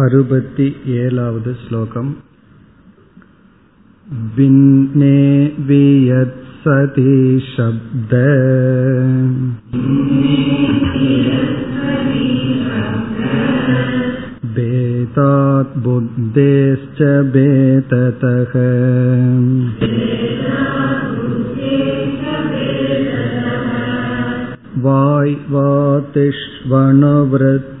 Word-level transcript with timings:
अरुपति 0.00 0.66
एलावद् 0.98 1.48
श्लोकम् 1.62 2.12
भिन्ने 4.36 5.18
वियत्सति 5.68 7.14
शब्द 7.48 8.14
भेदात् 14.56 15.76
बुद्धेश्च 15.84 17.02
भेदतः 17.36 18.58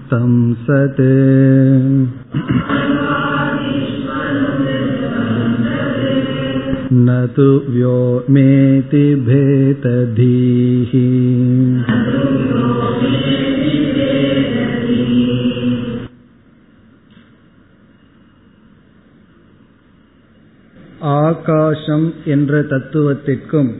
वाय्वातिष्वणवृत्तं 0.06 0.32
सत् 0.64 1.00
न 6.96 7.26
तु 7.36 7.46
व्योमेति 7.68 9.04
भेदधीः 9.26 10.92
ஆகாசம் 21.22 22.06
என்ற 22.24 22.62
தத்துவத்திற்கும் 22.62 23.70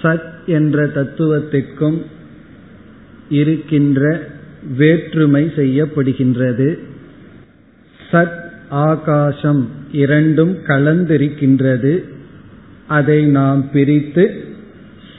சத் 0.00 0.32
என்ற 0.48 0.86
தத்துவத்திற்கும் 0.86 1.98
இருக்கின்ற 3.30 4.00
வேற்றுமை 4.77 5.51
செய்யப்படுகின்றது. 5.55 6.77
சத் 8.11 8.39
ஆகாசம் 8.69 9.69
இரண்டும் 9.91 10.57
கலந்திருக்கின்றது. 10.67 12.03
அதை 12.87 13.25
நாம் 13.25 13.71
பிரித்து 13.71 14.43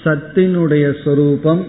சத்தினுடைய 0.04 1.02
சொரூபம் 1.04 1.66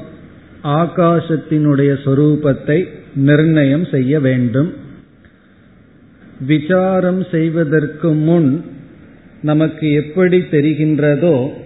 ஆகாசத்தினுடைய 0.63 1.97
சொரூபத்தை 2.05 2.87
நிர்ணயம் 3.15 3.85
செய்ய 3.91 4.19
வேண்டும். 4.19 4.73
விசாரம் 6.47 7.25
செய்வதற்கு 7.31 8.09
முன் 8.09 8.65
நமக்கு 9.41 9.93
எப்படி 9.93 10.39
தெரிகின்றதோ 10.39 11.62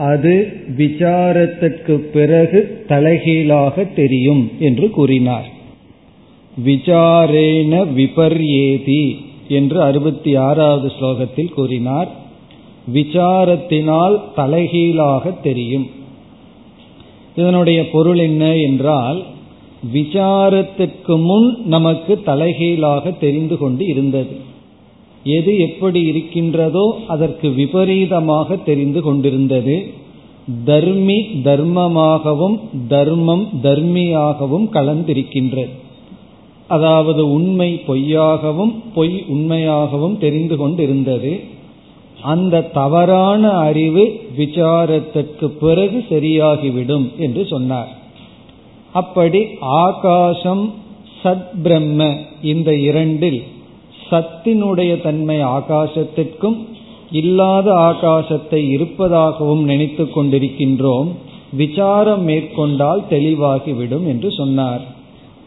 அது 0.00 0.52
விசாரத்திற்கு 0.76 1.94
பிறகு 1.94 2.84
தலைகீழாக 2.88 3.84
தெரியும் 3.84 4.50
என்று 4.58 4.90
கூறினார். 4.90 5.48
விசாரேன 6.64 7.72
விபர்யேதி 7.96 9.04
என்று 9.48 9.82
அறுபத்தி 9.82 10.36
ஆறாவது 10.36 10.92
ஸ்லோகத்தில் 11.00 11.54
கூறினார். 11.54 12.10
விசாரத்தினால் 12.94 14.16
தலைகீழாக 14.36 15.30
தெரியும். 15.30 15.86
இதனுடைய 17.36 17.90
பொருள் 17.90 18.18
என்ன 18.18 18.56
என்றால் 18.56 19.22
விசாரத்துக்கு 19.94 21.14
முன் 21.22 21.48
நமக்கு 21.66 22.22
தலைகீழாக 22.22 23.10
தெரிந்து 23.10 23.56
கொண்டு 23.58 23.84
இருந்தது. 23.86 24.34
எது 25.24 25.58
எப்படி 25.58 26.02
இருக்கின்றதோ 26.02 26.98
அதற்கு 27.08 27.50
விபரீதமாக 27.50 28.56
தெரிந்து 28.56 29.02
கொண்டிருந்தது. 29.02 29.92
தர்மி 30.64 31.16
தர்மமாகவும் 31.44 32.60
தர்மம் 32.88 33.48
தர்மியாகவும் 33.62 34.66
கலந்திருக்கின்றது 34.72 35.68
அதாவது 36.68 37.32
உண்மை 37.32 37.82
பொய்யாகவும் 37.86 38.74
பொய் 38.94 39.24
உண்மையாகவும் 39.28 40.18
தெரிந்து 40.18 40.56
கொண்டிருந்தது. 40.56 41.40
அந்த 42.22 42.60
தவறான 42.60 43.50
அறிவு 43.50 44.20
விசாரத்திற்கு 44.38 45.44
பிறகு 45.44 46.04
சரியாகிவிடும் 46.08 47.16
என்று 47.16 47.46
சொன்னார். 47.46 47.88
அப்படி 48.92 49.40
ஆகாசம் 49.58 50.72
சத் 51.22 51.48
பிரம்ம 51.62 52.16
இந்த 52.42 52.74
இரண்டில் 52.74 53.42
சத்தினுடைய 54.10 55.02
தன்மை 55.02 55.38
ஆகாசத்திற்கும் 55.42 56.58
இல்லாத 57.12 57.72
ஆகாசத்தை 57.72 58.60
இருப்பதாகவும் 58.70 59.64
நினைத்து 59.64 60.04
கொண்டிருக்கின்றோம். 60.04 61.08
விசாரம் 61.52 62.22
மேற்கொண்டால் 62.22 63.02
தெளிவாகிவிடும் 63.10 64.06
என்று 64.06 64.32
சொன்னார். 64.32 64.82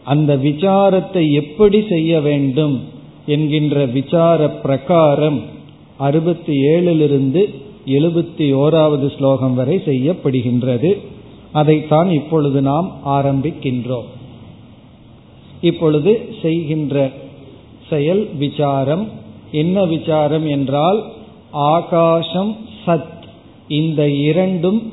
அந்த 0.04 0.36
விசாரத்தை 0.36 1.32
எப்படி 1.32 1.84
செய்ய 1.88 2.20
வேண்டும் 2.20 2.80
என்கின்ற 3.26 3.86
விசார 3.86 4.48
பிரகாரம் 4.48 5.42
அறுபத்தி 5.96 6.62
ஏழிலிருந்து 6.62 7.42
எழுபத்தி 7.86 8.46
ஓராவது 8.54 9.16
ஸ்லோகம் 9.16 9.54
வரை 9.54 9.76
செய்யப்படுகின்றது. 9.84 10.98
அதைத்தான் 11.52 12.10
இப்பொழுது 12.10 12.62
நாம் 12.62 12.88
ஆரம்பிக்கின்றோம். 13.06 14.08
இப்பொழுது 15.60 16.28
செய்கின்ற 16.42 17.10
செயல் 17.90 18.28
விசாரம். 18.38 19.08
என்ன 19.52 19.84
விசாரம் 19.84 20.46
என்றால் 20.46 21.04
ஆகாசம் 21.50 22.56
சத். 22.86 23.12
இந்த 23.68 24.10
இரண்டும் 24.10 24.92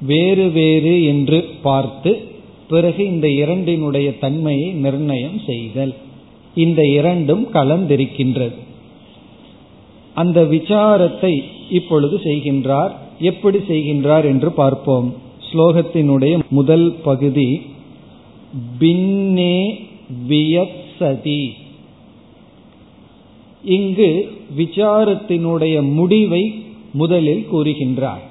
வேறு 0.00 0.50
வேறு 0.50 1.04
என்று 1.04 1.44
பார்த்து 1.62 2.32
பிறகு 2.68 3.06
இந்த 3.06 3.28
இரண்டினுடைய 3.28 4.18
தன்மையை 4.18 4.70
நிர்ணயம் 4.70 5.40
செய்தல். 5.46 5.94
இந்த 6.54 6.86
இரண்டும் 6.86 7.52
கலந்திருக்கின்றது. 7.52 8.54
அந்த 10.14 10.42
விசாரத்தை 10.42 11.42
இப்பொழுது 11.70 12.16
செய்கின்றார். 12.16 12.90
எப்படி 13.18 13.58
செய்கின்றார் 13.58 14.24
என்று 14.24 14.52
பார்ப்போம். 14.52 15.14
ஸ்லோகத்தினுடைய 15.52 16.38
முதல் 16.48 16.94
பகுதி 17.04 17.62
பின்னே 18.78 19.86
வியசதி 20.28 21.52
இங்கு 23.64 24.32
விசாரத்தினுடைய 24.56 25.92
முடிவை 25.92 26.54
முதலில் 26.92 27.46
கூறுகின்றார். 27.52 28.22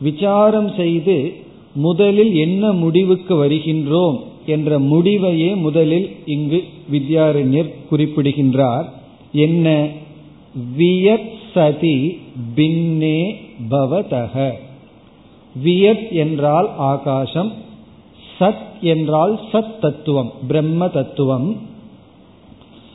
விசாரம் 0.00 0.72
செய்து 0.74 1.32
முதலில் 1.74 2.34
என்ன 2.34 2.72
முடிவுக்கு 2.72 3.44
வருகின்றோம் 3.44 4.18
என்ற 4.46 4.78
முடிவையே 4.78 5.56
முதலில் 5.56 6.10
இங்கு 6.26 6.64
வித்யாரண்யர் 6.92 7.74
குறிப்பிடுகின்றார். 7.88 8.92
என்ன? 9.32 9.88
வியத் 10.76 11.32
சதி 11.54 12.18
பின்னே 12.54 13.36
பவதக. 13.70 14.50
வியத் 15.64 16.10
என்றால் 16.10 16.70
ஆகாசம் 16.76 17.52
சத் 18.40 18.80
என்றால் 18.80 19.40
சத் 19.52 19.78
தத்துவம் 19.80 20.32
பிரம்ம 20.46 20.88
தத்துவம். 20.88 21.56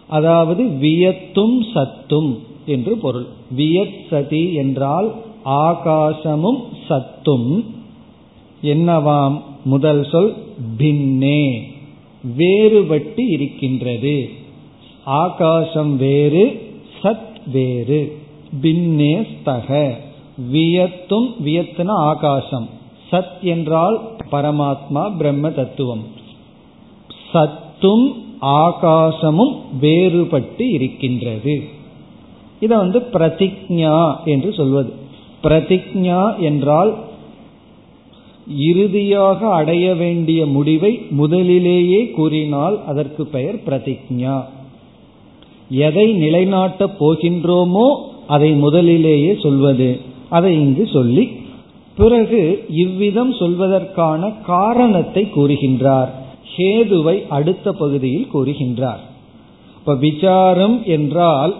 அதாவது 0.08 0.64
வியத்தும் 0.64 1.60
சத்தும் 1.74 2.40
என்று 2.66 2.98
பொருள். 2.98 3.26
வியத் 3.58 4.08
சதி 4.10 4.54
என்றால் 4.54 5.16
ஆகாசமும் 5.46 6.62
சத்தும். 6.90 7.66
என்னவாம்? 8.64 9.42
முதல் 9.64 10.10
சொல் 10.12 10.34
பின்னே. 10.78 11.72
வேறுபட்டு 12.38 13.30
இருக்கின்றது. 13.30 14.30
ஆகாசம் 15.04 15.98
வேறு 15.98 16.74
சத் 17.04 17.50
வேறு. 17.52 18.18
பின்னே 18.62 19.16
ஸ்தக. 19.16 19.94
வியத்தும் 20.54 21.34
வியத்தின 21.46 21.88
ஆகாசம். 21.88 22.70
சத் 23.12 23.42
என்றால் 23.42 24.02
பரமாத்மா 24.32 25.18
பிரம்ம 25.18 25.50
தத்துவம். 25.50 26.04
சத்தும் 27.34 28.27
ஆகாசமும் 28.42 29.56
வேறுபட்டு 29.82 30.74
இருக்கின்றது. 30.74 31.64
இதை 32.60 32.78
வந்து 32.78 33.00
பிரதிஜா 33.00 34.16
என்று 34.26 34.54
சொல்வது. 34.54 34.94
பிரதிஜா 35.44 36.38
என்றால் 36.40 36.96
இறுதியாக 38.48 39.48
அடைய 39.48 39.96
வேண்டிய 39.96 40.46
முடிவை 40.46 41.00
முதலிலேயே 41.10 42.10
கூறினால் 42.10 42.86
அதற்கு 42.86 43.26
பெயர் 43.26 43.56
பிரதிஜா 43.56 44.44
எதை 45.70 46.14
நிலைநாட்டப் 46.14 46.98
போகின்றோமோ 47.00 47.88
அதை 48.28 48.52
முதலிலேயே 48.52 49.36
சொல்வது. 49.40 50.00
அதை 50.30 50.54
இங்கு 50.60 50.88
சொல்லி 50.94 51.30
பிறகு 51.96 52.66
இவ்விதம் 52.70 53.34
சொல்வதற்கான 53.34 54.34
காரணத்தை 54.46 55.28
கூறுகின்றார். 55.36 56.10
ஹேதுவை 56.56 57.28
அடுத்த 57.28 57.72
பகுதியில் 57.72 58.28
கூறுகின்றார். 58.34 59.00
இப்ப 59.78 59.96
விசாரம் 59.96 60.86
என்றால் 60.86 61.56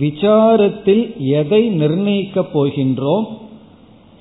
விசாரத்தில் 0.00 1.16
எதை 1.18 1.80
நிர்ணயிக்கப் 1.80 2.50
போகின்றோம் 2.54 3.24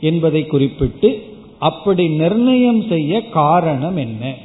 என்பதை 0.02 0.46
குறிப்பிட்டு 0.46 1.24
அப்படி 1.60 2.08
நிர்ணயம் 2.08 2.84
செய்ய 2.90 3.30
காரணம் 3.30 3.98
என்ன? 3.98 4.36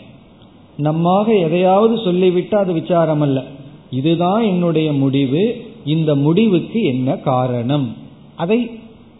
நம்மாக 0.78 1.42
எதையாவது 1.42 2.00
சொல்லிவிட்டு 2.04 2.58
அது 2.58 2.72
விசாரம் 2.72 3.20
அல்ல. 3.20 3.44
இதுதான் 3.90 4.42
என்னுடைய 4.42 4.92
முடிவு. 4.92 5.66
இந்த 5.84 6.14
முடிவுக்கு 6.14 6.82
என்ன 6.82 7.16
காரணம்? 7.16 7.94
அதை 8.36 8.70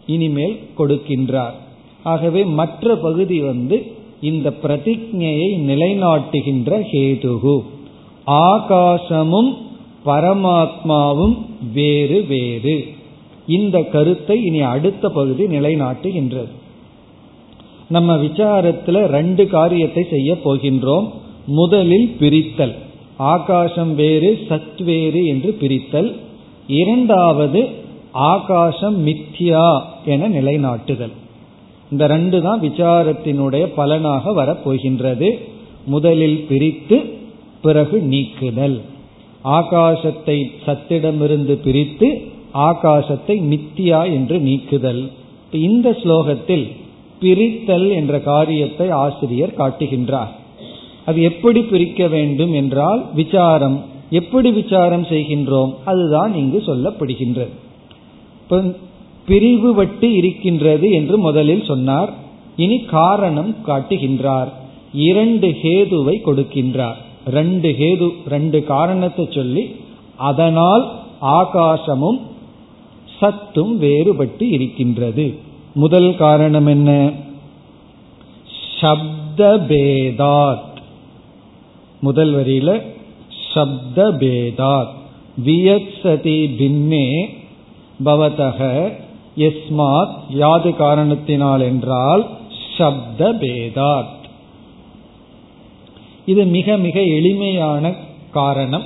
இனிமேல் 0.05 0.59
கொடுக்கின்றார். 0.77 1.53
ஆகவே 2.03 2.43
மற்ற 2.43 2.95
பகுதி 2.95 3.39
வந்து 3.39 3.91
இந்த 4.21 4.53
பிரதிஜையை 4.63 5.57
நிலைநாட்டுகின்ற 5.57 6.85
ஹேதுகு. 6.91 7.59
ஆகாசமும் 8.27 9.57
பரமாத்மாவும் 10.05 11.37
வேறு 11.73 12.25
வேறு. 12.27 12.85
இந்த 13.47 13.83
கருத்தை 13.83 14.43
இனி 14.43 14.59
அடுத்த 14.59 15.09
பகுதி 15.09 15.45
நிலைநாட்டுகின்றது. 15.45 16.47
நம்ம 17.89 18.15
விசாரத்தில் 18.15 19.05
ரெண்டு 19.05 19.47
காரியத்தை 19.47 20.05
செய்ய 20.09 20.37
போகின்றோம். 20.45 21.11
முதலில் 21.45 22.15
பிரித்தல். 22.19 22.75
ஆகாசம் 23.17 23.95
வேறு 23.95 24.39
சத் 24.49 24.83
வேறு 24.83 25.25
என்று 25.25 25.57
பிரித்தல். 25.59 26.15
இரண்டாவது 26.67 27.67
ஆகாசம் 28.11 29.07
மித்யா 29.07 29.81
என 30.05 30.29
நிலைநாட்டுதல். 30.29 31.11
இந்த 31.91 32.07
ரெண்டு 32.07 32.37
தான் 32.41 32.61
விசாரத்தினுடைய 32.61 33.65
பலனாக 33.75 34.33
வரப்போகின்றது. 34.39 35.29
முதலில் 35.85 36.39
பிரித்து 36.49 36.97
பிறகு 37.61 37.97
நீக்குதல். 38.01 38.77
ஆகாசத்தை 39.57 40.37
சத்திடமிருந்து 40.65 41.55
பிரித்து 41.65 42.07
ஆகாசத்தை 42.53 43.35
மித்தியா 43.51 44.01
என்று 44.17 44.37
நீக்குதல். 44.39 45.01
இந்த 45.51 45.89
ஸ்லோகத்தில் 46.01 46.65
பிரித்தல் 47.21 47.87
என்ற 47.91 48.19
காரியத்தை 48.19 48.87
ஆசிரியர் 49.03 49.57
காட்டுகின்றார். 49.57 50.33
அது 51.05 51.19
எப்படி 51.21 51.61
பிரிக்க 51.61 52.07
வேண்டும் 52.07 52.53
என்றால் 52.53 53.01
விசாரம் 53.13 53.77
எப்படி 54.09 54.49
விசாரம் 54.51 55.05
செய்கின்றோம் 55.09 55.71
அதுதான் 55.85 56.33
இங்கு 56.35 56.59
சொல்லப்படுகின்றது. 56.67 57.53
பிரிவுபட்டு 59.29 60.03
இருக்கின்றது 60.03 60.91
என்று 60.91 61.17
முதலில் 61.17 61.63
சொன்னார். 61.63 62.13
இனி 62.55 62.79
காரணம் 62.79 63.55
காட்டுகின்றார். 63.67 64.51
இரண்டு 64.93 65.47
ஹேதுவை 65.47 66.15
கொடுக்கின்றார். 66.25 66.95
ரெண்டு 67.25 67.75
ஹேது 67.79 68.09
ரெண்டு 68.27 68.63
காரணத்தை 68.63 69.27
சொல்லி 69.31 69.75
அதனால் 70.15 70.99
ஆகாசமும் 71.21 72.19
சத்தும் 73.19 73.81
வேறுபட்டு 73.81 74.41
இருக்கின்றது. 74.41 75.37
முதல் 75.73 76.15
காரணம் 76.15 76.65
என்ன? 76.65 77.11
சப்தபேதாத். 78.81 80.57
முதல் 82.01 82.33
வரியில 82.33 82.81
சப்தபேதாத். 83.53 84.93
வியக்சதி 85.45 86.55
பின்னே 86.57 87.29
பவதக 88.05 88.91
எஸ்மாத் 89.39 90.15
யாது 90.29 90.75
காரணத்தினால் 90.75 91.61
என்றால் 91.61 92.23
சப்த 92.77 93.33
பேதாத். 93.33 94.17
இது 96.25 96.45
மிக 96.45 96.77
மிக 96.77 97.01
எளிமையான 97.17 97.93
காரணம். 98.31 98.85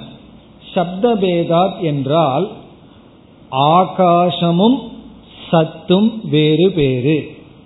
சப்த 0.73 1.15
பேதாத் 1.15 1.79
என்றால் 1.81 2.45
ஆகாசமும் 3.51 4.77
சத்தும் 5.51 6.09
வேறு 6.29 6.71
வேறு 6.75 7.17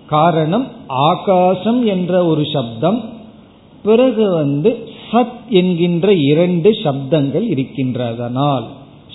காரணம் 0.06 0.66
ஆகாசம் 0.86 1.80
என்ற 1.86 2.12
ஒரு 2.24 2.44
சப்தம் 2.52 2.98
பிறகு 3.82 4.24
வந்து 4.34 4.70
சத் 5.10 5.38
என்கின்ற 5.48 6.12
இரண்டு 6.12 6.70
சப்தங்கள் 6.84 7.46
இருக்கின்றதனால். 7.54 8.66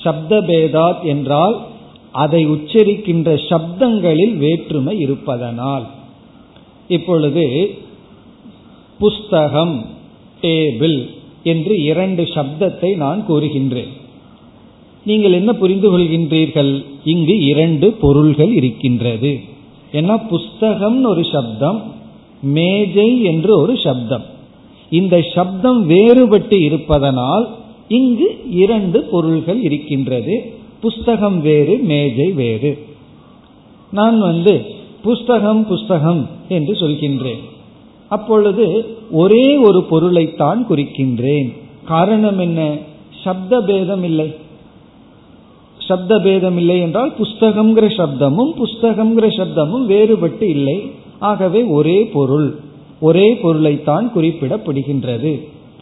சப்த 0.03 0.41
பேதாத் 0.41 1.03
என்றால் 1.03 1.55
அதை 2.13 2.47
உச்சரிக்கின்ற 2.47 3.29
சப்தங்களில் 3.49 4.35
வேற்றுமை 4.35 4.99
இருப்பதனால். 4.99 5.85
இப்பொழுது 6.87 7.75
புஸ்தகம் 8.99 9.85
டேபிள் 10.41 11.09
என்று 11.43 11.81
இரண்டு 11.83 12.23
சப்தத்தை 12.23 12.95
நான் 12.95 13.25
கூறுகின்றேன். 13.29 13.91
நீங்கள் 15.05 15.31
என்ன 15.31 15.53
புரிந்து 15.53 15.97
கொள்கின்றீர்கள்? 15.97 16.85
இங்கு 17.03 17.35
இரண்டு 17.45 17.91
பொருள்கள் 17.91 18.53
இருக்கின்றது. 18.53 19.39
ஏன்னா 19.91 20.27
புஸ்தகம் 20.27 21.05
ஒரு 21.05 21.23
சப்தம் 21.23 21.79
மேஜை 22.41 23.23
என்று 23.23 23.61
ஒரு 23.61 23.77
சப்தம். 23.77 24.23
இந்த 24.89 25.15
சப்தம் 25.35 25.89
வேறுபட்டு 25.89 26.57
இருப்பதனால் 26.61 27.45
இங்கு 27.87 28.27
இரண்டு 28.49 29.03
பொருள்கள் 29.03 29.61
இருக்கின்றது. 29.61 30.61
புஸ்தகம் 30.83 31.41
வேறு 31.41 31.77
மேஜை 31.77 32.31
வேறு. 32.31 32.71
நான் 33.91 34.19
வந்து 34.19 34.53
புஸ்தகம் 35.03 35.67
புஸ்தகம் 35.67 36.29
என்று 36.49 36.73
சொல்கின்றேன். 36.73 37.43
அப்பொழுது 38.09 38.65
ஒரே 39.11 39.57
ஒரு 39.57 39.83
பொருளைத்தான் 39.83 40.65
குறிக்கின்றேன். 40.69 41.49
காரணம் 41.85 42.39
என்ன? 42.39 42.77
சப்த 43.23 43.61
பேதம் 43.61 44.03
இல்லை. 44.03 44.35
சப்த 45.77 46.19
பேதம் 46.19 46.57
இல்லை 46.57 46.81
என்றால் 46.81 47.13
புஸ்தகம்ங்கிற 47.19 47.87
சப்தமும் 47.99 48.51
புஸ்தகம்ங்கிற 48.57 49.27
சப்தமும் 49.39 49.85
வேறுபட்டு 49.87 50.41
இல்லை. 50.41 50.91
ஆகவே 51.19 51.63
ஒரே 51.63 52.03
பொருள் 52.13 52.49
ஒரே 52.99 53.35
பொருளைத்தான் 53.35 54.11
குறிப்பிடப்படுகின்றது. 54.15 55.31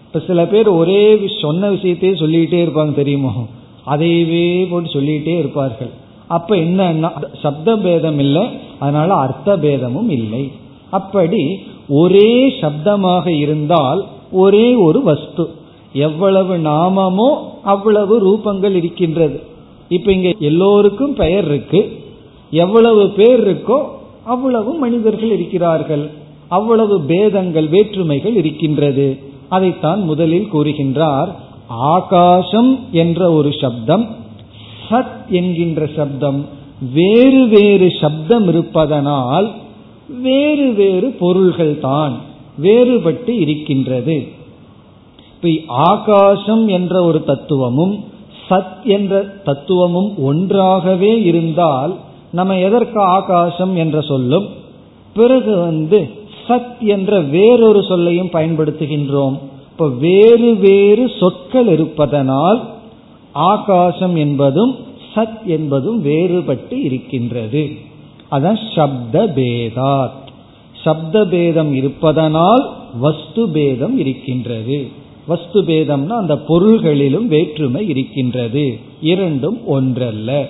இப்ப 0.07 0.19
சில 0.27 0.45
பேர் 0.45 0.68
ஒரே 0.68 1.01
சொன்ன 1.42 1.71
விஷயத்தையே 1.71 2.19
சொல்லிக்கிட்டே 2.19 2.65
இருப்பாங்க 2.65 2.94
தெரியுமோ? 2.94 3.47
அதையவே 3.86 4.69
போட்டு 4.69 4.89
சொல்லிட்டே 4.89 5.38
இருப்பார்கள். 5.38 5.89
அப்ப 6.28 6.56
என்ன 6.56 7.12
சப்த 7.42 7.78
பேதம் 7.78 8.19
இல்லை 8.19 8.48
அதனால 8.80 9.13
அர்த்த 9.13 9.57
பேதமும் 9.57 10.10
இல்லை. 10.10 10.51
அப்படி 10.89 11.60
ஒரே 11.88 12.50
சப்தமாக 12.62 13.28
இருந்தால் 13.28 14.06
ஒரே 14.31 14.75
ஒரு 14.75 15.04
வஸ்து. 15.04 15.50
எவ்வளவு 15.94 16.57
நாமமோ 16.57 17.30
அவ்வளவு 17.63 18.16
ரூபங்கள் 18.28 18.72
இருக்கின்றது. 18.72 19.44
இப்ப 19.89 20.12
இங்க 20.12 20.33
எல்லோருக்கும் 20.39 21.13
பெயர் 21.13 21.45
இருக்கு. 21.45 22.00
எவ்வளவு 22.51 23.10
பேர் 23.10 23.42
இருக்கோ 23.50 23.80
அவ்வளவு 24.25 24.74
மனிதர்கள் 24.74 25.31
இருக்கிறார்கள். 25.31 26.10
அவ்வளவு 26.48 27.01
பேதங்கள் 27.01 27.68
வேற்றுமைகள் 27.68 28.36
இருக்கின்றது. 28.36 29.18
அதைத்தான் 29.50 30.01
முதலில் 30.01 30.48
கூறுகின்றார். 30.54 31.31
ஆகாசம் 31.71 32.80
என்ற 32.92 33.31
ஒரு 33.31 33.51
சப்தம் 33.61 34.09
சத் 34.90 35.28
என்கின்ற 35.30 35.90
சப்தம் 35.95 36.45
வேறு 36.94 37.47
வேறு 37.47 37.92
சப்தம் 38.01 38.47
இருப்பதனால் 38.47 39.51
வேறு 40.07 40.73
வேறு 40.73 41.09
பொருள்கள் 41.19 41.80
தான் 41.80 42.18
வேறுபட்டு 42.61 43.30
இருக்கின்றது. 43.30 44.28
ஆகாசம் 45.68 46.68
என்ற 46.68 47.04
ஒரு 47.04 47.23
தத்துவமும் 47.23 48.04
சத் 48.49 48.83
என்ற 48.83 49.21
தத்துவமும் 49.21 50.23
ஒன்றாகவே 50.23 51.21
இருந்தால் 51.21 51.95
நம்ம 52.31 52.57
எதற்கு 52.57 53.01
ஆகாசம் 53.01 53.75
என்ற 53.75 54.01
சொல்லும்? 54.01 54.47
பிறகு 55.13 55.57
வந்து 55.57 56.09
சத் 56.47 56.80
என்ற 56.80 57.19
வேறொரு 57.19 57.83
சொல்லையும் 57.83 58.30
பயன்படுத்துகின்றோம். 58.30 59.37
இப்ப 59.81 59.94
வேறு 59.94 60.56
வேறு 60.56 61.11
சொற்கள் 61.19 61.68
இருப்பதனால் 61.68 62.73
ஆகாசம் 63.31 64.16
என்பதும் 64.16 64.76
சத் 65.16 65.45
என்பதும் 65.45 66.06
வேறுபட்டு 66.06 66.73
இருக்கின்றது. 66.73 67.69
அதான் 68.31 68.59
சப்த 68.76 69.28
பேதாத். 69.35 70.19
சப்த 70.73 71.26
பேதம் 71.26 71.73
இருப்பதனால் 71.73 72.76
வஸ்து 73.00 73.50
பேதம் 73.50 73.97
இருக்கின்றது. 73.97 74.88
வஸ்து 75.28 75.61
பேதம்னா 75.61 76.07
அந்த 76.07 76.38
பொருள்களிலும் 76.38 77.28
வேற்றுமை 77.28 77.90
இருக்கின்றது. 77.90 78.80
இரண்டும் 79.02 79.68
ஒன்றல்ல. 79.68 80.50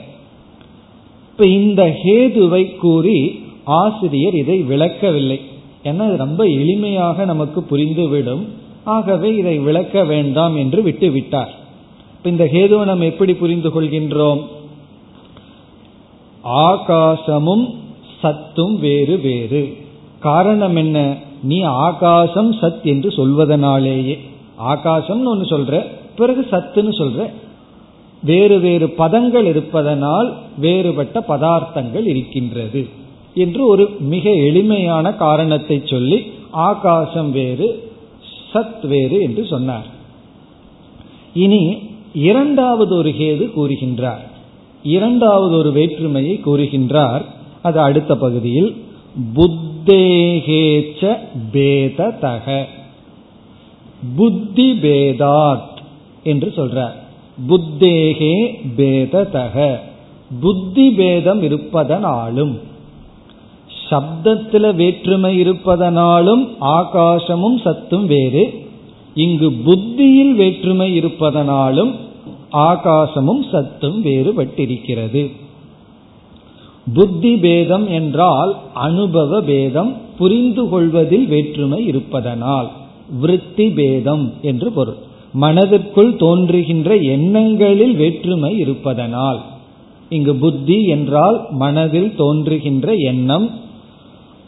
இப்ப 1.31 1.47
இந்த 1.47 1.95
ஹேதுவை 2.03 2.75
கூறி 2.75 3.43
ஆசிரியர் 3.63 4.33
இதை 4.33 4.61
விளக்கவில்லை. 4.61 5.39
ஏன்னா 5.83 6.15
ரொம்ப 6.15 6.45
எளிமையாக 6.45 7.25
நமக்கு 7.25 7.65
புரிந்துவிடும். 7.71 8.45
ஆகவே 8.83 9.35
இதை 9.35 9.59
விளக்க 9.59 10.03
வேண்டாம் 10.03 10.55
என்று 10.55 10.81
விட்டு 10.81 11.11
விட்டார் 11.11 11.59
இந்த 12.23 12.43
ஹேதுவை 12.43 12.83
நாம் 12.83 13.01
எப்படி 13.01 13.33
புரிந்து 13.33 13.69
கொள்கின்றோம்? 13.69 14.41
ஆகாசமும் 16.43 17.75
சத்தும் 18.21 18.79
வேறு 18.79 19.17
வேறு. 19.17 19.77
காரணம் 20.19 20.75
என்ன? 20.75 21.15
நீ 21.43 21.61
ஆகாசம் 21.61 22.53
சத் 22.53 22.83
என்று 22.83 23.11
சொல்வதனாலேயே. 23.11 24.19
ஆகாசம்னு 24.67 25.23
ஒன்று 25.23 25.57
சொல்ற 25.57 25.85
பிறகு 26.15 26.47
சத்துன்னு 26.51 27.01
சொல்ற. 27.01 27.29
வேறு 28.23 28.59
வேறு 28.59 28.93
பதங்கள் 28.97 29.43
இருப்பதனால் 29.43 30.37
வேறுபட்ட 30.57 31.23
பதார்த்தங்கள் 31.27 32.05
இருக்கின்றது 32.05 32.87
என்று 33.33 33.67
ஒரு 33.67 33.89
மிக 33.99 34.29
எளிமையான 34.29 35.13
காரணத்தை 35.13 35.81
சொல்லி 35.85 36.31
ஆகாசம் 36.51 37.31
வேறு 37.31 37.90
சத் 38.53 38.87
வேறு 38.87 39.21
என்று 39.21 39.45
சொன்னார். 39.45 39.85
இனி 41.33 41.77
இரண்டாவது 42.13 42.95
ஒரு 42.95 43.09
கேது 43.09 43.49
கூறுகின்றார். 43.55 44.29
இரண்டாவது 44.83 45.57
ஒரு 45.57 45.71
வேற்றுமையை 45.71 46.41
கூறுகின்றார். 46.45 47.21
அது 47.61 47.79
அடுத்த 47.79 48.15
பகுதியில் 48.15 48.83
புத்தேகேச்ச 49.35 51.17
பேததக. 51.53 52.63
புத்தி 54.15 54.71
பேதாத் 54.71 55.77
என்று 56.23 56.53
சொல்றார். 56.55 56.93
புத்தேகே 57.47 58.61
பேததக. 58.77 59.79
புத்தி 60.41 60.91
பேதம் 60.91 61.43
இருப்பதனாலும் 61.43 62.59
சப்தத்துல 63.91 64.75
வேற்றுமை 64.75 65.39
இருப்பதனாலும் 65.43 66.43
ஆகாசமும் 66.61 67.57
சத்தும் 67.61 68.05
வேறு. 68.05 68.43
இங்கு 69.15 69.51
புத்தியில் 69.51 70.33
வேற்றுமை 70.33 70.99
இருப்பதனாலும் 70.99 71.91
ஆகாசமும் 72.53 73.43
சத்தும் 73.51 74.03
வேறுபட்டிருக்கிறது. 74.03 75.31
புத்தி 76.93 77.35
பேதம் 77.35 77.87
என்றால் 77.89 78.55
அனுபவ 78.73 79.41
பேதம் 79.41 79.95
புரிந்து 80.17 80.69
கொள்வதில் 80.69 81.27
வேற்றுமை 81.27 81.85
இருப்பதனால் 81.85 82.69
விருத்தி 83.19 83.69
பேதம் 83.69 84.33
என்று 84.41 84.71
பொருள். 84.71 84.99
மனதிற்குள் 85.33 86.15
தோன்றுகின்ற 86.15 86.95
எண்ணங்களில் 86.95 87.93
வேற்றுமை 87.93 88.57
இருப்பதனால். 88.57 89.41
இங்கு 90.09 90.35
புத்தி 90.35 90.83
என்றால் 90.85 91.37
மனதில் 91.51 92.13
தோன்றுகின்ற 92.17 92.93
எண்ணம் 92.95 93.49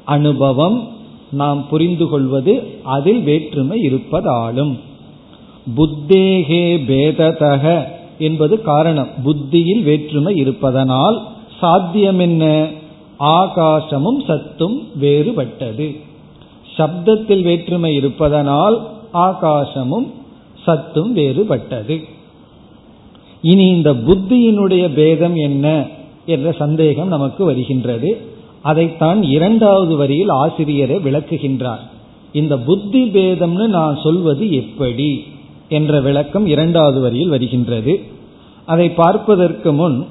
அனுபவம் 0.05 0.87
நாம் 1.31 1.67
புரிந்து 1.67 2.07
கொள்வது 2.07 2.63
அதில் 2.83 3.19
வேற்றுமை 3.19 3.87
இருப்பதாலும். 3.87 4.79
புத்தேகே 5.77 6.77
பேததக 6.87 7.83
என்பது 8.19 8.61
காரணம். 8.61 9.07
புத்தியில் 9.23 9.81
வேற்றுமை 9.81 10.35
இருப்பதனால் 10.35 11.23
சாத்தியம் 11.59 12.19
என்ன 12.19 12.67
ஆகாசமும் 13.19 14.25
சத்தும் 14.27 14.87
வேறுபட்டது. 15.01 15.99
சப்தத்தில் 16.77 17.41
வேற்றுமை 17.41 17.95
இருப்பதனால் 17.95 18.89
ஆகாசமும் 19.13 20.11
சத்தும் 20.63 21.15
வேறுபட்டது. 21.15 22.03
இனி 23.41 23.67
இந்த 23.67 23.93
புத்தியினுடைய 23.93 24.93
பேதம் 24.93 25.35
என்ன? 25.35 25.87
என்ற 26.25 26.51
சந்தேகம் 26.51 27.07
நமக்கு 27.07 27.45
வருகின்றது. 27.45 28.32
அதைத்தான் 28.63 29.23
இரண்டாவது 29.23 29.95
வரியில் 29.95 30.29
ஆசிரியரை 30.29 30.95
விளக்குகின்றார். 30.95 31.83
இந்த 32.33 32.57
புத்தி 32.57 33.09
பேதம்னு 33.09 33.67
நான் 33.67 33.99
சொல்வது 34.03 34.53
எப்படி? 34.53 35.23
என்ற 35.69 36.01
விளக்கம் 36.01 36.45
இரண்டாவது 36.45 36.99
வரியில் 36.99 37.29
வருகின்றது. 37.29 38.01
அதை 38.65 38.89
பார்ப்பதற்கு 38.89 39.73
முன் 39.73 40.05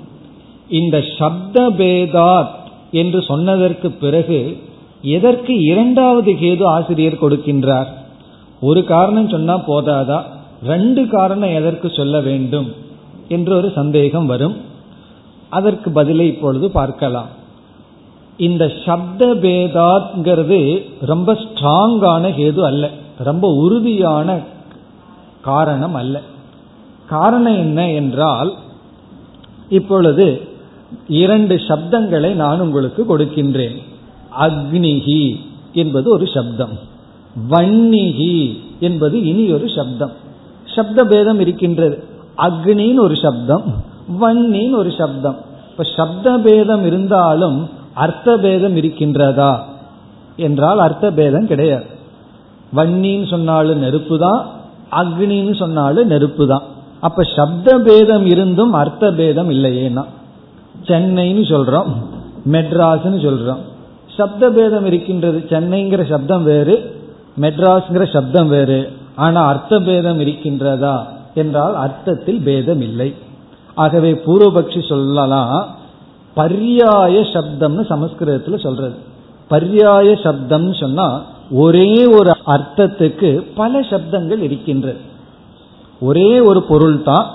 இந்த 0.68 1.04
சப்த 1.18 1.71
பேதாத் 1.71 2.49
என்று 2.92 3.23
சொன்னதற்கு 3.23 3.90
பிறகு 3.90 4.56
எதற்கு 5.02 5.61
இரண்டாவது 5.61 6.32
கேது 6.32 6.64
ஆசிரியர் 6.64 7.23
கொடுக்கின்றார்? 7.23 7.87
ஒரு 8.61 8.85
காரணம் 8.85 9.28
சொன்னா 9.28 9.59
போதாதா? 9.59 10.23
ரெண்டு 10.64 11.09
காரணம் 11.09 11.54
எதற்கு 11.54 11.90
சொல்ல 11.90 12.21
வேண்டும்? 12.21 12.73
என்று 13.28 13.56
ஒரு 13.56 13.73
சந்தேகம் 13.75 14.26
வரும். 14.26 14.56
அதற்கு 15.49 15.90
பதிலை 15.90 16.26
இப்பொழுது 16.26 16.71
பார்க்கலாம். 16.71 17.40
இந்த 18.37 18.73
சப்த 18.87 19.27
பேதாங்கிறது 19.27 20.83
ரொம்ப 21.01 21.33
ஸ்ட்ராங்கான 21.33 22.31
ஹேது 22.31 22.65
அல்ல. 22.65 22.91
ரொம்ப 23.19 23.49
உறுதியான 23.55 24.39
காரணம் 25.41 25.95
அல்ல. 25.95 26.21
காரணம் 27.07 27.57
என்ன 27.57 27.91
என்றால் 27.91 28.53
இப்பொழுது 29.69 30.41
இரண்டு 31.09 31.57
சப்தங்களை 31.57 32.33
நான் 32.33 32.61
உங்களுக்கு 32.61 33.19
கொடுக்கின்றேன். 33.19 33.77
அக்னிகி 34.41 35.37
என்பது 35.73 36.11
ஒரு 36.11 36.27
சப்தம். 36.27 36.79
வன்னிகி 37.51 38.59
என்பது 38.81 39.25
இனி 39.25 39.53
ஒரு 39.53 39.69
சப்தம். 39.69 40.12
சப்த 40.75 41.05
பேதம் 41.05 41.41
இருக்கின்றது. 41.41 42.05
அக்னின்னு 42.39 42.99
ஒரு 42.99 43.17
சப்தம். 43.17 43.62
வன்னின்னு 44.21 44.75
ஒரு 44.75 44.93
சப்தம். 44.99 45.37
இப்ப 45.71 45.83
சப்த 45.97 46.39
பேதம் 46.39 46.87
இருந்தாலும் 46.87 47.81
அர்த்த 47.94 48.37
பேதம் 48.37 48.76
இருக்கின்றதா? 48.76 49.58
என்றால் 50.37 50.78
அர்த்த 50.78 51.11
பேதம் 51.11 51.46
கிடையாது. 51.46 51.84
வன்னின்னு 52.76 53.30
சொன்னாலும் 53.30 53.78
நெருப்பு 53.78 54.18
தான் 54.18 54.46
அக்னின்னு 54.90 55.54
சொன்னாலும் 55.54 56.06
நெருப்பு 56.06 56.46
தான் 56.46 56.62
அப்ப 57.00 57.22
சப்த 57.22 57.78
பேதம் 57.78 58.26
இருந்தும் 58.26 58.72
அர்த்த 58.72 59.11
பேதம் 59.11 59.50
இல்லையேனா 59.50 60.04
சென்னைன்னு 60.88 61.44
சொல்றோம் 61.49 61.87
மெட்ராஸ்ன்னு 62.52 63.20
சொல்றோம். 63.26 63.58
சப்த 64.16 64.50
பேதம் 64.50 64.87
இருக்கின்றது 64.87 65.44
சென்னைங்கிற 65.49 66.08
சப்தம் 66.08 66.42
வேறு 66.42 67.02
மெட்ராஸ்ங்கிற 67.40 68.12
சப்தம் 68.12 68.49
வேறு. 68.49 68.92
ஆனா 69.16 69.44
அர்த்த 69.44 69.80
பேதம் 69.80 70.20
இருக்கின்றதா? 70.20 71.02
என்றால் 71.34 71.75
அர்த்தத்தில் 71.75 72.40
பேதம் 72.40 72.80
இல்லை. 72.80 73.14
ஆகவே 73.75 74.12
பூர்வபக்ஷி 74.12 74.88
சொல்லலாம் 74.88 75.82
பர்யாய 76.37 77.17
சப்தம்னு 77.33 77.83
சமஸ்கிருதத்துல 77.93 78.61
சொல்றது. 78.62 78.95
பர்யாய 79.51 80.23
சப்தம் 80.23 80.75
சொன்னா 80.75 81.23
ஒரே 81.51 82.07
ஒரு 82.07 82.31
அர்த்தத்துக்கு 82.47 83.47
பல 83.55 83.81
சப்தங்கள் 83.81 84.39
இருக்கின்றது 84.39 85.01
ஒரே 86.01 86.41
ஒரு 86.41 86.62
பொருள் 86.62 87.03
தான் 87.03 87.27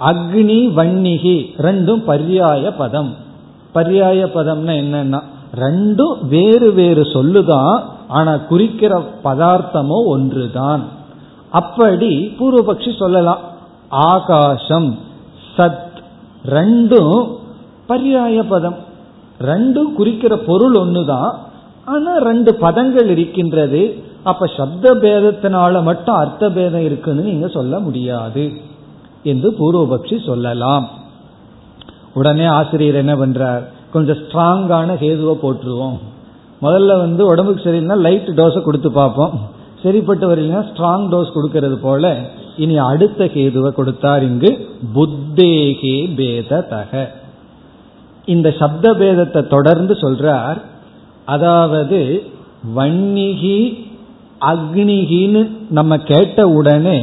அக்னி 0.00 0.60
வன்னிகி 0.78 1.36
ரெண்டும் 1.58 2.02
பர்யாய 2.06 2.72
பதம். 2.76 3.14
பர்யாய 3.74 4.26
பதம்னா 4.34 4.74
என்னன்னா 4.82 5.22
ரெண்டும் 5.60 6.16
வேறு 6.28 6.72
வேறு 6.72 7.02
சொல்லுதான் 7.02 7.82
ஆனா 8.08 8.36
குறிக்கிற 8.36 9.02
பதார்த்தமோ 9.24 9.98
ஒன்றுதான். 10.06 10.82
அப்படி 11.50 12.34
பூர்வபக்ஷி 12.38 12.96
சொல்லலாம். 12.98 13.38
ஆகாசம் 13.88 14.98
சத் 15.56 15.96
ரெண்டும் 16.48 17.42
பர்யாய 17.88 18.42
பதம். 18.48 18.76
ரெண்டும் 19.40 19.92
குறிக்கிற 19.92 20.36
பொருள் 20.38 20.74
ஒண்ணுதான். 20.74 21.30
ஆனா 21.84 22.16
ரெண்டு 22.16 22.56
பதங்கள் 22.60 23.08
இருக்கின்றது. 23.08 24.02
அப்ப 24.22 24.46
சப்த 24.56 24.94
பேதத்தினால 24.94 25.82
மட்டும் 25.82 26.14
அர்த்த 26.14 26.50
பேதம் 26.50 26.84
இருக்குன்னு 26.84 27.22
நீங்க 27.22 27.48
சொல்ல 27.48 27.78
முடியாது 27.78 28.52
என்று 29.22 29.48
பூர்வபக்ஷி 29.58 30.26
சொல்லலாம். 30.26 30.88
உடனே 32.14 32.44
ஆசிரியர் 32.44 32.94
என்ன 32.94 33.14
பண்றார்? 33.14 33.64
கொஞ்சம் 33.92 34.16
ஸ்ட்ராங்கான 34.16 34.94
ஹேதுவை 35.02 35.34
போட்டுருவோம் 35.42 35.98
முதல்ல 36.62 36.98
வந்து 36.98 37.26
உடம்புக்கு 37.26 37.62
சரியில்லைனா 37.64 37.96
லைட் 37.96 38.30
டோஸை 38.36 38.62
கொடுத்து 38.62 38.92
பார்ப்போம். 38.92 39.34
சரிப்பட்டு 39.82 40.26
வரலைன்னா 40.30 40.62
ஸ்ட்ராங் 40.70 41.04
டோஸ் 41.12 41.34
கொடுக்கறது 41.34 41.76
போல 41.76 42.20
இனி 42.56 42.76
அடுத்த 42.78 43.24
கேதுவை 43.24 43.70
கொடுத்தார் 43.72 44.22
இங்கு 44.22 44.50
புத்தேகே 44.94 46.14
பேத 46.16 46.60
தக 46.60 47.22
இந்த 48.28 48.48
சப்த 48.58 48.92
பேதத்தை 48.92 49.40
தொடர்ந்து 49.46 49.94
சொல்றார். 49.94 50.58
அதாவது 51.24 51.98
வன்னிகி 52.76 53.58
அக்னிகின்னு 54.40 55.42
நம்ம 55.70 55.96
கேட்ட 56.10 56.48
உடனே 56.48 56.98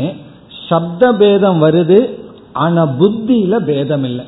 சப்த 0.68 1.12
பேதம் 1.14 1.60
வருது 1.62 2.00
ஆனா 2.54 2.82
புத்தியில 3.00 3.56
பேதம் 3.66 4.04
இல்லை 4.04 4.26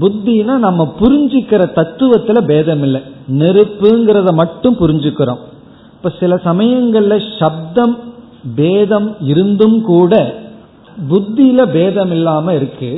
புத்தினா 0.00 0.54
நம்ம 0.58 0.82
புரிஞ்சுக்கிற 1.00 1.62
தத்துவத்துல 1.78 2.38
பேதம் 2.44 2.82
இல்லை 2.82 3.00
நெருப்புங்கிறத 3.40 4.30
மட்டும் 4.34 4.76
புரிஞ்சுக்கிறோம். 4.80 5.42
இப்ப 5.96 6.12
சில 6.20 6.34
சமயங்கள்ல 6.44 7.16
சப்தம் 7.38 7.94
பேதம் 8.56 9.16
இருந்தும் 9.20 9.78
கூட 9.82 10.14
புத்தியில 11.10 11.60
பேதம் 11.72 12.10
இல்லாம 12.10 12.54
இருக்கு. 12.54 12.90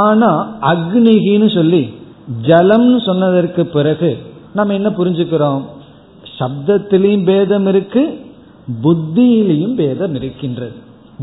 ஆனா 0.00 0.30
அக்னிகின்னு 0.72 1.48
சொல்லி 1.54 1.82
ஜலம்னு 2.48 2.98
சொன்னதற்கு 3.06 3.62
பிறகு 3.66 4.10
நம்ம 4.54 4.74
என்ன 4.74 4.88
புரிஞ்சுக்கிறோம்? 4.88 5.62
சப்தத்திலையும் 6.38 7.24
பேதம் 7.24 7.66
இருக்கு 7.66 8.02
புத்தியிலையும் 8.82 9.74
பேதம் 9.74 10.14
இருக்கின்றது. 10.14 10.76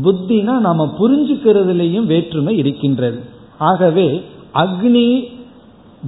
புத்தினா 0.04 0.54
நாம 0.66 0.84
புரிஞ்சுக்கிறதுலையும் 1.00 2.08
வேற்றுமை 2.12 2.54
இருக்கின்றது. 2.56 3.20
ஆகவே 3.58 4.08
அக்னி 4.54 5.06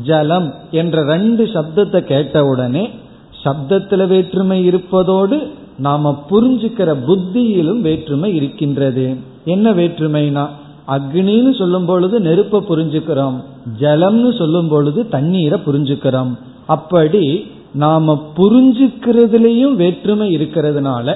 ஜலம் 0.05 0.49
என்ற 0.71 1.03
ரெண்டு 1.05 1.45
சப்தத்தை 1.55 2.01
கேட்டவுடனே 2.13 2.85
சப்தத்தில் 3.45 4.07
வேற்றுமை 4.07 4.59
இருப்பதோடு 4.71 5.39
நாம 5.79 6.13
புரிஞ்சுக்கிற 6.31 6.91
புத்தியிலும் 7.09 7.81
வேற்றுமை 7.81 8.31
இருக்கின்றது. 8.35 9.07
என்ன 9.45 9.73
வேற்றுமைனா 9.73 10.45
அக்னின்னு 10.89 11.59
சொல்லும் 11.59 11.87
பொழுது 11.87 12.21
நெருப்பை 12.21 12.61
புரிஞ்சுக்கிறோம் 12.61 13.37
ஜலம்னு 13.81 14.37
சொல்லும் 14.39 14.69
பொழுது 14.69 15.09
தண்ணீரை 15.09 15.61
புரிஞ்சுக்கிறோம். 15.67 16.33
அப்படி 16.67 17.51
நாம 17.73 18.23
புரிஞ்சுக்கிறதுலயும் 18.37 19.75
வேற்றுமை 19.75 20.37
இருக்கிறதுனால 20.37 21.15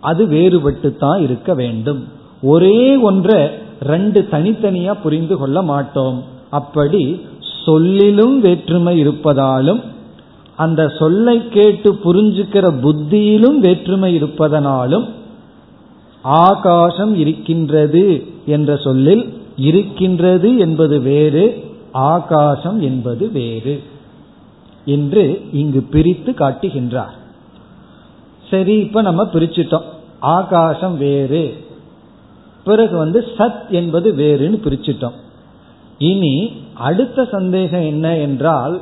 அது 0.00 0.26
வேறுபட்டு 0.26 0.96
தான் 0.96 1.22
இருக்க 1.22 1.54
வேண்டும். 1.54 2.08
ஒரே 2.42 2.96
ஒன்றை 2.96 3.48
ரெண்டு 3.80 4.28
தனித்தனியா 4.30 4.94
புரிந்து 5.02 5.36
கொள்ள 5.36 5.62
மாட்டோம். 5.62 6.22
அப்படி 6.50 7.20
சொல்லிலும் 7.64 8.40
வேற்றுமை 8.40 9.02
இருப்பதாலும் 9.04 9.80
அந்த 10.56 10.88
சொல்லை 10.88 11.48
கேட்டு 11.48 11.98
புரிஞ்சுக்கிற 12.04 12.80
புத்தியிலும் 12.80 13.58
வேற்றுமை 13.58 14.14
இருப்பதனாலும் 14.14 15.04
ஆகாசம் 16.22 17.16
இருக்கின்றது 17.16 18.26
என்ற 18.46 18.76
சொல்லில் 18.76 19.42
இருக்கின்றது 19.56 20.58
என்பது 20.58 21.00
வேறு 21.00 21.64
ஆகாசம் 21.92 22.80
என்பது 22.80 23.30
வேறு 23.30 23.82
என்று 24.84 25.42
இங்கு 25.52 25.82
பிரித்து 25.82 26.32
காட்டுகின்றார். 26.32 27.16
சரி 28.50 28.78
இப்ப 28.78 29.02
நம்ம 29.02 29.24
பிரிச்சிட்டோம். 29.24 29.82
ஆகாசம் 30.18 30.98
வேறு. 30.98 31.64
பிறகு 32.64 32.96
வந்து 32.96 33.24
சத் 33.38 33.68
என்பது 33.68 34.12
வேறுன்னு 34.12 34.66
பிரிச்சிட்டோம். 34.66 35.12
இனி 35.98 36.52
அடுத்த 36.74 37.24
சந்தேகம் 37.24 37.82
என்ன 37.82 38.16
என்றால் 38.16 38.80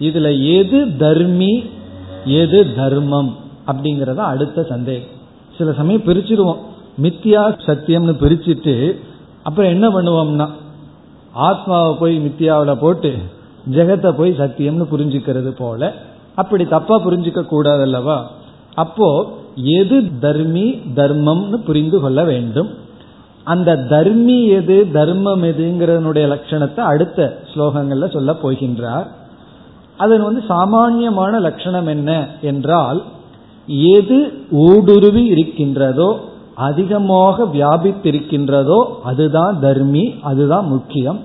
இதுல 0.00 0.56
எது 0.56 0.96
தர்மி 0.96 1.64
எது 2.24 2.74
தர்மம் 2.74 3.36
அப்படிங்கறத 3.66 4.16
அடுத்த 4.16 4.62
சந்தேகம். 4.62 5.18
சில 5.58 5.72
சமயம் 5.72 6.02
பிரிச்சிருவோம். 6.02 6.58
மித்தியா 7.02 7.42
சத்தியம்னு 7.66 8.14
பிரிச்சுட்டு 8.22 8.74
அப்புறம் 9.42 9.70
என்ன 9.70 9.88
பண்ணுவோம்னா 9.88 10.46
ஆத்மாவை 11.48 11.92
போய் 11.94 12.16
மித்தியாவில் 12.18 12.80
போட்டு 12.80 13.12
ஜெகத்தை 13.70 14.10
போய் 14.12 14.32
சத்தியம்னு 14.38 14.86
புரிஞ்சுக்கிறது 14.92 15.50
போல 15.58 15.92
அப்படி 16.34 16.64
தப்பா 16.64 16.96
புரிஞ்சுக்க 17.04 17.42
கூடாது 17.46 17.82
அல்லவா 17.82 18.18
அப்போ 18.74 19.08
எது 19.78 19.96
தர்மி 20.20 20.66
தர்மம்னு 20.94 21.56
புரிந்து 21.56 22.00
கொள்ள 22.00 22.20
வேண்டும். 22.24 22.68
அந்த 23.44 23.70
தர்மி 23.76 24.36
எது 24.46 24.76
தர்மம் 24.92 25.42
எதுங்கிறதனுடைய 25.42 26.24
லட்சணத்தை 26.32 26.82
அடுத்த 26.92 27.18
ஸ்லோகங்கள்ல 27.50 28.08
சொல்ல 28.12 28.32
போகின்றார். 28.42 29.06
அதன் 29.96 30.22
வந்து 30.22 30.42
சாமான்யமான 30.48 31.32
லட்சணம் 31.38 31.86
என்ன 31.86 32.10
என்றால் 32.40 33.00
எது 33.96 34.18
ஊடுருவி 34.50 35.24
இருக்கின்றதோ 35.24 36.10
அதிகமாக 36.60 37.44
வியாபித்திருக்கின்றதோ 37.44 38.80
அதுதான் 39.04 39.60
தர்மி 39.60 40.04
அதுதான் 40.22 40.66
முக்கியம். 40.66 41.20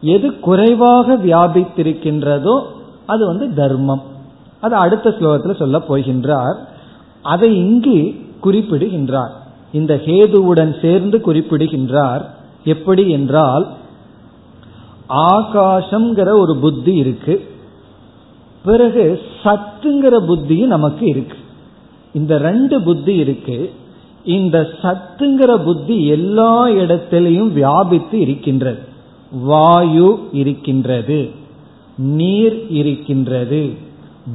எது 0.00 0.40
குறைவாக 0.40 1.16
வியாபித்திருக்கின்றதோ 1.16 2.62
அது 3.06 3.26
வந்து 3.26 3.54
தர்மம். 3.54 4.02
அது 4.60 4.74
அடுத்த 4.74 5.10
ஸ்லோகத்தில் 5.10 5.58
சொல்ல 5.58 5.78
போகின்றார். 5.88 6.56
அதை 7.22 7.56
இங்கு 7.56 8.14
குறிப்பிடுகின்றார். 8.40 9.34
இந்த 9.72 9.94
ஹேதுவுடன் 10.06 10.80
சேர்ந்து 10.80 11.20
குறிப்பிடுகின்றார். 11.20 12.22
எப்படி 12.64 13.10
என்றால் 13.10 13.66
ஆகாசம்ங்கிற 15.08 16.28
ஒரு 16.38 16.56
புத்தி 16.60 16.94
இருக்கு. 16.94 17.34
பிறகு 18.64 19.20
சத்துங்கிற 19.42 20.14
புத்தியும் 20.30 20.74
நமக்கு 20.76 21.06
இருக்கு. 21.06 21.38
இந்த 22.12 22.38
ரெண்டு 22.38 22.82
புத்தி 22.82 23.14
இருக்கு. 23.16 23.58
இந்த 24.28 24.68
சத்துங்கிற 24.82 25.64
புத்தி 25.64 26.06
எல்லா 26.06 26.66
இடத்திலையும் 26.66 27.52
வியாபித்து 27.52 28.20
இருக்கின்றது. 28.20 28.78
வாயு 29.32 30.28
இருக்கின்றது 30.32 31.30
நீர் 31.98 32.66
இருக்கின்றது 32.70 33.70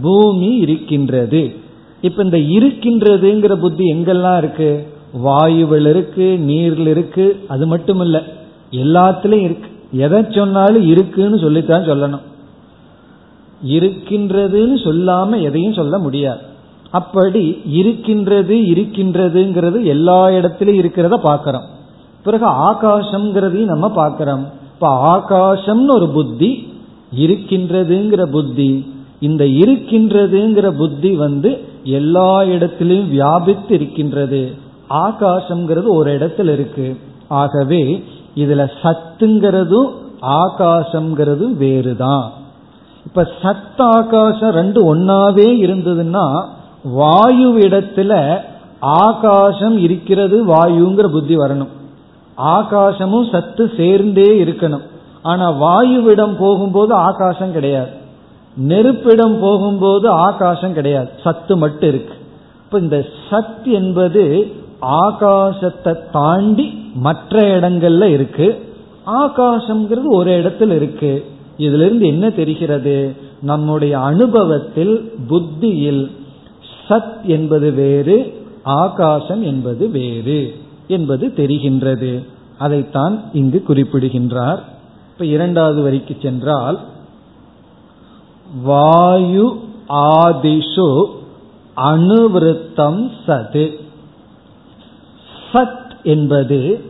பூமி 0.02 0.56
இருக்கின்றது. 0.56 1.54
இப்ப 2.02 2.24
இந்த 2.24 2.38
இருக்கின்றதுங்கிற 2.38 3.56
புத்தி 3.56 3.92
எங்கெல்லாம் 3.94 4.38
இருக்கு? 4.38 4.88
வாயுவில் 5.26 5.90
இருக்கு 5.90 6.38
நீர்ல 6.42 6.88
இருக்கு 6.88 7.26
அது 7.48 7.68
மட்டும் 7.68 8.02
இல்ல 8.02 8.24
எல்லாத்திலையும் 8.72 9.48
இருக்கு. 9.48 9.70
எதை 9.92 10.26
சொன்னாலும் 10.30 10.88
இருக்குன்னு 10.88 11.40
சொல்லித்தான் 11.40 11.88
சொல்லணும். 11.90 12.26
இருக்கின்றதுன்னு 13.68 14.78
சொல்லாம 14.86 15.42
எதையும் 15.42 15.74
சொல்ல 15.74 15.98
முடியாது. 15.98 16.52
அப்படி 16.94 17.62
இருக்கின்றது 17.66 18.56
இருக்கின்றதுங்கிறது 18.56 19.84
எல்லா 19.84 20.32
இடத்திலும் 20.32 20.76
இருக்கிறத 20.76 21.14
பார்க்கிறோம். 21.18 21.66
பிறகு 22.24 22.46
ஆகாசம்ங்கிறதையும் 22.46 23.72
நம்ம 23.74 23.90
பார்க்கிறோம். 23.90 24.46
இப்ப 24.74 24.90
ஆகாசம்னு 25.18 25.96
ஒரு 25.96 26.08
புத்தி 26.08 26.74
இருக்கின்றதுங்கிற 27.18 28.26
புத்தி. 28.26 28.94
இந்த 29.20 29.44
இருக்கின்றதுங்கிற 29.44 30.72
புத்தி 30.78 31.16
வந்து 31.16 31.62
எல்லா 31.84 32.42
இடத்திலையும் 32.42 33.10
வியாபித்து 33.10 33.76
இருக்கின்றது. 33.76 34.52
ஆகாசம்ங்கிறது 34.90 35.88
ஒரு 35.88 36.18
இடத்துல 36.18 36.54
இருக்கு. 36.54 36.98
ஆகவே 37.28 38.04
இதுல 38.36 38.70
சத்துங்கிறதும் 38.82 39.90
ஆகாசம்ங்கிறதும் 40.22 41.58
வேறுதான். 41.58 42.32
இப்ப 43.06 43.28
சத் 43.42 43.82
ஆகாசம் 43.82 44.50
ரெண்டு 44.50 44.96
ஒன்னாவே 44.96 45.50
இருந்ததுன்னா 45.66 46.46
வாயுவிடத்துல 46.86 48.40
ஆகாசம் 48.80 49.78
இருக்கிறது 49.78 50.46
வாயுங்கிற 50.46 51.08
புத்தி 51.08 51.38
வரணும். 51.38 51.68
ஆகாசமும் 52.38 53.32
சத்து 53.32 53.72
சேர்ந்தே 53.78 54.44
இருக்கணும். 54.44 54.82
ஆனா 55.22 55.52
வாயுவிடம் 55.52 56.38
போகும்போது 56.38 56.94
ஆகாசம் 56.94 57.52
கிடையாது. 57.52 57.90
நெருப்பிடம் 58.58 59.40
போகும்போது 59.40 60.10
ஆகாசம் 60.10 60.74
கிடையாது. 60.74 61.10
சத்து 61.24 61.58
மட்டும் 61.58 61.90
இருக்கு. 61.90 62.14
இப்ப 62.66 62.80
இந்த 62.80 63.06
சத் 63.30 63.64
என்பது 63.64 64.52
ஆகாசத்தை 64.82 65.98
தாண்டி 66.12 66.92
மற்ற 66.96 67.60
இடங்கள்ல 67.60 68.04
இருக்கு. 68.04 68.76
ஆகாசம்ங்கிறது 69.08 70.04
ஒரு 70.06 70.32
இடத்துல 70.32 70.76
இருக்கு. 70.76 71.26
இதுல 71.58 71.86
இருந்து 71.86 72.08
என்ன 72.08 72.30
தெரிகிறது? 72.30 73.16
நம்முடைய 73.42 74.00
அனுபவத்தில் 74.00 75.14
புத்தியில் 75.28 76.12
சத் 76.88 77.22
என்பது 77.24 77.72
வேறு 77.72 78.46
ஆகாசம் 78.64 79.44
என்பது 79.44 79.90
வேறு 79.90 80.56
என்பது 80.88 81.28
தெரிகின்றது. 81.28 82.26
அதைத்தான் 82.58 83.22
இங்கு 83.34 83.64
குறிப்பிடுகின்றார். 83.64 84.64
இப்ப 85.14 85.26
இரண்டாவது 85.26 85.82
வரிக்கு 85.82 86.18
சென்றால் 86.22 86.80
வாயு 88.64 89.60
ஆதிஷு 89.90 91.06
அணுவிருத்தம் 91.78 93.12
சது. 93.28 93.72
சத் 95.54 95.92
என்பது 96.04 96.84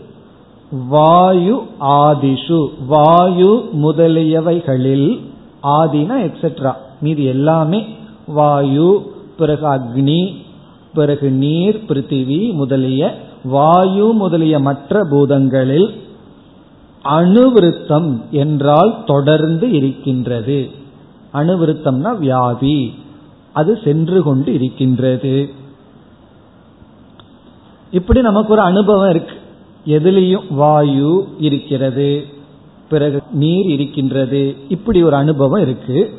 வாயு 0.90 1.68
ஆதிஷு 1.80 2.70
வாயு 2.88 3.70
முதலியவைகளில் 3.82 5.20
ஆதினா 5.64 6.32
எக்ஸெட்ரா 6.32 6.74
மீது 7.02 7.24
எல்லாமே 7.24 7.96
வாயு 8.28 9.13
பிறகு 9.38 9.68
அக்னி 9.68 10.36
பிறகு 10.94 11.30
நீர் 11.30 11.84
பிருத்திவி 11.88 12.54
முதலிய 12.54 13.22
வாயு 13.44 14.14
முதலிய 14.14 14.60
மற்ற 14.60 15.00
பூதங்களில் 15.12 16.02
அணுவிருத்தம் 17.04 18.30
என்றால் 18.32 19.04
தொடர்ந்து 19.06 19.72
இருக்கின்றது. 19.72 20.70
அணுவிருத்தம்னா 21.34 22.18
வியாதி. 22.18 22.94
அது 23.54 23.80
சென்று 23.84 24.24
கொண்டு 24.24 24.54
இருக்கின்றது. 24.54 25.50
இப்படி 27.92 28.22
நமக்கு 28.22 28.52
ஒரு 28.52 28.62
அனுபவம் 28.62 29.10
இருக்கு. 29.10 29.36
எதுலேயும் 29.88 30.54
வாயு 30.54 31.28
இருக்கிறது 31.40 32.26
பிறகு 32.90 33.22
நீர் 33.32 33.66
இருக்கின்றது. 33.66 34.56
இப்படி 34.70 35.04
ஒரு 35.04 35.16
அனுபவம் 35.16 35.62
இருக்கு. 35.62 36.14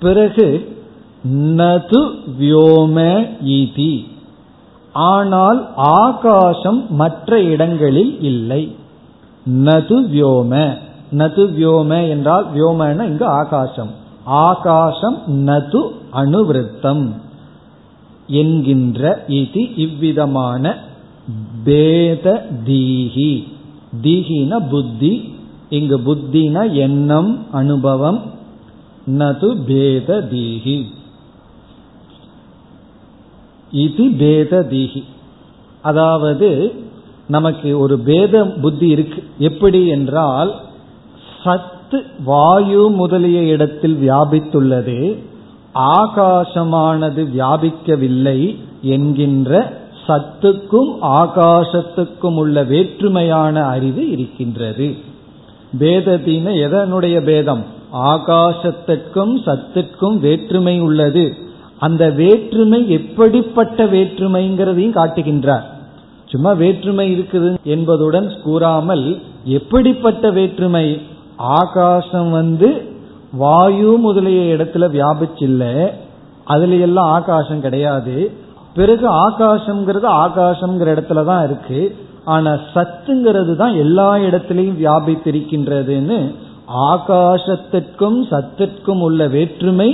பிறகு 0.00 0.76
நது 1.24 2.00
வியோம 2.40 3.26
ஈதி. 3.42 4.04
ஆனால் 4.92 5.68
ஆகாசம் 5.76 6.86
மற்ற 6.90 7.40
இடங்களில் 7.40 8.20
இல்லை. 8.20 8.76
நது 9.46 9.96
வியோம. 10.12 10.78
நது 11.12 11.44
வியோம 11.56 12.08
என்றால் 12.08 12.46
வியோமன 12.54 13.02
இங்கு 13.02 13.26
ஆகாசம். 13.26 13.90
ஆகாசம் 14.24 15.22
நது 15.26 15.82
அணுவிருத்தம் 16.12 17.12
என்கின்ற 18.26 19.24
இது 19.26 19.76
இவ்விதமான 19.76 20.76
பேத 21.64 22.46
தீகி 22.66 23.44
தீகின 24.02 24.68
புத்தி 24.68 25.34
இங்கு 25.68 25.98
புத்தின 25.98 26.72
எண்ணம் 26.72 27.38
அனுபவம் 27.52 28.22
நது 29.06 29.64
பேத 29.66 30.20
தீகி 30.20 30.86
இது 33.72 34.10
பேத 34.18 34.66
தீகி 34.70 35.04
அதாவது 35.82 36.72
நமக்கு 37.28 37.78
ஒரு 37.78 37.98
பேத 37.98 38.44
புத்தி 38.44 38.88
இருக்கு. 38.88 39.24
எப்படி 39.38 39.86
என்றால் 39.86 40.54
சத்து 41.44 42.04
வாயு 42.24 42.88
முதலிய 42.88 43.40
இடத்தில் 43.40 44.08
வியாபித்துள்ளது 44.08 45.18
ஆகாசமானது 45.74 47.22
வியாபிக்கவில்லை 47.36 48.56
என்கின்ற 48.82 49.80
சத்துக்கும் 50.06 50.92
ஆகாசத்துக்கும் 51.02 52.36
உள்ள 52.36 52.64
வேற்றுமையான 52.64 53.52
அறிவு 53.52 54.10
இருக்கின்றது. 54.10 54.96
பேதத்தின 55.80 56.54
எதனுடைய 56.66 57.22
பேதம்? 57.22 57.64
ஆகாசத்திற்கும் 57.92 59.34
சத்துக்கும் 59.46 60.18
வேற்றுமை 60.18 60.80
உள்ளது. 60.80 61.50
அந்த 61.84 62.04
வேற்றுமை 62.20 62.80
எப்படிப்பட்ட 62.96 63.84
வேற்றுமைங்கிறதையும் 63.94 64.98
காட்டுகின்றார். 64.98 65.66
சும்மா 66.32 66.52
வேற்றுமை 66.62 67.06
இருக்குது 67.14 67.48
என்பதுடன் 67.74 68.28
கூறாமல் 68.44 69.06
எப்படிப்பட்ட 69.56 70.24
வேற்றுமை? 70.38 70.86
ஆகாசம் 71.58 72.30
வந்து 72.30 72.68
வாயு 73.42 73.92
முதலிய 74.04 74.40
இடத்துல 74.54 74.86
வியாபிச்சில்ல 74.96 75.64
அதுல 76.52 76.78
எல்லாம் 76.86 77.10
ஆகாசம் 77.18 77.64
கிடையாது. 77.66 78.16
பிறகு 78.78 79.06
ஆகாசம்ங்கிறது 79.26 80.08
ஆகாசம்ங்கிற 80.24 80.88
இடத்துல 80.96 81.24
தான் 81.30 81.44
இருக்கு. 81.48 81.80
ஆனா 82.34 82.50
சத்துங்கிறது 82.74 83.52
தான் 83.60 83.74
எல்லா 83.84 84.08
இடத்திலையும் 84.26 84.80
வியாபித்திருக்கின்றதுன்னு 84.82 86.18
ஆகாசத்திற்கும் 86.90 88.18
சத்திற்கும் 88.32 89.02
உள்ள 89.06 89.22
வேற்றுமை 89.36 89.90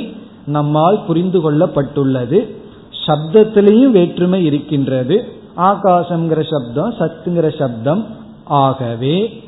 நம்மால் 0.48 1.04
புரிந்து 1.06 1.52
கொள்ளப்பட்டுள்ளது. 1.52 2.54
சப்தத்திலையும் 3.06 3.90
வேற்றுமை 3.90 4.44
இருக்கின்றது. 4.44 5.32
ஆகாசம்ங்கிற 5.56 6.46
சப்தம் 6.50 6.94
சத்துங்கிற 6.98 7.58
சப்தம். 7.58 8.06
ஆகவே 8.44 9.44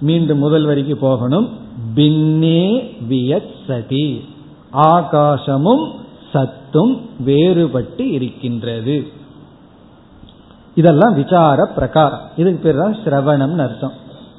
மீண்டும் 0.00 0.38
முதல் 0.38 0.64
வரிக்கு 0.64 0.96
போகணும். 0.96 1.48
பின்னே 1.94 2.96
வியத் 3.08 3.52
சதி 3.66 4.24
ஆகாசமும் 4.72 5.90
சத்தும் 6.32 7.00
வேறுபட்டு 7.26 8.00
இருக்கின்றது. 8.00 9.06
இதெல்லாம் 10.74 11.14
விசார 11.14 11.64
பிரகாரம். 11.64 12.20
இதுக்கு 12.36 12.72
பேர் 12.72 12.82
தான் 12.82 12.96
சிரவணம்னு 13.04 13.58
அர்த்தம். 13.58 13.92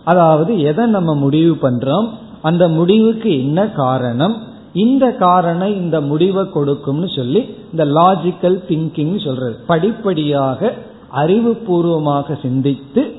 அதாவது 0.04 0.62
எதை 0.62 0.86
நம்ம 0.86 1.16
முடிவு 1.16 1.58
பண்றோம்? 1.62 2.10
அந்த 2.42 2.68
முடிவுக்கு 2.68 3.40
என்ன 3.40 3.68
காரணம்? 3.68 4.52
இந்த 4.74 5.12
காரணம் 5.12 5.76
இந்த 5.76 6.02
முடிவை 6.02 6.50
கொடுக்கும்னு 6.50 7.10
சொல்லி 7.10 7.56
இந்த 7.72 7.86
லாஜிக்கல் 7.86 8.58
திங்கிங் 8.70 9.24
சொல்றது. 9.24 9.56
படிப்படியாக 9.68 10.72
அறிவுபூர்வமாக 11.16 12.42
சிந்தித்து 12.42 13.16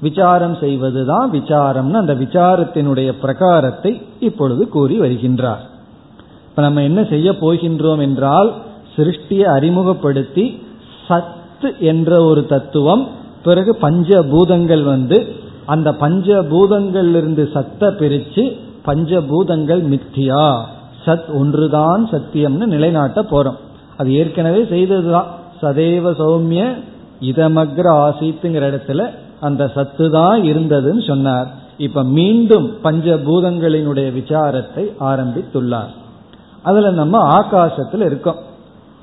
விசாரம் 0.00 0.54
செய்வதுதான் 0.54 1.30
விசாரம்னு 1.32 1.92
அந்த 1.92 2.14
விசாரத்தினுடைய 2.14 3.12
பிரகாரத்தை 3.22 4.02
இப்பொழுது 4.20 4.68
கூறி 4.68 5.00
வருகின்றார். 5.00 5.62
இப்ப 6.48 6.62
நம்ம 6.62 6.82
என்ன 6.82 7.04
செய்ய 7.04 7.32
போகின்றோம் 7.32 7.98
என்றால் 7.98 8.54
சிருஷ்டியை 8.96 9.44
அறிமுகப்படுத்தி 9.44 10.62
சத்து 11.08 11.74
என்ற 11.78 12.24
ஒரு 12.24 12.46
தத்துவம் 12.46 13.08
பிறகு 13.42 13.78
பஞ்சபூதங்கள் 13.80 14.82
வந்து 14.82 15.26
அந்த 15.66 15.90
பஞ்சபூதங்களிலிருந்து 15.90 17.44
சத்த 17.54 17.90
பிரிச்சு 18.00 18.56
பஞ்சபூதங்கள் 18.86 19.82
மித்தியா 19.82 20.54
சத் 21.08 21.38
ஒன்றுதான் 21.38 22.08
சத்தியம்னு 22.10 22.66
நிலைநாட்ட 22.66 23.22
போறோம். 23.22 23.58
அது 23.96 24.12
ஏற்கனவே 24.12 24.62
செய்ததுதான். 24.62 25.28
சதேவ 25.62 26.12
சௌமிய 26.18 26.82
இதமக்ர 27.20 27.86
ஆசித்துங்கிற 28.06 28.64
இடத்துல 28.70 29.10
அந்த 29.40 29.68
சத்து 29.68 30.10
தான் 30.10 30.42
இருந்ததுன்னு 30.42 31.06
சொன்னார். 31.06 31.46
இப்ப 31.78 32.04
மீண்டும் 32.04 32.70
பஞ்சபூதங்களினுடைய 32.84 34.08
விசாரத்தை 34.12 34.84
ஆரம்பித்துள்ளார். 35.00 35.92
அதுல 36.62 36.90
நம்ம 36.90 37.40
ஆகாசத்துல 37.40 38.04
இருக்கோம். 38.04 38.46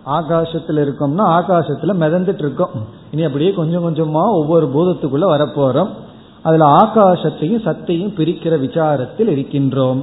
ஆகாசத்துல 0.05 0.81
இருக்கோம்னா 0.81 1.25
ஆகாசத்துல 1.39 1.93
மிதந்துட்டு 2.01 2.41
இருக்கோம் 2.43 2.69
இனி 3.11 3.23
அப்படியே 3.23 3.53
கொஞ்சம் 3.53 3.85
கொஞ்சமா 3.85 4.23
ஒவ்வொரு 4.31 4.71
பூதத்துக்குள்ள 4.75 5.25
வரப்போறோம். 5.25 5.89
அதுல 6.41 6.65
ஆகாசத்தையும் 6.65 7.65
சத்தையும் 7.65 8.13
பிரிக்கிற 8.17 8.53
விசாரத்தில் 8.59 9.27
இருக்கின்றோம். 9.27 10.01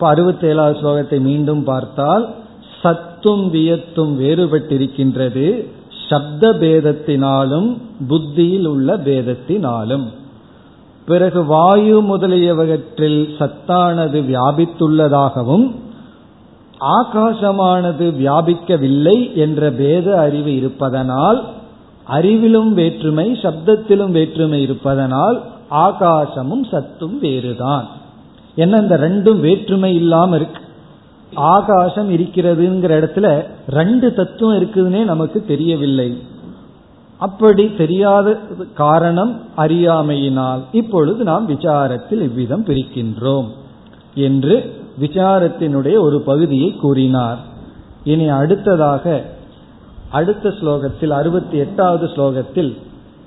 இப்ப 0.00 0.12
அறுபத்தி 0.12 0.46
ஏழாவது 0.46 0.78
ஸ்லோகத்தை 0.80 1.20
மீண்டும் 1.20 1.64
பார்த்தால் 1.64 2.34
சத்தும் 2.82 3.52
வியத்தும் 3.52 4.12
வேறுபட்டிருக்கின்றது. 4.20 5.66
சப்த 6.08 6.52
பேதத்தினாலும் 6.52 7.78
புத்தியில் 8.08 8.66
உள்ள 8.66 8.96
பேதத்தினாலும். 8.96 10.06
பிறகு 11.06 11.44
வாயு 11.44 12.00
முதலியவற்றில் 12.00 13.36
சத்தானது 13.38 14.20
வியாபித்துள்ளதாகவும் 14.32 15.70
ஆகாசமானது 16.80 18.08
வியாபிக்கவில்லை 18.22 19.34
என்ற 19.34 19.70
பேத 19.70 20.18
அறிவு 20.18 20.56
இருப்பதனால் 20.56 21.44
அறிவிலும் 22.10 22.72
வேற்றுமை 22.72 23.32
சப்தத்திலும் 23.32 24.10
வேற்றுமை 24.10 24.62
இருப்பதனால் 24.62 25.42
ஆகாசமும் 25.70 26.68
சத்தும் 26.70 27.18
வேறுதான். 27.18 27.98
என்ன 28.54 28.76
இந்த 28.76 28.96
ரெண்டும் 28.96 29.40
வேற்றுமை 29.40 29.94
இல்லாம 29.94 30.36
இருக்கு? 30.36 30.62
ஆகாசம் 31.34 32.10
இருக்கிறதுங்கிற 32.10 32.92
இடத்துல 33.00 33.44
ரெண்டு 33.68 34.14
தத்துவம் 34.14 34.62
இருக்குதுன்னே 34.62 35.04
நமக்கு 35.04 35.44
தெரியவில்லை. 35.44 36.22
அப்படி 37.18 37.74
தெரியாத 37.74 38.38
காரணம் 38.74 39.40
அறியாமையினால் 39.56 40.60
இப்பொழுது 40.72 41.24
நாம் 41.24 41.48
விசாரத்தில் 41.48 42.22
இவ்விதம் 42.22 42.64
பிரிக்கின்றோம் 42.64 43.48
என்று 44.14 44.74
விசாரத்தினுடைய 45.00 45.98
ஒரு 45.98 46.20
பகுதியை 46.20 46.72
கூறினார். 46.72 47.38
இனி 48.04 48.28
அடுத்ததாக 48.28 49.24
அடுத்த 50.10 50.48
ஸ்லோகத்தில் 50.48 51.08
அறுபத்தி 51.08 51.58
எட்டாவது 51.58 52.06
ஸ்லோகத்தில் 52.06 52.76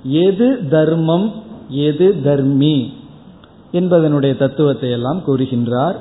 எது 0.02 0.68
தர்மம் 0.68 1.32
எது 1.68 2.22
தர்மி? 2.22 2.92
என்பதனுடைய 3.73 4.33
தத்துவத்தை 4.37 4.89
எல்லாம் 4.91 5.21
கூறுகின்றார் 5.27 5.99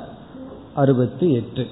அறுபத்தி 0.74 1.28
எட்டு 1.32 1.64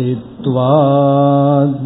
सत्त्वस्ततिकवृत्तित्वात् 0.00 1.78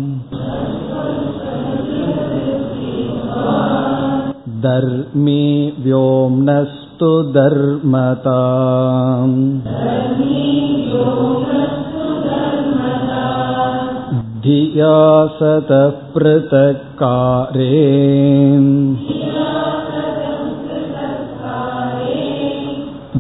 धर्मी 4.65 5.43
व्योम्नस्तु 5.79 7.11
धर्मता 7.33 8.41
धिया 14.49 14.97
सतः 15.37 15.89
पृथक्कारे 16.15 17.71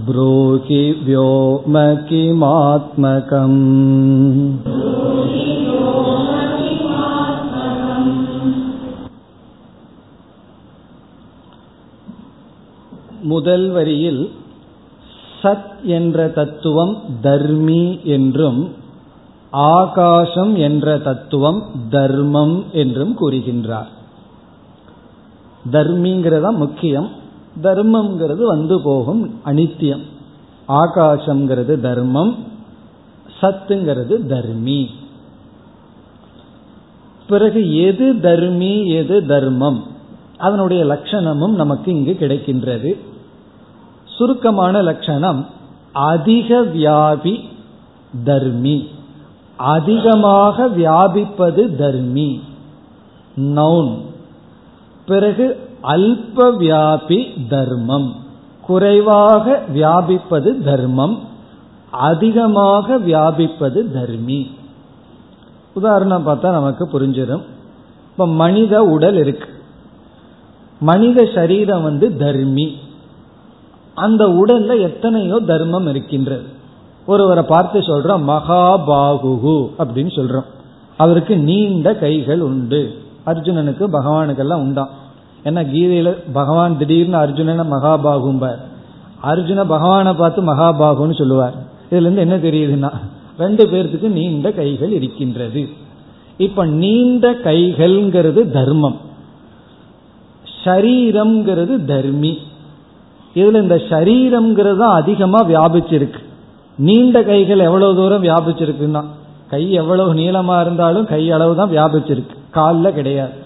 ब्रूहि 0.07 0.85
व्योम 1.05 1.77
किमात्मकम् 2.09 3.61
முதல் 13.29 13.70
வரியில் 13.70 14.23
சத் 15.42 15.70
என்ற 15.88 16.27
தத்துவம் 16.29 16.94
தர்மி 17.20 17.83
என்றும் 18.07 18.61
ஆகாசம் 19.52 20.56
என்ற 20.56 20.98
தத்துவம் 20.98 21.64
தர்மம் 21.90 22.64
என்றும் 22.72 23.18
கூறுகின்றார். 23.20 23.88
தர்மிங்கிறதா 25.72 26.56
முக்கியம். 26.56 27.10
தர்மம்ங்கிறது 27.62 28.42
வந்து 28.42 28.82
போகும் 28.82 29.40
அனித்தியம். 29.46 30.04
ஆகாசம்ங்கிறது 30.68 31.80
தர்மம். 31.80 32.36
சத்துங்கிறது 33.42 34.26
தர்மி. 34.26 34.90
பிறகு 37.28 37.78
எது 37.78 38.20
தர்மி 38.20 38.88
எது 38.88 39.26
தர்மம்? 39.26 39.84
அதனுடைய 40.38 40.86
லட்சணமும் 40.86 41.56
நமக்கு 41.56 41.96
இங்கு 41.96 42.18
கிடைக்கின்றது. 42.20 43.00
சுருக்கமான 44.06 44.82
லட்சணம் 44.82 45.46
அதிக 45.92 46.62
வியாபி 46.62 47.44
தர்மி. 48.24 48.88
அதிகமாக 49.60 50.67
வியாபிப்பது 50.67 51.76
தர்மி. 51.76 52.41
நவுன் 53.36 54.02
பிறகு 55.06 55.69
அல்ப 55.84 56.52
வியாபி 56.60 57.48
தர்மம். 57.48 58.15
குறைவாக 58.62 59.62
வியாபிப்பது 59.76 60.63
தர்மம். 60.63 61.19
அதிகமாக 61.91 62.98
வியாபிப்பது 62.98 63.91
தர்மி. 63.91 64.52
உதாரணம் 65.74 66.28
பார்த்தா 66.28 66.52
நமக்கு 66.52 66.89
புரிஞ்சிடும். 66.93 67.43
இப்ப 68.12 68.28
மனித 68.28 68.84
உடல் 68.84 69.15
இருக்கு. 69.15 69.50
மனித 70.80 71.30
சரீரம் 71.36 71.84
வந்து 71.84 72.17
தர்மி. 72.17 72.76
அந்த 73.95 74.28
உடல்ல 74.28 74.82
எத்தனையோ 74.82 75.39
தர்மம் 75.39 75.88
இருக்கின்றது. 75.88 76.58
ஒருவரை 77.10 77.43
பார்த்து 77.43 77.80
சொல்றோம் 77.80 78.24
மகாபாகு 78.28 79.69
அப்படின்னு 79.80 80.12
சொல்றோம். 80.17 80.45
அவருக்கு 80.98 81.38
நீண்ட 81.38 81.95
கைகள் 81.95 82.41
உண்டு. 82.41 82.98
அர்ஜுனனுக்கு 83.26 83.88
பகவானுக்கெல்லாம் 83.91 84.62
உண்டாம். 84.62 84.89
ஏன்னா 85.43 85.63
கீதையில 85.74 86.17
பகவான் 86.34 86.78
திடீர்னு 86.78 87.17
அர்ஜுனனை 87.17 87.65
மகாபாகும்பார். 87.72 88.60
அர்ஜுன 89.24 89.65
பகவானை 89.65 90.13
பார்த்து 90.13 90.56
மகாபாகுன்னு 90.56 91.17
சொல்லுவார். 91.17 91.54
இதுல 91.91 92.12
இருந்து 92.12 92.22
என்ன 92.22 92.38
தெரியுதுன்னா 92.38 92.91
ரெண்டு 93.38 93.65
பேர்த்துக்கு 93.65 94.08
நீண்ட 94.08 94.52
கைகள் 94.52 94.91
இருக்கின்றது. 94.91 95.67
இப்ப 96.38 96.65
நீண்ட 96.65 97.32
கைகள்ங்கிறது 97.32 98.52
தர்மம். 98.52 98.98
ஷரீரம்ங்கிறது 100.63 101.86
தர்மி. 101.86 102.38
இதுல 103.36 103.62
இந்த 103.62 103.76
ஷரீரம்ங்கிறது 103.76 104.78
தான் 104.78 105.02
அதிகமா 105.02 105.45
வியாபிச்சிருக்கு. 105.45 106.28
நீண்ட 106.80 107.24
கைகள் 107.24 107.60
எவ்வளவு 107.60 107.96
தூரம் 107.96 108.24
வியாபிச்சிருக்குன்னா 108.24 109.02
கை 109.50 109.63
எவ்வளவு 109.72 110.13
நீளமா 110.13 110.56
இருந்தாலும் 110.62 111.06
கை 111.06 111.32
அளவு 111.32 111.54
தான் 111.56 111.72
வியாபிச்சிருக்கு. 111.72 112.36
காலில் 112.52 112.94
கிடையாது. 112.94 113.38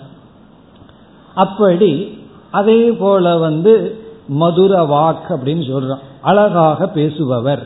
அப்படி 1.34 1.92
அதே 2.52 2.82
போல 2.92 3.38
வந்து 3.38 3.74
மதுர 4.28 4.82
வாக் 4.84 5.30
அப்படின்னு 5.30 5.64
சொல்றோம் 5.72 6.04
அழகாக 6.22 6.90
பேசுபவர் 6.96 7.64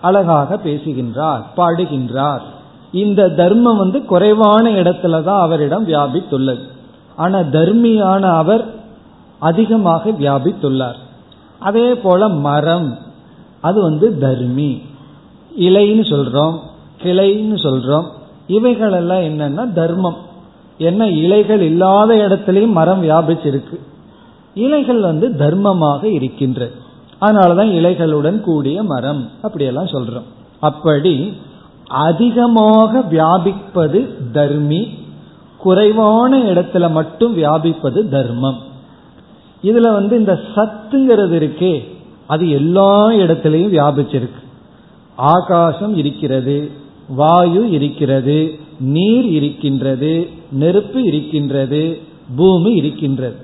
அழகாக 0.00 0.56
பேசுகின்றார் 0.56 1.42
பாடுகின்றார். 1.56 2.44
இந்த 2.92 3.28
தர்மம் 3.28 3.76
வந்து 3.76 4.04
குறைவான 4.04 4.70
இடத்துல 4.70 5.22
தான் 5.22 5.40
அவரிடம் 5.40 5.88
வியாபித்துள்ளது. 5.88 6.64
ஆனா 7.16 7.38
தர்மியான 7.38 8.20
அவர் 8.20 8.64
அதிகமாக 9.38 10.10
வியாபித்துள்ளார். 10.10 11.00
அதே 11.58 11.94
போல 11.94 12.28
மரம் 12.28 12.98
அது 13.60 13.82
வந்து 13.82 14.18
தர்மி. 14.18 14.70
இலைன்னு 15.56 16.02
சொல்றோம் 16.02 16.58
கிளைன்னு 17.02 17.54
சொல்றோம். 17.54 18.04
இவைகள் 18.46 18.92
எல்லாம் 18.92 19.20
என்னன்னா 19.20 19.72
தர்மம். 19.72 20.16
என்ன? 20.78 21.08
இலைகள் 21.08 21.60
இல்லாத 21.60 22.14
இடத்துலையும் 22.14 22.70
மரம் 22.70 23.08
வியாபிச்சிருக்கு. 23.08 23.80
இலைகள் 24.54 25.00
வந்து 25.00 25.28
தர்மமாக 25.28 26.04
இருக்கின்றது 26.04 26.74
அதனாலதான் 27.20 27.70
இலைகளுடன் 27.70 28.40
கூடிய 28.40 28.82
மரம் 28.82 29.30
அப்படியெல்லாம் 29.42 29.84
சொல்றோம். 29.84 30.22
அப்படி 30.60 31.32
அதிகமாக 31.86 32.98
வியாபிப்பது 32.98 34.06
தர்மி 34.32 34.98
குறைவான 35.58 36.38
இடத்துல 36.38 36.90
மட்டும் 36.90 37.36
வியாபிப்பது 37.36 38.08
தர்மம். 38.08 38.58
இதுல 39.62 39.92
வந்து 39.92 40.18
இந்த 40.18 40.40
சத்துங்கிறது 40.54 41.38
இருக்கே 41.38 41.88
அது 42.26 42.50
எல்லா 42.50 43.08
இடத்துலையும் 43.08 43.72
வியாபிச்சிருக்கு. 43.76 44.46
ஆகாசம் 45.18 45.96
இருக்கிறது 45.96 46.70
வாயு 47.08 47.70
இருக்கிறது 47.70 48.58
நீர் 48.80 49.24
இருக்கின்றது 49.24 50.28
நெருப்பு 50.50 51.02
இருக்கின்றது 51.02 52.00
பூமி 52.36 52.70
இருக்கின்றது. 52.70 53.36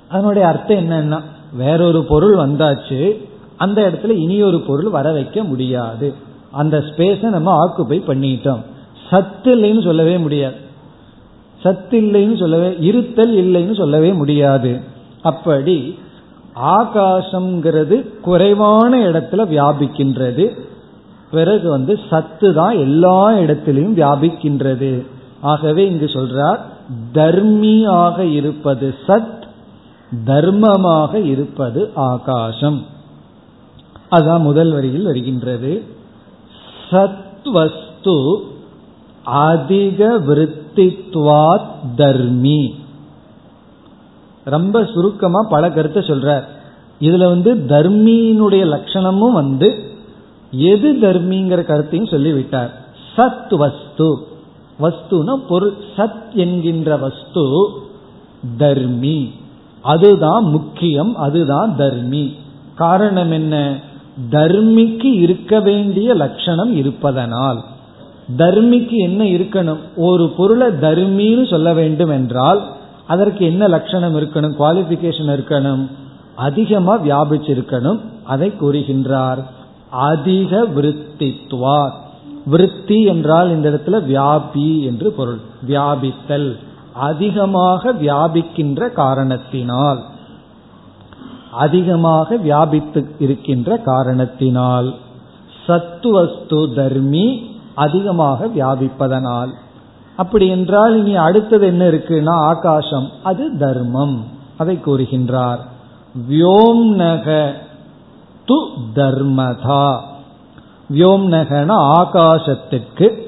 அதனுடைய 0.08 0.48
அர்த்தம் 0.48 0.90
என்னன்னா 0.90 1.20
வேறொரு 1.52 2.04
பொருள் 2.04 2.36
வந்தாச்சு 2.36 3.24
அந்த 3.56 3.90
இடத்துல 3.90 4.08
இனி 4.08 4.42
ஒரு 4.42 4.60
பொருள் 4.60 4.88
வர 4.88 5.12
வைக்க 5.12 5.44
முடியாது. 5.44 6.14
அந்த 6.50 6.78
ஸ்பேஸை 6.78 7.22
நம்ம 7.22 7.66
ஆக்குபை 7.66 7.92
பண்ணிட்டோம். 7.92 8.62
சத்து 9.10 9.56
இல்லைன்னு 9.56 9.82
சொல்லவே 9.82 10.18
முடியாது. 10.18 10.54
சத்து 11.62 12.00
இல்லைன்னு 12.00 12.38
சொல்லவே 12.38 12.76
இருத்தல் 12.80 13.34
இல்லைன்னு 13.34 13.76
சொல்லவே 13.76 14.12
முடியாது. 14.12 14.80
அப்படி 15.22 15.98
ஆகாசம்ங்கிறது 16.62 18.20
குறைவான 18.20 18.98
இடத்துல 18.98 19.42
வியாபிக்கின்றது. 19.46 20.58
பிறகு 21.30 21.70
வந்து 21.70 22.00
சத்து 22.10 22.54
தான் 22.54 22.78
எல்லா 22.78 23.30
இடத்திலையும் 23.30 23.96
வியாபிக்கின்றது. 24.00 25.06
ஆகவே 25.40 25.86
இங்கு 25.86 26.06
சொல்றார் 26.06 26.58
தர்மியாக 27.14 28.18
இருப்பது 28.18 28.94
சத் 29.06 29.34
தர்மமாக 30.26 31.14
இருப்பது 31.14 31.90
ஆகாசம். 31.94 32.86
அதான் 34.10 34.38
முதல் 34.38 34.72
வரியில் 34.72 35.04
வருகின்றது. 35.04 35.82
சத்வஸ்து 36.90 38.36
அதிக 39.26 40.18
விருத்தித்வாத் 40.18 41.66
தர்மி. 41.96 42.74
ரொம்ப 44.44 44.84
சுருக்கமா 44.94 45.46
பல 45.50 45.70
கருத்தை 45.70 46.02
சொல்றார். 46.02 46.42
இதுல 47.00 47.24
வந்து 47.24 47.54
தர்மியினுடைய 47.54 48.64
லட்சணமும் 48.64 49.32
வந்து 49.32 49.90
எது 50.50 50.92
தர்மிங்கிற 50.92 51.64
கருத்தையும் 51.64 52.08
சொல்லிவிட்டார். 52.08 52.84
சத் 53.16 53.56
வஸ்து. 53.56 54.26
வஸ்துனா 54.80 55.34
பொருள். 55.48 55.74
சத் 55.96 56.32
என்கின்ற 56.34 56.96
வஸ்து 56.96 57.68
தர்மி. 58.56 59.32
அதுதான் 59.82 60.44
முக்கியம் 60.44 61.16
அதுதான் 61.16 61.76
தர்மி. 61.76 62.34
காரணம் 62.74 63.30
என்ன? 63.30 63.80
தர்மிக்கு 64.30 65.04
இருக்க 65.04 65.60
வேண்டிய 65.60 66.14
லட்சணம் 66.14 66.76
இருப்பதனால். 66.76 67.62
தர்மிக்கு 68.38 68.90
என்ன 68.90 69.24
இருக்கணும்? 69.24 69.78
ஒரு 69.96 70.28
பொருளை 70.28 70.66
தர்மின்னு 70.66 71.50
சொல்ல 71.50 71.74
வேண்டும் 71.74 72.10
என்றால் 72.10 72.62
அதற்கு 73.06 73.44
என்ன 73.44 73.68
லட்சணம் 73.68 74.16
இருக்கணும்? 74.16 74.54
குவாலிபிகேஷன் 74.58 75.36
இருக்கணும். 75.36 75.90
அதிகமா 76.34 76.98
வியாபிச்சிருக்கணும். 76.98 78.00
அதை 78.24 78.52
கூறுகின்றார். 78.60 79.44
அதிக 79.90 80.64
விருத்தித்வா. 80.76 81.90
விருத்தி 82.46 83.02
என்றால் 83.02 83.50
இந்த 83.50 83.70
இடத்துல 83.70 83.90
வியாபி 83.90 84.84
என்று 84.84 85.10
பொருள். 85.10 85.38
வியாபித்தல். 85.68 86.56
அதிகமாக 86.92 87.92
வியாபிக்கின்ற 87.92 88.92
காரணத்தினால். 88.92 90.02
அதிகமாக 91.52 92.36
வியாபித்து 92.36 93.08
இருக்கின்ற 93.18 93.76
காரணத்தினால். 93.76 94.94
சத்துவஸ்து 95.66 96.74
தர்மி 96.74 97.54
அதிகமாக 97.76 98.46
வியாபிப்பதனால். 98.46 99.52
அப்படி 100.16 100.48
என்றால் 100.48 100.98
இனி 100.98 101.16
அடுத்தது 101.16 101.66
என்ன 101.66 101.88
இருக்குன்னா 101.88 102.30
ஆகாசம். 102.30 103.10
அது 103.22 103.58
தர்மம். 103.58 104.24
அதை 104.56 104.78
கூறுகின்றார். 104.86 105.58
வியோம்னக 106.30 107.52
து 108.46 108.68
தர்மதா. 108.94 110.00
வியோம்னகன 110.92 111.70
ஆகாசத்திற்கு 111.98 113.24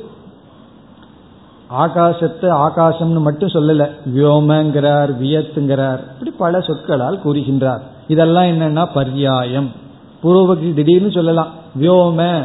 ஆகாசத்தை 1.79 2.71
ஆகாசம்னு 2.71 3.21
மட்டும் 3.21 3.49
சொல்லல. 3.49 3.91
வியோமங்கிறார் 4.17 5.15
வியத்துங்கிறார். 5.23 6.01
இப்படி 6.13 6.31
பல 6.31 6.61
சொற்களால் 6.61 7.21
கூறுகின்றார். 7.25 7.81
இதெல்லாம் 8.09 8.45
என்னன்னா 8.45 8.89
பர்யாயம். 8.95 9.71
பூர்வபக்தி 10.25 10.75
திடீர்னு 10.75 11.11
சொல்லலாம். 11.11 11.49
வியோம 11.81 12.43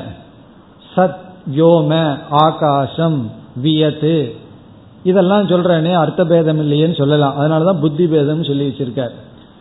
சத் 0.96 1.22
யோம 1.52 2.18
ஆகாசம் 2.30 3.32
வியத்து. 3.64 4.36
இதெல்லாம் 5.04 5.48
சொல்றேனே 5.48 5.94
அர்த்த 5.94 6.26
பேதம் 6.26 6.60
இல்லையேன்னு 6.62 6.96
சொல்லலாம். 6.96 7.40
அதனாலதான் 7.40 7.80
புத்தி 7.80 8.08
பேதம் 8.08 8.44
சொல்லி 8.44 8.68
வச்சிருக்கார். 8.68 9.12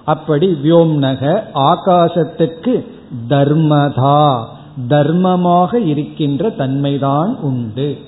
அப்படி 0.04 0.58
வியோம்னக 0.64 1.42
ஆகாசத்துக்கு 1.54 2.84
தர்மதா. 3.28 4.44
தர்மமாக 4.88 5.74
இருக்கின்ற 5.74 6.48
தன்மைதான் 6.48 7.36
உண்டு. 7.36 7.98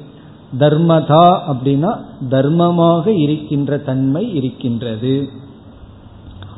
தர்மதா 0.59 1.39
அப்படின்னா 1.51 1.97
தர்மமாக 2.31 3.07
இருக்கின்ற 3.07 3.79
தன்மை 3.79 4.35
இருக்கின்றது. 4.35 5.29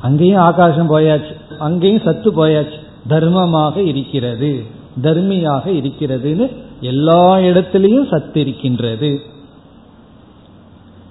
அங்கேயும் 0.01 0.41
ஆகாசம் 0.41 0.91
போயாச்சு. 0.91 1.57
அங்கேயும் 1.59 2.03
சத்து 2.05 2.31
போயாச்சு. 2.33 2.79
தர்மமாக 3.09 3.77
இருக்கிறது. 3.77 4.63
தர்மியாக 5.03 5.67
இருக்கிறதுன்னு 5.67 6.65
எல்லா 6.81 7.37
இடத்திலையும் 7.37 8.09
சத்து 8.11 8.41
இருக்கின்றது. 8.41 9.21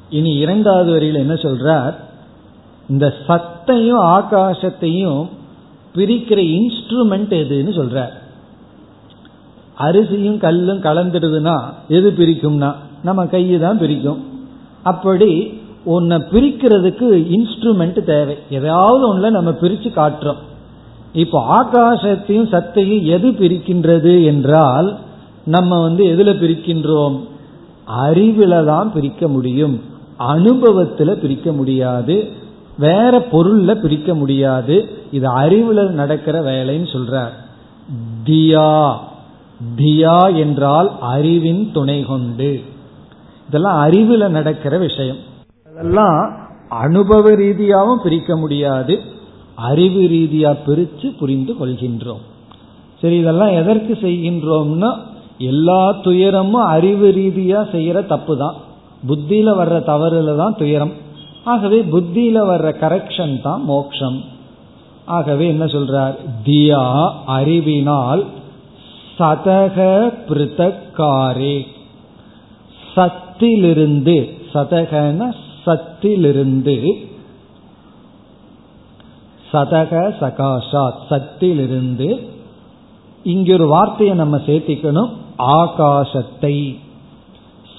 இனி 0.10 0.34
இரண்டாவது 0.34 0.91
வரியில் 0.91 1.15
என்ன 1.15 1.34
சொல்றார்? 1.34 1.93
இந்த 2.89 3.13
சத்தையும் 3.28 4.01
ஆகாசத்தையும் 4.01 5.28
பிரிக்கிற 5.95 6.39
இன்ஸ்ட்ருமெண்ட் 6.39 7.34
எதுன்னு 7.34 7.73
சொல்றார். 7.80 8.13
அரிசியும் 9.78 10.38
கல்லும் 10.38 10.82
கலந்துடுதுன்னா 10.82 11.62
எது 11.88 12.12
பிரிக்கும்னா? 12.12 12.73
நம்ம 13.04 13.25
கையை 13.25 13.60
தான் 13.60 13.78
பிரிக்கும். 13.78 14.23
அப்படி 14.84 15.62
உன்னை 15.84 16.17
பிரிக்கிறதுக்கு 16.17 17.36
இன்ஸ்ட்ருமெண்ட் 17.36 18.04
தேவை. 18.04 18.38
ஏதாவது 18.49 19.08
ஒன்றில் 19.08 19.32
நம்ம 19.32 19.51
பிரித்து 19.51 19.89
காட்டுறோம். 19.89 20.41
இப்போ 21.13 21.63
ஆகாசத்தையும் 21.63 22.49
சத்தையும் 22.51 23.06
எது 23.06 23.32
பிரிக்கின்றது 23.32 24.25
என்றால் 24.25 24.99
நம்ம 25.45 25.81
வந்து 25.81 26.05
எதுல 26.05 26.27
பிரிக்கின்றோம்? 26.27 27.27
அறிவுல 28.05 28.65
தான் 28.65 28.91
பிரிக்க 28.91 29.27
முடியும். 29.27 29.81
அனுபவத்துல 30.19 31.12
பிரிக்க 31.12 31.51
முடியாது. 31.51 32.29
வேற 32.77 33.27
பொருள்ல 33.31 33.75
பிரிக்க 33.75 34.15
முடியாது. 34.15 34.89
இது 35.12 35.38
அறிவுல 35.38 35.89
நடக்கிற 35.89 36.41
வேலைன்னு 36.41 36.88
சொல்றார். 36.93 37.31
தியா. 38.25 38.97
தியா 39.77 40.38
என்றால் 40.38 40.99
அறிவின் 40.99 41.69
துணை 41.73 42.03
கொண்டு. 42.03 42.62
இதெல்லாம் 43.47 43.89
அறிவுல 43.89 44.27
நடக்கிற 44.27 44.77
விஷயம். 44.77 45.17
இதெல்லாம் 45.71 46.36
அனுபவ 46.69 47.36
ரீதியாகவும் 47.36 48.01
பிரிக்க 48.01 48.38
முடியாது. 48.38 48.99
அறிவு 49.55 50.01
ரீதியா 50.01 50.58
பிரித்து 50.65 51.12
புரிந்து 51.19 51.53
கொள்கின்றோம். 51.53 52.21
சரி 53.01 53.17
இதெல்லாம் 53.17 53.49
எதற்கு 53.49 53.93
செய்கின்றோம்னா 53.93 54.97
எல்லா 55.38 55.91
துயரமும் 55.91 56.65
அறிவு 56.65 57.12
ரீதியா 57.12 57.76
செய்யற 57.76 58.06
தப்பு 58.06 58.38
தான் 58.38 58.56
புத்தியில 59.08 59.48
வர்ற 59.58 59.78
தவறுல 59.89 60.36
தான் 60.36 60.56
துயரம். 60.56 60.91
ஆகவே 61.43 61.82
புத்தியில 61.82 62.38
வர்ற 62.48 62.76
கரெக்ஷன் 62.80 63.41
தான் 63.41 63.63
மோக்ஷம் 63.63 64.24
ஆகவே 65.06 65.48
என்ன 65.48 65.65
சொல்றார்? 65.65 66.15
தியா 66.45 67.12
அறிவினால் 67.26 68.26
சதக 69.19 70.13
பிருத்தக்காரே. 70.30 71.65
சத்திலிருந்து 72.95 74.30
சதகன 74.54 75.34
சத்திலிருந்து. 75.65 77.08
சதக 79.54 80.13
சகாஷாத் 80.19 81.04
சத்திலிருந்து. 81.10 82.30
இங்க 83.24 83.54
ஒரு 83.54 83.67
வார்த்தையை 83.67 84.15
நம்ம 84.15 84.38
சேர்த்திக்கணும். 84.38 85.10
ஆகாசத்தை. 85.38 86.78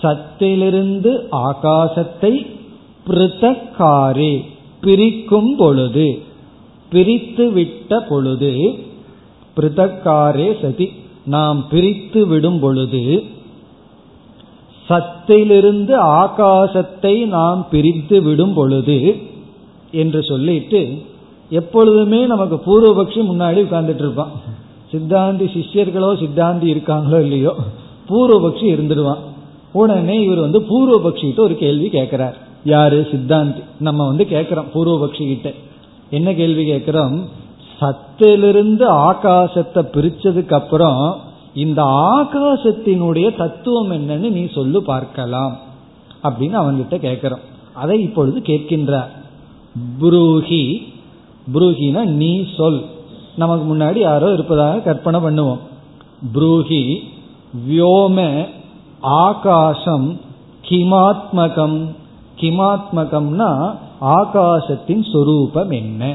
சத்திலிருந்து 0.03 1.13
ஆகாசத்தை 1.31 2.47
பிருத்தக்காரே 3.07 4.35
பிரிக்கும் 4.81 5.57
பொழுது 5.57 6.19
பிரித்து 6.91 7.53
விட்ட 7.53 8.01
பொழுது 8.01 8.51
பிருத்தக்காரே 9.57 10.49
சதி 10.61 10.93
நாம் 11.25 11.67
பிரித்து 11.71 12.27
விடும் 12.27 12.61
பொழுது 12.61 13.25
சத்திலிருந்து 14.89 15.95
ஆகாசத்தை 16.23 17.27
நாம் 17.27 17.67
பிரித்து 17.71 18.23
விடும் 18.23 18.55
பொழுது 18.55 18.99
என்று 19.91 20.23
சொல்லிட்டு 20.23 20.99
எப்பொழுதுமே 21.51 22.27
நமக்கு 22.27 22.57
பூர்வபக்ஷி 22.57 23.21
முன்னாடி 23.31 23.59
உட்கார்ந்துட்டு 23.67 24.05
இருப்பான். 24.07 24.35
சித்தாந்தி 24.93 25.47
சிஷ்யர்களோ 25.57 26.11
சித்தாந்தி 26.17 26.67
இருக்காங்களோ 26.67 27.21
இல்லையோ 27.21 27.55
பூர்வபக்ஷி 28.09 28.67
இருந்துடுவான். 28.75 29.19
உடனே 29.73 30.23
இவர் 30.23 30.39
வந்து 30.39 30.61
பூர்வபக்ஷிகிட்ட 30.61 31.39
ஒரு 31.39 31.57
கேள்வி 31.57 31.89
கேட்கிறார். 31.89 32.37
யாரு? 32.65 33.09
சித்தாந்தி. 33.11 33.63
நம்ம 33.81 34.07
வந்து 34.07 34.27
கேட்கிறோம் 34.27 34.67
பூர்வபக்ஷி 34.75 35.27
கிட்ட 35.27 35.53
என்ன 36.11 36.35
கேள்வி 36.35 36.65
கேட்கிறோம்? 36.65 37.29
சத்திலிருந்து 37.81 38.93
ஆகாசத்தை 38.93 39.83
பிரிச்சதுக்கு 39.95 40.53
அப்புறம் 40.53 41.17
இந்த 41.55 41.83
ஆகாசத்தினுடைய 42.23 43.37
தத்துவம் 43.37 43.91
என்னன்னு 43.91 44.31
நீ 44.31 44.49
சொல்லு 44.55 44.83
பார்க்கலாம் 44.83 45.59
அப்படின்னு 46.23 46.55
அவன்கிட்ட 46.55 46.97
கேட்கிறோம். 46.97 47.39
அதை 47.75 48.01
இப்பொழுது 48.01 48.41
கேட்கின்றார். 48.41 49.09
புரூஹி. 50.01 50.83
புரூஹினா 51.55 52.05
நீ 52.05 52.47
சொல். 52.57 52.85
நமக்கு 53.37 53.77
முன்னாடி 53.77 53.99
யாரோ 53.99 54.33
இருப்பதாக 54.33 54.79
கற்பனை 54.79 55.21
பண்ணுவோம். 55.21 55.59
புரூஹி 56.35 56.99
வியோம 57.69 58.47
ஆகாசம் 59.01 60.21
கிமாத்மகம். 60.69 61.95
கிமாத்மகம்னா 62.41 63.77
ஆகாசத்தின் 64.01 65.11
சொரூபம் 65.13 65.71
என்ன? 65.71 66.15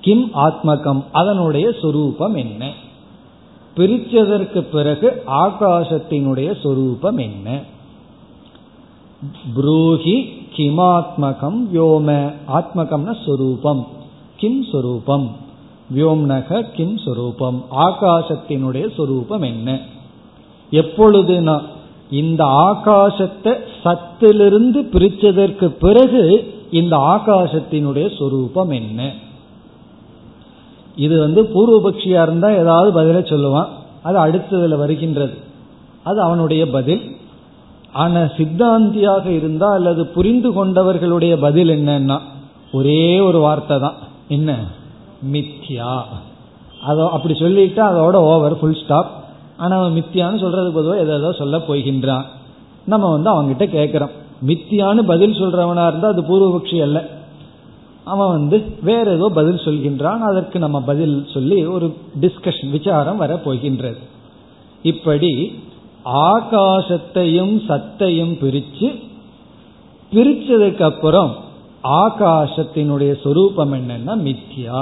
கிம் 0.00 0.30
ஆத்மகம் 0.34 1.04
அதனுடைய 1.12 1.72
சொரூபம் 1.82 2.34
என்ன? 2.34 2.72
பிரிச்சதற்கு 3.76 4.60
பிறகு 4.60 5.22
ஆகாசத்தினுடைய 5.26 6.60
சொரூபம் 6.62 7.16
என்ன? 7.16 7.60
புரூஹி 9.56 10.24
கிமாத்மகம் 10.56 11.60
யோம 11.74 12.32
ஆத்மகம்னா 12.52 13.16
சொரூபம். 13.26 13.86
கிம் 14.36 14.64
சொரூபம். 14.72 15.48
வியோம்னக 15.94 16.64
கிம் 16.74 16.98
சொரூபம். 16.98 17.64
ஆகாசத்தினுடைய 17.76 18.94
சொரூபம் 18.96 19.42
என்ன? 19.42 19.78
எப்பொழுதுனா 20.70 21.62
இந்த 22.10 22.44
ஆகாசத்தை 22.44 23.56
சத்திலிருந்து 23.84 24.82
பிரிச்சதற்கு 24.92 25.64
பிறகு 25.64 26.54
இந்த 26.70 26.96
ஆகாசத்தினுடைய 26.96 28.18
சொரூபம் 28.18 28.70
என்ன? 28.70 29.12
இது 30.96 31.20
வந்து 31.20 31.42
பூர்வபக்ஷியா 31.42 32.22
இருந்தா 32.22 32.50
ஏதாவது 32.50 33.02
பதில 33.02 33.16
சொல்லுவான். 33.16 33.68
அது 34.02 34.26
அடுத்ததுல 34.26 34.76
வருகின்றது. 34.76 35.34
அது 36.02 36.20
அவனுடைய 36.20 36.70
பதில். 36.70 37.16
ஆனா 37.92 38.20
சித்தாந்தியாக 38.20 39.26
இருந்தா 39.26 39.72
அல்லது 39.72 40.06
புரிந்து 40.06 40.50
கொண்டவர்களுடைய 40.50 41.40
பதில் 41.40 41.68
என்னன்னா 41.68 42.18
ஒரே 42.72 43.20
ஒரு 43.20 43.38
வார்த்தை 43.38 43.78
தான். 43.78 43.94
என்ன? 44.28 44.78
மித்யா. 45.32 45.92
அதோ 46.82 47.08
அப்படி 47.08 47.34
சொல்லிட்டு 47.38 47.82
அதோட 47.82 48.16
ஓவர் 48.32 48.58
ஃபுல் 48.58 48.78
ஸ்டாப் 48.82 49.10
ஆனால் 49.56 49.78
அவன் 49.78 49.96
மித்தியான்னு 49.96 50.42
சொல்றதுக்கு 50.42 50.78
பொதுவாக 50.80 51.00
ஏதோ 51.00 51.32
சொல்ல 51.32 51.56
போகின்றான். 51.58 52.26
நம்ம 52.84 53.10
வந்து 53.10 53.30
அவன்கிட்ட 53.32 53.64
கேட்குறோம் 53.78 54.14
மித்தியான்னு 54.46 55.02
பதில் 55.02 55.40
சொல்றவனா 55.40 55.86
இருந்தால் 55.86 56.12
அது 56.12 56.22
பூர்வபக்ஷி 56.30 56.78
அல்ல. 56.82 57.00
அவன் 58.04 58.30
வந்து 58.30 58.56
வேற 58.82 59.10
ஏதோ 59.10 59.28
பதில் 59.34 59.64
சொல்கின்றான். 59.64 60.20
அதற்கு 60.20 60.58
நம்ம 60.58 60.80
பதில் 60.80 61.26
சொல்லி 61.32 61.66
ஒரு 61.66 61.96
டிஸ்கஷன் 62.20 62.70
விசாரம் 62.70 63.16
வர 63.16 63.36
போகின்றது. 63.36 64.00
இப்படி 64.82 65.60
ஆகாசத்தையும் 66.04 67.54
சத்தையும் 67.68 68.34
பிரிச்சு 68.42 68.88
பிரிச்சதுக்கு 70.12 70.82
அப்புறம் 70.82 71.32
ஆகாசத்தினுடைய 71.84 73.12
சொரூபம் 73.22 73.72
என்னன்னா 73.72 74.14
மித்யா. 74.26 74.80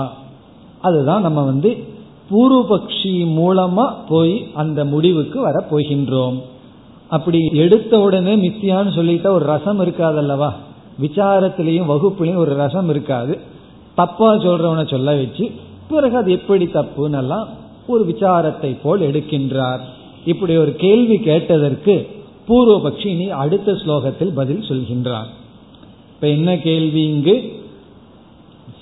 அதுதான் 0.81 1.23
நம்ம 1.23 1.43
வந்து 1.43 1.85
பூர்வபக்ஷி 2.31 3.15
மூலமா 3.37 3.93
போய் 4.09 4.47
அந்த 4.55 4.85
முடிவுக்கு 4.85 5.41
வர 5.41 5.65
போகின்றோம். 5.71 6.41
அப்படி 7.09 7.39
எடுத்த 7.53 8.01
உடனே 8.01 8.37
மித்தியான்னு 8.37 8.97
சொல்லிட்டா 8.97 9.27
ஒரு 9.27 9.45
ரசம் 9.45 9.81
இருக்காதல்லவா? 9.81 10.53
விசாரத்திலையும் 11.01 11.91
வகுப்புலையும் 11.93 12.37
ஒரு 12.37 12.55
ரசம் 12.55 12.89
இருக்காது. 12.89 13.39
தப்பா 13.95 14.35
சொல்றவனை 14.35 14.91
சொல்ல 14.91 15.15
வச்சு 15.15 15.51
பிறகு 15.89 16.17
அது 16.17 16.33
எப்படி 16.33 16.65
தப்புன்னெல்லாம் 16.65 17.47
ஒரு 17.87 18.07
விசாரத்தை 18.09 18.77
போல் 18.83 19.01
எடுக்கின்றார். 19.01 19.81
இப்படி 20.27 20.57
ஒரு 20.57 20.75
கேள்வி 20.75 21.19
கேட்டதற்கு 21.19 22.09
பூர்வபக்ஷி 22.49 23.07
இனி 23.07 23.31
அடுத்த 23.31 23.73
ஸ்லோகத்தில் 23.73 24.35
பதில் 24.35 24.61
சொல்கின்றார். 24.61 25.31
இப்ப 26.11 26.29
என்ன 26.29 26.59
கேள்வி 26.59 27.05
இங்கு? 27.05 27.63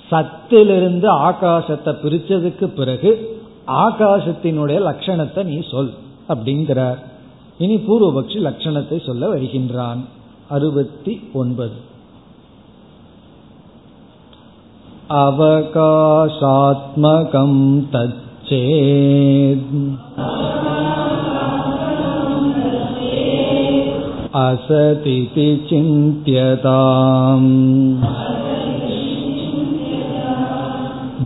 சத்திலிருந்து 0.09 1.07
ஆகாசத்தை 1.27 1.91
பிரிச்சதுக்கு 2.01 2.65
பிறகு 2.79 3.11
ஆகாசத்தினுடைய 3.83 4.79
லட்சணத்தை 4.89 5.43
நீ 5.43 5.57
சொல் 5.71 5.93
அப்படிங்கிறார் 6.29 6.99
இனி 7.59 7.77
பூர்வபக்ஷி 7.87 8.39
லட்சணத்தை 8.47 8.99
சொல்ல 9.05 9.25
வருகின்றான் 9.27 10.01
அறுபத்தி 10.49 11.13
ஒன்பது 11.33 11.77
अवकाशात्मकं 16.23 17.53
तच्चेत् 17.93 19.73
असतिति 24.41 25.47
चिन्त्यताम् 25.69 27.49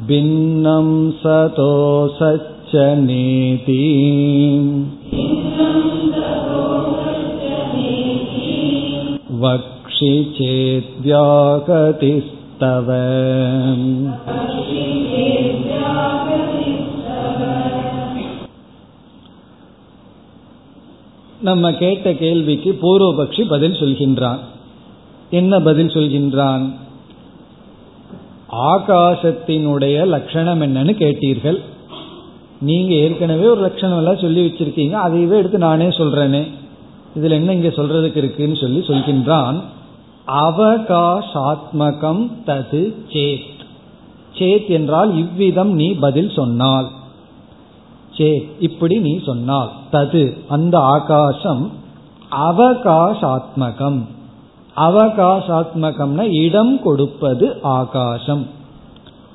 भिन्नं 0.10 0.88
सतो 1.12 1.74
सच्च 2.18 2.72
नेति 3.00 3.84
वक्षि 9.40 10.14
चेद्व्यागतिः 10.38 12.26
தவ 12.60 12.90
நம்ம 21.42 21.72
கேட்ட 21.72 22.14
கேள்விக்கு 22.14 22.72
பூர்வபக்ஷி 22.82 23.44
பதில் 23.48 23.74
சொல்கின்றான் 23.74 24.42
என்ன 25.30 25.60
பதில் 25.60 25.88
சொல்கின்றான் 25.88 26.64
ஆகாசத்தினுடைய 28.53 30.07
லட்சணம் 30.07 30.61
என்னன்னு 30.61 30.79
கேட்டீர்கள். 30.79 31.59
நீங்க 32.61 32.95
ஏற்கனவே 32.95 33.47
ஒரு 33.47 33.61
லட்சணம் 33.61 33.97
எல்லாம் 33.97 34.17
சொல்லி 34.17 34.47
வச்சிருக்கீங்க 34.47 34.79
அதையவே 34.79 35.37
எடுத்து 35.37 35.59
நானே 35.59 35.87
சொல்றேனே. 35.87 36.49
இதுல 37.19 37.31
என்ன 37.31 37.53
இங்க 37.53 37.69
சொல்றதுக்கு 37.69 38.17
இருக்குன்னு 38.17 38.57
சொல்லி 38.57 38.79
சொல்கின்றான். 38.79 39.61
அவகாசாத்மகம் 40.27 42.31
தது 42.47 42.95
சேத். 43.09 43.59
சேத் 44.39 44.69
என்றால் 44.69 45.17
இவ்விதம் 45.17 45.75
நீ 45.75 45.95
பதில் 45.95 46.31
சொன்னால். 46.31 46.89
சேத் 48.17 48.49
இப்படி 48.61 48.99
நீ 48.99 49.21
சொன்னால். 49.27 49.71
தது 49.93 50.37
அந்த 50.49 50.79
ஆகாசம் 50.79 51.73
அவகாசாத்மகம். 52.31 54.01
அவகாசாத்மகம்னா 54.81 56.33
இடம் 56.33 56.83
கொடுப்பது 56.83 57.59
ஆகாசம். 57.63 58.47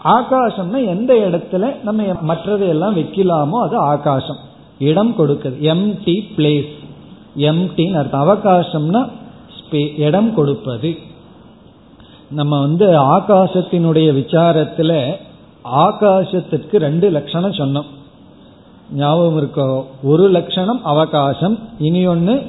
ஆகாசம்னா 0.04 0.86
எந்த 0.86 1.14
இடத்துல 1.14 1.84
நம்ம 1.84 2.04
மற்றதையெல்லாம் 2.04 2.98
வைக்கலாமோ 2.98 3.64
அது 3.66 3.78
ஆகாசம். 3.78 4.38
இடம் 4.80 5.16
கொடுக்குது. 5.18 5.58
எம்டி 5.62 6.24
பிளேஸ் 6.38 6.74
எம்டின்னு 7.38 7.98
அர்த்தம். 7.98 8.28
அவகாசம்னா 8.28 9.10
இடம் 9.98 10.34
கொடுப்பது. 10.34 10.98
நம்ம 12.30 12.60
வந்து 12.60 12.86
ஆகாசத்தினுடைய 12.86 14.08
விசாரத்துல 14.14 15.16
ஆகாசத்திற்கு 15.76 16.78
ரெண்டு 16.78 17.10
லட்சணம் 17.10 17.52
சொன்னோம். 17.52 17.86
ஞாபகம் 18.94 19.38
இருக்கோ? 19.42 19.86
ஒரு 20.04 20.30
லட்சணம் 20.30 20.86
அவகாசம் 20.86 21.60
இனி 21.80 22.08
ஒன்னு 22.08 22.42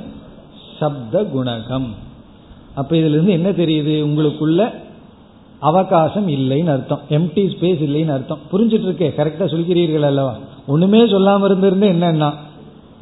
சப்த 0.78 1.22
குணகம். 1.22 1.86
அப்ப 2.76 2.96
இதுல 2.96 3.16
இருந்து 3.16 3.36
என்ன 3.38 3.50
தெரியுது? 3.50 3.94
உங்களுக்குள்ள 4.08 4.70
அவகாசம் 5.58 6.28
இல்லைன்னு 6.28 6.66
அர்த்தம். 6.66 7.00
எம்டி 7.10 7.44
ஸ்பேஸ் 7.52 7.82
இல்லைன்னு 7.86 8.14
அர்த்தம். 8.16 8.38
புரிஞ்சிட்டு 8.52 8.88
இருக்கே 8.88 9.08
கரெக்டா 9.18 9.46
சொல்கிறீர்கள் 9.54 10.00
அல்லவா? 10.00 10.34
ஒண்ணுமே 10.66 11.00
சொல்லாம 11.02 11.46
இருந்திருந்து 11.50 11.86
என்னன்னா 11.94 12.28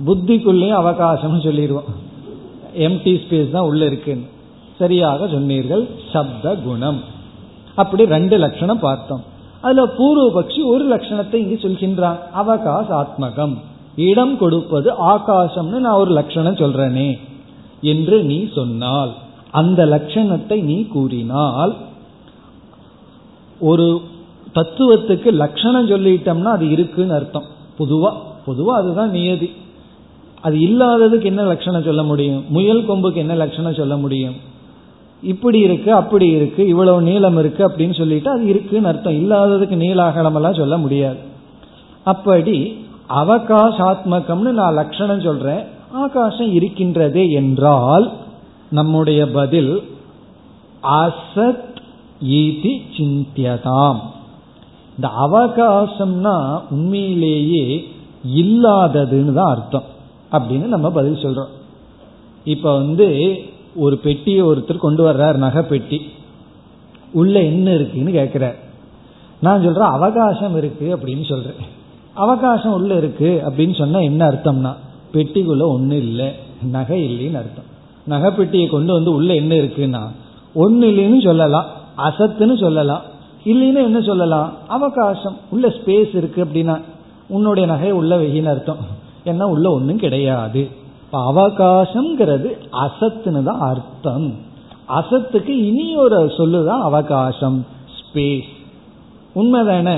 புத்திக்குள்ளேயும் 0.07 0.81
அவகாசம்னு 0.83 1.43
சொல்லிடுவோம். 1.43 1.91
எம்டி 2.79 3.15
ஸ்பேஸ் 3.25 3.51
தான் 3.51 3.63
உள்ள 3.63 3.85
இருக்குன்னு. 3.87 4.25
சரியாக 4.79 5.29
சொன்னீர்கள். 5.29 5.89
சப்த 6.13 6.55
குணம். 6.55 7.01
அப்படி 7.75 8.05
ரெண்டு 8.05 8.39
லட்சணம் 8.39 8.79
பார்த்தோம். 8.79 9.23
அதுல 9.61 9.85
பூர்வபக்ஷி 9.99 10.63
ஒரு 10.65 10.85
லட்சணத்தை 10.95 11.35
இங்கு 11.35 11.59
சொல்கின்றான். 11.63 12.19
அவகாச 12.41 12.89
ஆத்மகம் 13.03 13.55
இடம் 13.97 14.39
கொடுப்பது 14.39 14.91
ஆகாசம்னு 15.07 15.79
நான் 15.85 16.01
ஒரு 16.03 16.11
லட்சணம் 16.11 16.61
சொல்றேனே 16.63 17.19
என்று 17.81 18.23
நீ 18.23 18.39
சொன்னால் 18.55 19.13
அந்த 19.61 19.81
லட்சணத்தை 19.87 20.57
நீ 20.63 20.77
கூறினால் 20.95 21.73
ஒரு 23.61 23.87
தத்துவத்துக்கு 24.55 25.31
லட்சணம் 25.43 25.91
சொல்லிட்டோம்னா 25.91 26.51
அது 26.57 26.67
இருக்குன்னு 26.71 27.15
அர்த்தம். 27.15 27.47
பொதுவா 27.79 28.11
பொதுவா 28.47 28.73
அதுதான் 28.81 29.11
நியதி. 29.11 29.49
அது 30.41 30.57
இல்லாததுக்கு 30.59 31.25
என்ன 31.25 31.43
லட்சணம் 31.43 31.87
சொல்ல 31.89 32.03
முடியும்? 32.03 32.43
முயல் 32.49 32.89
கொம்புக்கு 32.89 33.21
என்ன 33.25 33.35
லட்சணம் 33.35 33.79
சொல்ல 33.81 33.97
முடியும்? 33.97 34.37
இப்படி 35.23 35.59
இருக்கு 35.59 35.91
அப்படி 35.95 36.27
இருக்கு 36.31 36.63
இவ்வளவு 36.67 37.01
நீளம் 37.03 37.39
இருக்கு 37.39 37.63
அப்படின்னு 37.69 37.97
சொல்லிட்டு 37.99 38.31
அது 38.31 38.45
இருக்குன்னு 38.47 38.89
அர்த்தம். 38.89 39.19
இல்லாததுக்கு 39.21 39.77
நீளாகலமெல்லாம் 39.85 40.61
சொல்ல 40.63 40.77
முடியாது. 40.79 41.21
அப்படி 42.05 42.57
அவகாசாத்மகம்னு 43.21 44.53
நான் 44.59 44.75
லட்சணம் 44.75 45.27
சொல்றேன். 45.29 45.63
ஆகாசம் 45.93 46.53
இருக்கின்றதே 46.59 47.25
என்றால் 47.31 48.07
நம்முடைய 48.75 49.31
பதில் 49.31 49.73
அசத் 50.83 51.77
ஈதி 52.25 52.75
சிந்தியதாம். 52.97 54.01
இந்த 54.97 55.09
அவகாசம்னா 55.27 56.63
உண்மையிலேயே 56.71 57.89
இல்லாததுன்னு 58.35 59.33
தான் 59.33 59.51
அர்த்தம் 59.55 59.89
அப்படின்னு 60.33 60.67
நம்ம 60.67 60.91
பதில் 60.91 61.23
சொல்றோம். 61.23 61.53
இப்ப 62.45 62.77
வந்து 62.77 63.37
ஒரு 63.77 63.97
பெட்டியை 63.97 64.43
ஒருத்தர் 64.43 64.77
கொண்டு 64.77 65.13
வர்றார் 65.13 65.35
நகை 65.35 65.63
பெட்டி. 65.63 66.01
உள்ள 67.13 67.43
என்ன 67.43 67.75
இருக்குன்னு 67.75 68.11
கேட்கிறார். 68.11 68.57
நான் 69.41 69.63
சொல்றேன் 69.63 69.95
அவகாசம் 69.99 70.57
இருக்கு 70.57 70.97
அப்படின்னு 70.97 71.29
சொல்றேன். 71.29 71.61
அவகாசம் 72.15 72.73
உள்ள 72.73 72.97
இருக்கு 72.97 73.43
அப்படின்னு 73.47 73.79
சொன்னா 73.79 73.99
என்ன 73.99 74.27
அர்த்தம்னா 74.27 74.75
பெட்டிக்குள்ள 75.13 75.63
ஒண்ணு 75.77 75.93
இல்லை 75.93 76.31
நகை 76.63 77.01
இல்லைன்னு 77.05 77.37
அர்த்தம். 77.37 77.73
நகைப்பெட்டியை 78.09 78.69
கொண்டு 78.69 78.93
வந்து 78.93 79.13
உள்ள 79.15 79.35
என்ன 79.35 79.55
இருக்குன்னா 79.55 80.03
ஒன்னு 80.55 80.87
இல்லைன்னு 80.87 81.25
சொல்லலாம் 81.25 81.67
அசத்துன்னு 81.99 82.61
சொல்லலாம் 82.61 83.03
இல்லைன்னா 83.45 83.83
என்ன 83.89 84.01
சொல்லலாம் 84.01 84.53
அவகாசம் 84.69 85.37
உள்ள 85.51 85.69
ஸ்பேஸ் 85.69 86.17
இருக்கு 86.17 86.45
அப்படின்னா 86.45 86.81
உன்னுடைய 87.29 87.69
நகை 87.69 87.91
உள்ள 87.91 88.17
வெயின்னு 88.17 88.49
அர்த்தம். 88.49 88.77
ஏன்னா 89.25 89.43
உள்ள 89.43 89.71
ஒன்றும் 89.73 89.97
கிடையாது. 89.97 90.69
அவகாசம்ங்கிறது 91.13 92.51
அசத்துன்னு 92.73 93.43
தான் 93.43 93.61
அர்த்தம். 93.61 94.35
அசத்துக்கு 94.89 95.49
இனி 95.49 95.97
ஒரு 95.97 96.27
சொல்லுதான் 96.27 96.81
அவகாசம் 96.81 97.67
ஸ்பேஸ் 97.97 98.51
உண்மைதானே 99.35 99.97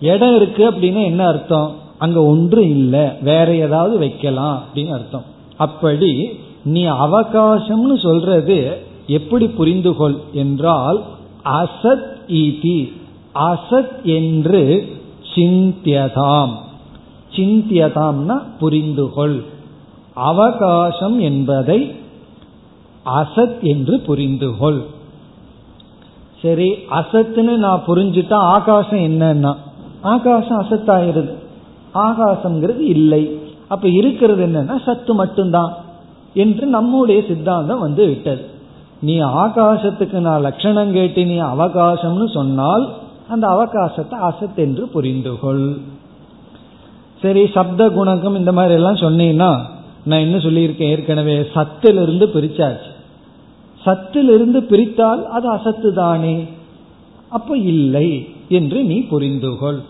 இடம் 0.00 0.36
இருக்கு 0.36 0.70
அப்படின்னா 0.70 1.04
என்ன 1.04 1.26
அர்த்தம்? 1.26 1.74
அங்க 1.98 2.22
ஒன்று 2.22 2.68
இல்லை 2.68 3.04
வேற 3.20 3.54
ஏதாவது 3.54 3.98
வைக்கலாம் 3.98 4.62
அப்படின்னு 4.62 4.92
அர்த்தம். 4.92 5.24
அப்படி 5.56 6.38
நீ 6.64 6.84
அவகாசம்னு 6.84 8.02
சொல்றது 8.02 8.82
எப்படி 9.06 9.48
புரிந்து 9.48 9.96
கொள் 9.96 10.16
என்றால் 10.32 11.02
அசத் 11.44 12.12
ஈதி 12.28 12.92
அசத் 13.34 14.02
என்று 14.02 14.88
சிந்தியதாம். 15.34 16.52
சிந்தியதாம்னா 17.34 18.42
புரிந்துகொள். 18.60 19.42
அவகாசம் 20.14 21.20
என்பதை 21.20 21.94
அசத் 23.06 23.60
என்று 23.60 23.96
புரிந்துகொள். 24.06 24.82
சரி 26.42 26.72
அசத்துன்னு 26.90 27.56
நான் 27.56 27.82
புரிஞ்சுட்டா 27.86 28.34
ஆகாசம் 28.34 28.98
என்னன்னா? 28.98 29.56
ஆகாசம் 30.02 30.62
அசத்தாயிருது. 30.62 31.34
ஆகாசம்ங்கிறது 31.94 32.78
இல்லை. 32.78 33.38
அப்ப 33.68 33.88
இருக்கிறது 33.88 34.46
என்னன்னா 34.46 34.82
சத்து 34.84 35.14
மட்டும்தான். 35.14 35.83
என்று 36.34 36.66
நம்முடைய 36.66 37.22
சித்தாந்தம் 37.28 37.78
வந்து 37.78 38.06
விட்டது. 38.06 38.44
நீ 39.00 39.20
ஆகாசத்துக்கு 39.20 40.18
நான் 40.18 40.40
லட்சணம் 40.40 40.92
கேட்டு 40.92 41.24
நீ 41.24 41.36
அவகாசம்னு 41.40 42.28
சொன்னால் 42.32 42.84
அந்த 43.28 43.46
அவகாசத்தை 43.48 44.16
அசத் 44.30 44.56
என்று 44.56 44.84
புரிந்துகொள் 44.94 45.66
சரி 47.22 47.46
சப்த 47.46 47.82
குணகம் 47.88 48.36
இந்த 48.36 48.52
மாதிரி 48.52 48.74
எல்லாம் 48.74 49.02
சொன்னீங்கன்னா 49.04 49.52
நான் 50.04 50.24
என்ன 50.26 50.36
சொல்லியிருக்கேன்? 50.36 50.92
ஏற்கனவே 50.94 51.36
சத்திலிருந்து 51.54 52.26
பிரிச்சாச்சு. 52.34 52.90
சத்திலிருந்து 53.86 54.60
பிரித்தால் 54.60 55.22
அது 55.28 55.48
அசத்து 55.48 55.92
தானே 55.94 56.36
அப்ப 57.28 57.56
இல்லை 57.56 58.08
என்று 58.48 58.84
நீ 58.84 58.96
புரிந்துகொள் 59.10 59.80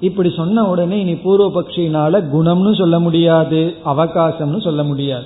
இப்படி 0.00 0.32
சொன்ன 0.36 0.68
உடனே 0.68 1.00
இனி 1.00 1.14
பூர்வ 1.14 1.60
பக்ஷினால 1.60 2.24
குணம்னு 2.32 2.74
சொல்ல 2.74 3.00
முடியாது 3.00 3.74
அவகாசம்னு 3.84 4.60
சொல்ல 4.60 4.82
முடியாது. 4.82 5.24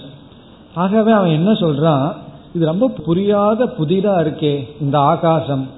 ஆகவே 0.74 1.12
அவன் 1.12 1.30
என்ன 1.30 1.52
சொல்றான்? 1.52 2.12
இது 2.54 2.64
ரொம்ப 2.64 2.88
புரியாத 2.88 3.64
புதிதா 3.64 4.14
இருக்கே 4.20 4.64
இந்த 4.80 4.98
ஆகாசம். 4.98 5.68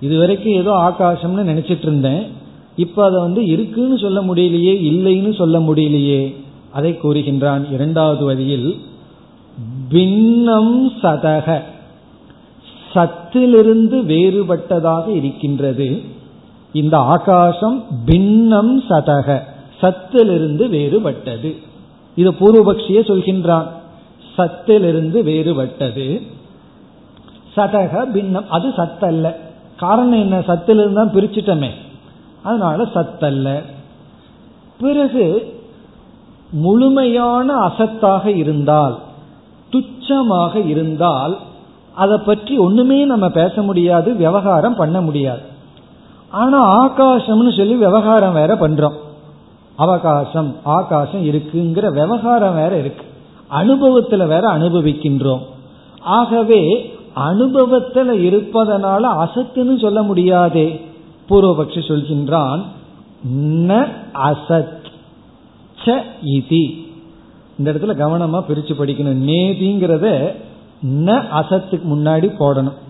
இது 0.00 0.18
வரைக்கும் 0.18 0.52
ஏதோ 0.52 0.72
ஆகாசம்னு 0.72 1.48
நினைச்சிட்டு 1.50 1.82
இருந்தேன். 1.82 2.26
இப்ப 2.76 3.04
அதை 3.04 3.20
வந்து 3.20 3.44
இருக்குன்னு 3.44 3.98
சொல்ல 3.98 4.20
முடியலையே 4.20 4.74
இல்லைன்னு 4.90 5.34
சொல்ல 5.34 5.58
முடியலையே 5.58 6.34
அதை 6.72 6.98
கூறுகின்றான் 7.02 7.72
இரண்டாவது 7.72 8.24
வரியில் 8.24 8.76
பின்னம் 9.88 10.90
சதக 11.02 11.60
சத்திலிருந்து 12.94 13.96
வேறுபட்டதாக 14.02 15.08
இருக்கின்றது. 15.08 16.11
இந்த 16.72 16.98
ஆகாசம் 16.98 17.84
பின்னம் 18.04 18.80
சதக 18.80 19.40
சத்திலிருந்து 19.80 20.68
வேறுபட்டது. 20.68 21.56
இது 22.14 22.32
பூர்வபக்ஷிய 22.32 23.00
சொல்கின்றான். 23.00 23.66
சத்திலிருந்து 24.36 25.22
வேறுபட்டது. 25.22 26.26
சதக 27.56 28.10
பின்னம் 28.12 28.50
அது 28.50 28.68
சத்தல்ல. 28.68 29.34
காரணம் 29.76 30.20
என்ன? 30.20 30.38
சத்திலிருந்து 30.38 30.92
தான் 30.92 31.12
பிரிச்சுட்டமே. 31.14 31.70
அதனால 32.42 32.82
சத்தல்ல. 32.82 33.62
பிறகு 34.80 35.54
முழுமையான 36.50 37.54
அசத்தாக 37.54 38.26
இருந்தால் 38.26 38.98
துச்சமாக 39.72 40.66
இருந்தால் 40.66 41.38
அதை 41.94 42.18
பற்றி 42.18 42.58
ஒண்ணுமே 42.58 43.04
நம்ம 43.04 43.28
பேச 43.28 43.62
முடியாது 43.62 44.16
விவகாரம் 44.16 44.76
பண்ண 44.76 45.00
முடியாது. 45.00 45.51
ஆனா 46.32 46.88
ஆகாசம்னு 46.88 47.56
சொல்லி 47.56 47.74
விவகாரம் 47.74 48.32
வேற 48.32 48.54
பண்றோம். 48.54 48.94
அவகாசம் 49.76 50.56
ஆகாசம் 50.62 51.24
இருக்குங்கிற 51.24 51.90
விவகாரம் 51.90 52.54
வேற 52.54 52.78
இருக்கு. 52.78 53.04
அனுபவத்துல 53.50 54.26
வேற 54.26 54.40
அனுபவிக்கின்றோம். 54.40 55.40
ஆகவே 56.00 56.94
அனுபவத்துல 57.16 58.12
இருப்பதனால 58.28 59.02
அசத்துன்னு 59.24 59.80
சொல்ல 59.80 60.02
முடியாதே. 60.02 60.84
பூர்வபக்ஷி 61.28 61.80
சொல்கின்றான் 61.88 62.62
ந 63.38 63.86
அசத் 64.14 64.80
ச 65.84 66.02
இதி. 66.24 66.86
இந்த 67.58 67.72
இடத்துல 67.72 68.00
கவனமா 68.02 68.42
பிரிச்சு 68.48 68.74
படிக்கணும். 68.74 69.30
நேதிங்கிறத 69.30 70.32
ந 70.86 71.24
அசத்துக்கு 71.34 71.82
முன்னாடி 71.90 72.34
போடணும். 72.38 72.80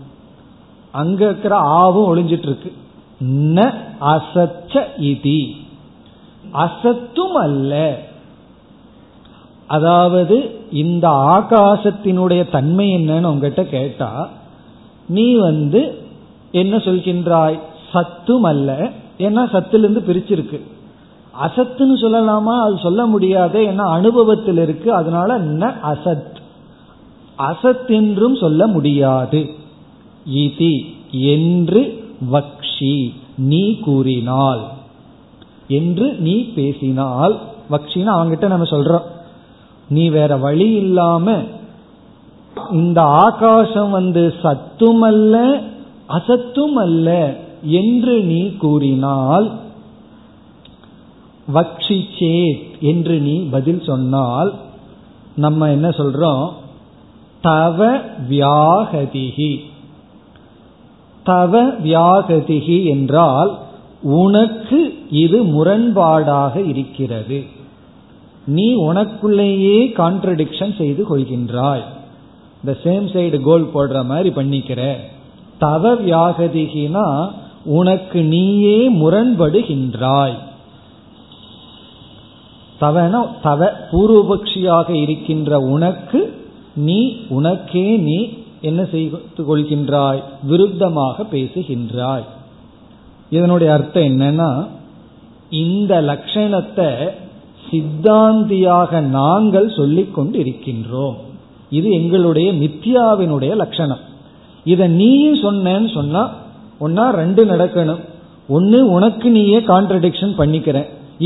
அங்க 0.93 1.24
இருக்கிற 1.24 1.61
ஆவும் 1.61 2.16
ஒளிஞ்சிட்டு 2.16 2.49
இருக்கு. 2.49 2.72
ந 3.57 3.66
அசச்ச 4.12 4.75
இதி 5.11 5.41
அசத்தும் 6.61 7.37
அல்ல 7.39 7.73
அதாவது 9.68 10.37
இந்த 10.75 11.07
ஆகாசத்தினுடைய 11.31 12.43
தன்மை 12.51 12.87
என்னன்னு 12.95 13.31
உங்ககிட்ட 13.31 13.62
கேட்டா 13.68 14.11
நீ 15.09 15.27
வந்து 15.41 15.81
என்ன 16.53 16.77
சொல்கின்றாய் 16.77 17.57
சத்தும் 17.93 18.45
அல்ல 18.45 18.70
ஏன்னா 19.18 19.43
சத்திலிருந்து 19.53 20.03
பிரிச்சிருக்கு 20.03 20.59
அசத்துன்னு 21.39 21.97
சொல்லலாமா 22.03 22.55
அது 22.59 22.75
சொல்ல 22.79 23.03
முடியாது 23.07 23.59
ஏன்னா 23.66 23.85
அனுபவத்தில் 23.91 24.61
இருக்கு 24.62 24.89
அதனால 24.93 25.39
ந 25.55 25.68
அசத் 25.93 26.39
அசத் 27.39 27.91
என்றும் 27.93 28.37
சொல்ல 28.37 28.62
முடியாது 28.66 29.41
இதி 30.43 30.75
என்று 31.33 31.83
வக்ஷி 32.31 33.14
நீ 33.39 33.79
கூறினால். 33.79 34.68
என்று 35.68 36.12
நீ 36.12 36.45
பேசினால் 36.45 37.41
வக்ஷின்னு 37.70 38.12
அவங்கிட்ட 38.14 38.47
நம்ம 38.47 38.64
சொல்றோம். 38.64 39.03
நீ 39.89 40.09
வேற 40.09 40.37
வழி 40.37 40.70
இல்லாம 40.70 41.41
இந்த 42.70 43.03
ஆகாசம் 43.03 43.91
வந்து 43.91 44.35
சத்தும் 44.43 45.01
அல்ல 45.01 45.61
அசத்தும் 46.09 46.75
அல்ல 46.75 47.37
என்று 47.62 48.23
நீ 48.23 48.57
கூறினால் 48.57 49.61
வக்ஷி 51.55 52.05
சேத் 52.18 52.79
என்று 52.81 53.20
நீ 53.20 53.39
பதில் 53.39 53.83
சொன்னால் 53.83 54.55
நம்ம 55.37 55.70
என்ன 55.70 55.89
சொல்றோம்? 55.89 56.53
தவ 57.41 57.97
வியாகதிகி 58.31 59.61
தவ 61.25 61.62
வியாகதிகி 61.62 62.85
என்றால் 62.85 63.59
உனக்கு 64.03 64.95
இது 65.11 65.45
முரண்பாடாக 65.45 66.66
இருக்கிறது. 66.68 67.45
நீ 68.47 68.75
உனக்குள்ளேயே 68.75 69.93
கான்ட்ரடிக்ஷன் 69.93 70.77
செய்து 70.77 71.05
கொள்கின்றாய். 71.11 71.85
இந்த 72.64 72.79
சேம் 72.85 73.07
சைடு 73.12 73.41
கோல் 73.41 73.70
போடுற 73.75 74.05
மாதிரி 74.05 74.29
பண்ணிக்கிற. 74.29 74.97
தவ 75.59 75.95
வியாகதிகினா 75.95 77.31
உனக்கு 77.64 78.23
நீயே 78.23 78.93
முரண்படுகின்றாய். 78.93 80.39
தவன 82.79 83.27
தவ 83.43 83.73
பூர்வபக்ஷியாக 83.93 84.91
இருக்கின்ற 84.91 85.59
உனக்கு 85.59 86.49
நீ 86.75 87.16
உனக்கே 87.29 87.97
நீ 87.97 88.29
என்ன 88.69 88.81
செய்து 88.93 89.19
கொள்கின்றாய் 89.49 90.21
விருத்தமாக 90.51 91.25
பேசுகின்றாய். 91.35 92.25
இதனுடைய 93.37 93.71
அர்த்தம் 93.73 94.09
என்னன்னா 94.11 94.51
இந்த 95.65 95.93
லட்சணத்தை 96.11 96.89
சித்தாந்தியாக 97.69 99.01
நாங்கள் 99.19 99.69
சொல்லிக் 99.77 100.15
கொண்டு 100.15 100.37
இருக்கின்றோம் 100.45 101.19
இது 101.79 101.89
எங்களுடைய 101.91 102.49
மித்யாவினுடைய 102.63 103.53
லட்சணம் 103.63 104.03
இதை 104.73 104.87
நீயும் 105.01 105.43
சொன்னேன்னு 105.45 105.91
சொன்னா 105.95 106.23
ஒன்னா 106.81 107.05
ரெண்டு 107.21 107.43
நடக்கணும். 107.45 108.03
ஒன்னு 108.49 108.79
உனக்கு 108.91 109.29
நீயே 109.31 109.59
கான்ட்ரடிக்ஷன் 109.73 110.35
பண்ணிக்கிற 110.41 110.79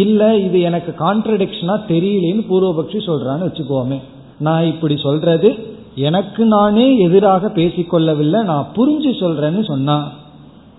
இல்ல 0.05 0.22
இது 0.47 0.59
எனக்கு 0.68 0.93
கான்ட்ரடிக்ஷனா 1.05 1.74
தெரியலேன்னு 1.93 2.45
பூர்வபக்ஷி 2.51 3.01
சொல்றான்னு 3.09 3.47
வச்சுக்கோமே. 3.49 3.99
நான் 4.39 4.64
இப்படி 4.72 4.97
சொல்றது 5.07 5.49
எனக்கு 5.97 6.44
நானே 6.44 6.99
எதிராக 6.99 7.49
பேசிக்கொள்ளவில்லை 7.49 8.42
நான் 8.42 8.66
புரிஞ்சு 8.76 9.12
சொல்றேன்னு 9.20 9.64
சொன்னா 9.64 10.12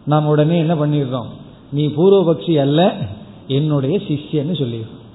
நாம் 0.04 0.28
உடனே 0.28 0.58
என்ன 0.58 0.74
பண்ணிடுறோம்? 0.74 1.26
நீ 1.72 1.86
பூர்வபக்ஷி 1.86 2.60
அல்ல 2.60 2.96
என்னுடைய 3.48 3.98
சிஷ்யன்னு 3.98 4.56
சொல்லிடுறோம். 4.56 5.06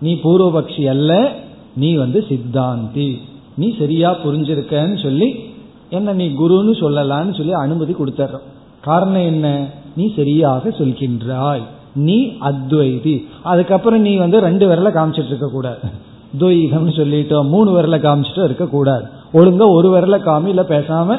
நீ 0.00 0.20
பூர்வபக்ஷி 0.24 0.88
அல்ல 0.88 1.32
நீ 1.74 1.94
வந்து 1.94 2.24
சித்தாந்தி. 2.28 3.18
நீ 3.54 3.76
சரியா 3.78 4.16
புரிஞ்சிருக்கன்னு 4.24 5.02
சொல்லி 5.02 5.34
என்ன 5.90 6.12
நீ 6.12 6.26
குருன்னு 6.26 6.74
சொல்லலான்னு 6.80 7.36
சொல்லி 7.36 7.52
அனுமதி 7.52 7.92
கொடுத்துட்றோம். 7.92 8.46
காரணம் 8.80 9.24
என்ன? 9.24 9.66
நீ 9.96 10.12
சரியாக 10.16 10.68
சொல்கின்றாய். 10.68 11.62
நீ 11.94 12.24
அத்வைதி. 12.24 13.24
அதுக்கப்புறம் 13.42 14.00
நீ 14.00 14.16
வந்து 14.16 14.40
ரெண்டு 14.40 14.68
விரல 14.68 14.88
காமிச்சிட்டு 14.94 15.26
இருக்க 15.26 15.50
கூடாது 15.52 15.78
துவைகம்னு 16.38 16.92
சொல்லிட்டோம் 16.96 17.48
மூணு 17.48 17.80
விரல 17.80 17.84
காமிச்சிட்டு 17.84 18.44
இருக்க 18.44 18.66
கூடாது 18.66 19.16
ஒழுங்கா 19.32 19.66
ஒரு 19.70 19.88
விரல 19.94 20.16
காமி 20.24 20.46
இல்ல 20.46 20.62
பேசாம 20.62 21.18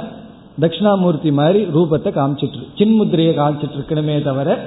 தட்சிணாமூர்த்தி 0.61 1.31
மாதிரி 1.31 1.59
ரூபத்தை 1.63 2.09
காமிச்சிட்டு 2.17 2.67
சின்முத்திரையை 2.79 3.33
காமிச்சிட்டு 3.35 3.77
இருக்கணுமே 3.79 4.23
தவிர 4.23 4.57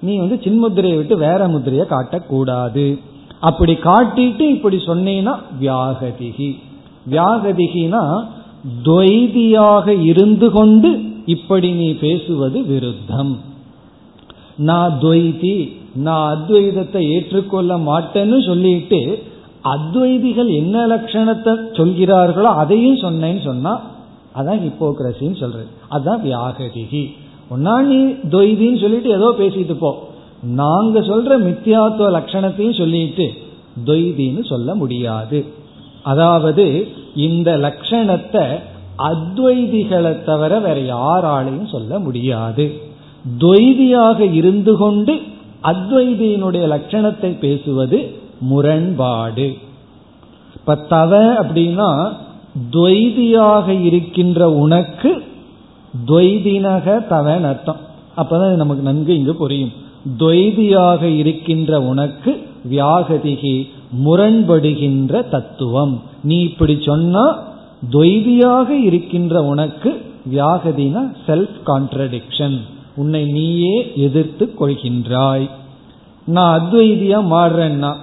நீ 0.00 0.18
வந்து 0.18 0.36
சின்முத்திரையை 0.44 0.96
விட்டு 0.96 1.16
வேற 1.16 1.48
முத்திரையை 1.48 1.86
காட்டக்கூடாது. 1.90 2.98
அப்படி 3.40 3.72
காட்டிட்டு 3.72 4.40
இப்படி 4.40 4.76
சொன்னீங்கன்னா 4.86 5.34
வியாகதிகி. 5.60 6.48
வியாகதிகினா 7.10 8.02
துவைதியாக 8.84 9.88
இருந்து 10.02 10.50
கொண்டு 10.50 10.90
இப்படி 11.26 11.72
நீ 11.72 11.88
பேசுவது 11.92 12.62
விருத்தம். 12.62 13.38
நான் 14.56 14.98
துவைதி 15.02 15.72
நான் 15.94 16.26
அத்வைதத்தை 16.34 17.02
ஏற்றுக்கொள்ள 17.08 17.76
மாட்டேன்னு 17.76 18.46
சொல்லிட்டு 18.46 19.22
அத்வைதிகள் 19.74 20.50
என்ன 20.60 20.86
லட்சணத்தை 20.86 21.52
சொல்கிறார்களோ 21.78 22.50
அதையும் 22.62 23.02
சொன்னேன்னு 23.04 23.42
சொன்னா 23.44 23.72
அதான் 24.38 24.60
ஹிப்போக்ரசின்னு 24.66 25.38
சொல்றது. 25.40 25.68
அதுதான் 25.88 26.22
வியாகதிகி 26.24 27.04
ஒன்னா 27.54 27.74
நீ 27.90 27.98
துவைதின்னு 28.32 28.80
சொல்லிட்டு 28.80 29.10
ஏதோ 29.10 29.28
பேசிட்டு 29.38 29.74
போ. 29.74 29.90
நாங்க 30.62 31.00
சொல்ற 31.00 31.30
மித்தியாத்துவ 31.46 32.08
லட்சணத்தையும் 32.16 32.78
சொல்லிட்டு 32.78 33.26
துவைதின்னு 33.84 34.42
சொல்ல 34.46 34.74
முடியாது. 34.74 35.38
அதாவது 36.02 36.66
இந்த 37.26 37.50
லட்சணத்தை 37.56 38.44
அத்வைதிகளை 39.10 40.12
தவிர 40.24 40.52
வேற 40.58 40.78
யாராலையும் 40.94 41.72
சொல்ல 41.74 41.98
முடியாது. 41.98 42.66
துவைதியாக 43.38 44.18
இருந்து 44.32 44.72
கொண்டு 44.76 45.14
அத்வைதியினுடைய 45.62 46.64
லட்சணத்தை 46.74 47.30
பேசுவது 47.38 47.98
முரண்பாடு. 48.40 49.56
இப்ப 50.56 50.74
தவ 50.74 51.32
அப்படின்னா 51.42 52.12
துவைதியாக 52.70 53.84
இருக்கின்ற 53.84 54.50
உனக்கு 54.50 55.22
துவைதினக 56.06 57.06
தவன் 57.06 57.44
அர்த்தம். 57.44 57.76
அப்பதான் 58.16 58.54
நமக்கு 58.54 58.82
நன்கு 58.82 59.16
இங்கு 59.16 59.36
புரியும். 59.36 59.72
துவைதியாக 60.18 61.02
இருக்கின்ற 61.02 61.80
உனக்கு 61.80 62.46
வியாகதிகி 62.70 63.68
முரண்படுகின்ற 64.04 65.28
தத்துவம். 65.28 66.02
நீ 66.22 66.40
இப்படி 66.40 66.78
சொன்னா 66.84 67.42
துவைதியாக 67.92 68.68
இருக்கின்ற 68.68 69.42
உனக்கு 69.42 70.12
வியாகதினா 70.34 71.14
செல்ஃப் 71.26 71.60
கான்ட்ரடிக்ஷன் 71.66 72.60
உன்னை 72.96 73.24
நீயே 73.24 73.92
எதிர்த்து 73.96 74.54
கொள்கின்றாய். 74.60 75.50
நான் 76.24 76.60
அத்வைதியா 76.60 77.20
மாறுறேன்னா 77.34 77.94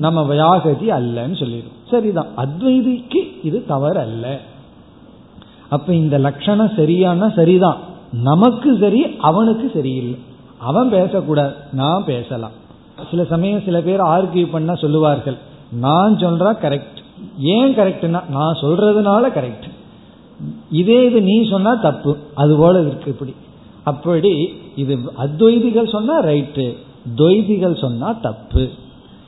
நம்ம 0.00 0.22
வியாகதி 0.34 0.86
அல்லன்னு 0.90 1.38
சொல்லிடும். 1.38 1.76
சரிதான். 1.90 2.30
அத்வைதிக்கு 2.36 3.20
இது 3.42 3.58
தவறு 3.66 4.00
அல்ல 4.00 4.40
அப்ப 5.68 5.94
இந்த 5.94 6.18
லட்சணம் 6.18 6.72
சரியானா 6.76 7.34
சரிதான். 7.34 7.78
நமக்கு 8.12 8.76
சரி 8.80 9.02
அவனுக்கு 9.20 9.70
சரியில்லை. 9.74 10.18
அவன் 10.58 10.88
பேசக்கூடாது. 10.88 11.52
நான் 11.72 12.04
பேசலாம். 12.04 12.56
சில 13.10 13.24
சமயம் 13.24 13.62
சில 13.64 13.80
பேர் 13.80 14.00
ஆர்கியூ 14.00 14.46
பண்ண 14.50 14.74
சொல்லுவார்கள். 14.74 15.36
நான் 15.70 16.16
சொல்றா 16.16 16.50
கரெக்ட் 16.64 16.98
ஏன் 17.38 17.76
கரெக்ட்னா 17.76 18.20
நான் 18.28 18.58
சொல்றதுனால 18.60 19.22
கரெக்ட் 19.38 19.68
இதே 20.70 20.98
இது 21.06 21.20
நீ 21.22 21.36
சொன்னா 21.50 21.74
தப்பு. 21.74 22.16
அது 22.34 22.56
போல 22.56 22.80
இருக்கு 22.80 23.10
இப்படி. 23.10 23.34
அப்படி 23.84 24.34
இது 24.76 24.98
அத்வைதிகள் 25.18 25.92
சொன்னா 25.92 26.16
ரைட்டு 26.22 26.66
துவைதிகள் 27.16 27.80
சொன்னா 27.80 28.12
தப்பு. 28.12 28.64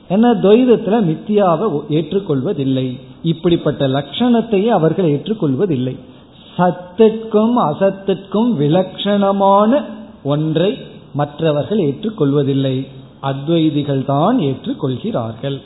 ஏன்னா 0.09 0.29
துவைதத்துல 0.43 0.95
மித்தியாவை 1.09 1.81
ஏற்றுக்கொள்வதில்லை. 1.89 2.99
இப்படிப்பட்ட 3.23 3.87
லட்சணத்தையே 3.87 4.67
அவர்கள் 4.67 5.05
ஏற்றுக்கொள்வதில்லை. 5.05 5.95
சத்திற்கும் 6.55 7.57
அசத்திற்கும் 7.57 8.49
விலட்சணமான 8.59 9.81
ஒன்றை 10.23 10.77
மற்றவர்கள் 11.13 11.77
ஏற்றுக்கொள்வதில்லை. 11.77 12.87
அத்வைதிகள் 13.21 14.05
தான் 14.05 14.39
ஏற்றுக்கொள்கிறார்கள். 14.39 15.61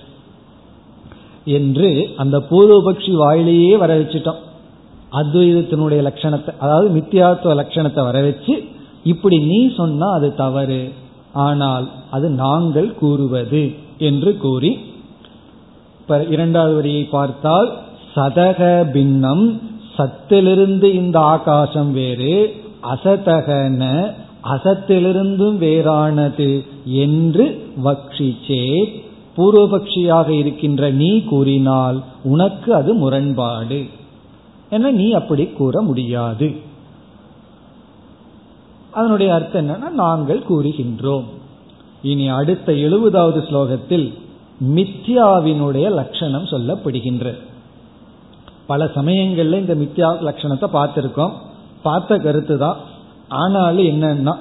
என்று 1.46 2.10
அந்த 2.18 2.38
பூர்வபக்ஷி 2.38 3.14
வாயிலேயே 3.16 3.78
வர 3.78 4.00
வச்சுட்டோம் 4.00 4.42
அத்வைதத்தினுடைய 5.12 6.02
லட்சணத்தை 6.08 6.50
அதாவது 6.60 6.90
மித்தியாத்துவ 6.90 7.54
லட்சணத்தை 7.62 8.04
வர 8.04 8.22
வச்சு 8.22 8.64
இப்படி 9.04 9.38
நீ 9.40 9.74
சொன்னா 9.76 10.12
அது 10.12 10.36
தவறு. 10.36 10.92
ஆனால் 11.34 11.90
அது 12.10 12.30
நாங்கள் 12.30 12.94
கூறுவது. 12.94 13.76
என்று 14.00 14.38
கூறி 14.38 14.80
இரண்டாவது 16.30 16.76
வரியை 16.76 17.04
பார்த்தால் 17.04 17.78
சதக 18.16 18.92
பின்னம் 18.92 19.62
சத்திலிருந்து 19.98 20.84
இந்த 20.84 21.20
ஆகாசம் 21.20 21.92
வேறு 21.92 22.56
அசதகன 22.84 24.14
அசத்திலிருந்தும் 24.44 25.58
வேறானது 25.58 26.66
என்று 26.86 27.72
வக்ஷிச்சே 27.84 28.86
பூர்வபக்ஷியாக 29.38 30.30
இருக்கின்ற 30.30 30.92
நீ 30.92 31.24
கூறினால் 31.24 32.04
உனக்கு 32.24 32.74
அது 32.74 32.94
முரண்பாடு. 32.94 33.86
என 34.70 34.92
நீ 34.92 35.12
அப்படி 35.12 35.46
கூற 35.46 35.82
முடியாது. 35.82 36.56
அதனுடைய 38.92 39.34
அர்த்தம் 39.34 39.70
என்னன்னா 39.70 39.90
நாங்கள் 39.90 40.44
கூறுகின்றோம். 40.50 41.24
இனி 42.02 42.30
அடுத்த 42.30 42.72
எழுபதாவது 42.72 43.42
ஸ்லோகத்தில் 43.50 44.14
மித்யாவினுடைய 44.76 45.92
லட்சணம் 45.92 46.44
சொல்லப்படுகின்ற. 46.44 47.38
பல 48.68 48.86
சமயங்கள்ல 48.86 49.54
இந்த 49.54 49.76
மித்யா 49.76 50.18
லட்சணத்தை 50.22 50.66
பார்த்திருக்கோம். 50.74 51.32
பார்த்த 51.82 52.18
கருத்து 52.18 52.58
தான். 52.58 52.78
ஆனாலும் 53.28 53.86
என்னன்னா 53.86 54.36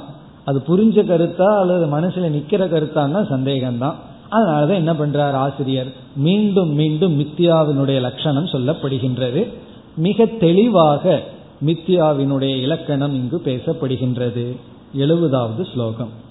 அது 0.45 0.63
புரிஞ்ச 0.69 0.91
கருத்தா 0.91 1.59
அல்லது 1.59 2.01
மனசுல 2.01 2.35
நிக்கிற 2.37 2.67
கருத்தான்னா 2.67 3.21
சந்தேகம்தான். 3.31 3.95
அதனாலதான் 4.31 4.75
என்ன 4.75 4.93
பண்றார் 4.93 5.31
ஆசிரியர்? 5.31 5.93
மீண்டும் 6.17 6.69
மீண்டும் 6.69 7.21
மித்யாவினுடைய 7.21 8.01
லட்சணம் 8.01 8.45
சொல்லப்படுகின்றது. 8.45 9.49
மிக 9.97 10.27
தெளிவாக 10.27 11.23
மித்யாவினுடைய 11.67 12.61
இலக்கணம் 12.61 13.15
இங்கு 13.15 13.43
பேசப்படுகின்றது. 13.45 14.57
எழுபதாவது 14.97 15.73
ஸ்லோகம். 15.73 16.25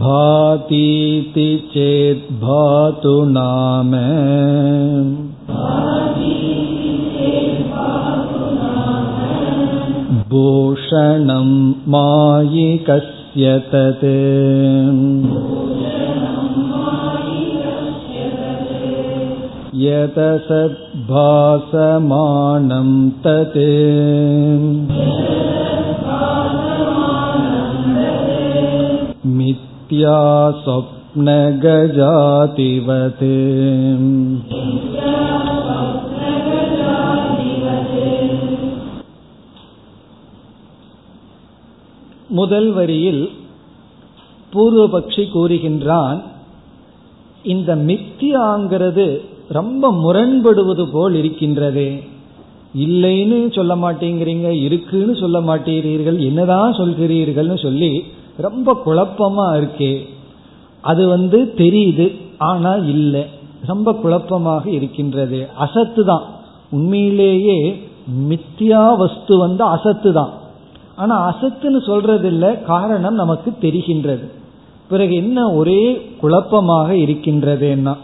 भातीति 0.00 1.48
चेत् 1.72 2.30
भातु 2.42 3.14
नाम 3.30 3.90
भूषणं 10.30 11.50
मायिकस्य 11.92 13.58
तत् 13.72 14.04
यतसद्भासमानं 19.84 20.70
तत् 23.26 23.58
मिथ्या 29.90 30.16
स्वप्नगजातिवत् 30.62 31.56
முதல் 42.30 42.70
வரியில் 42.72 43.22
பூர்வபக்ஷி 44.52 45.24
கூறுகின்றான் 45.32 46.18
இந்த 47.44 47.76
மித்தியாங்கிறது 47.88 49.06
ரொம்ப 49.48 49.92
முரண்படுவது 50.02 50.86
போல் 50.92 51.14
இருக்கின்றதே 51.14 51.90
இல்லைன்னு 52.78 53.38
சொல்ல 53.52 53.74
மாட்டேங்கிறீங்க 53.76 54.48
இருக்குன்னு 54.60 55.14
சொல்ல 55.16 55.40
மாட்டேங்கிறீர்கள் 55.40 56.18
என்னதான் 56.20 56.72
சொல்கிறீர்கள்னு 56.72 57.58
சொல்லி 57.62 57.92
ரொம்ப 58.37 58.81
குழப்பமா 58.85 59.55
இருக்கே. 59.55 60.05
அது 60.81 61.07
வந்து 61.07 61.53
தெரியுது 61.57 62.15
ஆனா 62.37 62.75
இல்லை. 62.75 63.25
ரொம்ப 63.65 63.93
குழப்பமாக 63.93 64.69
இருக்கின்றது. 64.69 65.49
அசத்து 65.57 66.05
தான். 66.05 66.21
உண்மையிலேயே 66.71 67.89
மித்தியா 68.29 68.97
வஸ்து 68.97 69.37
வந்து 69.37 69.63
அசத்து 69.63 70.13
தான். 70.13 70.29
ஆனா 70.95 71.15
அசத்துன்னு 71.29 71.85
சொல்றது 71.85 72.27
இல்லை 72.27 72.61
காரணம் 72.61 73.13
நமக்கு 73.13 73.53
தெரிகின்றது. 73.61 74.31
பிறகு 74.87 75.15
என்ன 75.15 75.51
ஒரே 75.51 76.01
குழப்பமாக 76.21 76.93
இருக்கின்றதுன்னா 76.93 77.97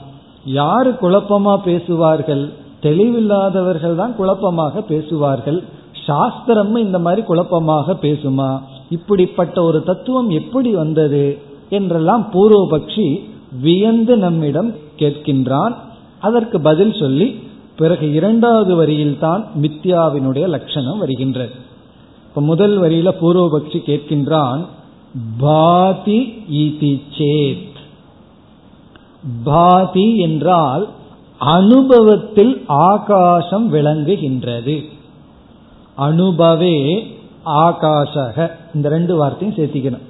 யாரு 0.44 0.92
குழப்பமா 0.92 1.58
பேசுவார்கள்? 1.64 2.54
தெளிவில்லாதவர்கள் 2.82 3.96
தான் 3.96 4.16
குழப்பமாக 4.16 4.82
பேசுவார்கள். 4.82 5.64
சாஸ்திரம் 6.06 6.76
இந்த 6.76 7.00
மாதிரி 7.00 7.22
குழப்பமாக 7.22 7.94
பேசுமா? 7.94 8.62
இப்படிப்பட்ட 8.90 9.64
ஒரு 9.64 9.84
தத்துவம் 9.84 10.30
எப்படி 10.30 10.72
வந்தது 10.72 11.38
என்றெல்லாம் 11.70 12.30
பூர்வபக்ஷி 12.34 13.22
வியந்து 13.62 14.18
நம்மிடம் 14.18 14.76
கேட்கின்றான். 14.98 15.76
அதற்கு 16.20 16.62
பதில் 16.62 16.94
சொல்லி 16.94 17.40
பிறகு 17.78 18.14
இரண்டாவது 18.14 18.76
வரியில் 18.76 19.20
தான் 19.20 19.48
மித்யாவினுடைய 19.62 20.48
லட்சணம் 20.48 20.98
வருகின்றது. 20.98 21.52
இப்ப 22.28 22.42
முதல் 22.42 22.82
வரியில 22.82 23.12
பூர்வபக்ஷி 23.22 23.80
கேட்கின்றான் 23.86 24.66
பாதி 25.40 26.44
இதி 26.52 27.02
சேத். 27.18 27.76
பாதி 29.44 30.18
என்றால் 30.18 30.90
அனுபவத்தில் 31.38 32.64
ஆகாசம் 32.68 33.74
விளங்குகின்றது. 33.74 34.84
அனுபவே 35.96 36.78
ஆகாஷக. 37.48 38.52
இந்த 38.74 38.90
ரெண்டு 38.90 39.16
வார்த்தையும் 39.16 39.58
சேர்த்திக்கணும். 39.58 40.02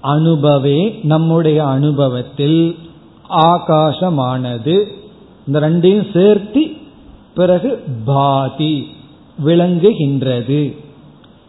அனுபவே 0.00 1.00
நம்முடைய 1.02 1.64
அனுபவத்தில் 1.64 2.76
ஆகாசமானது 3.28 4.84
இந்த 5.46 5.60
ரெண்டையும் 5.60 6.12
சேர்த்து 6.12 6.66
பிறகு 7.34 7.84
பாதி 8.04 8.86
விளங்குகின்றது. 9.44 10.76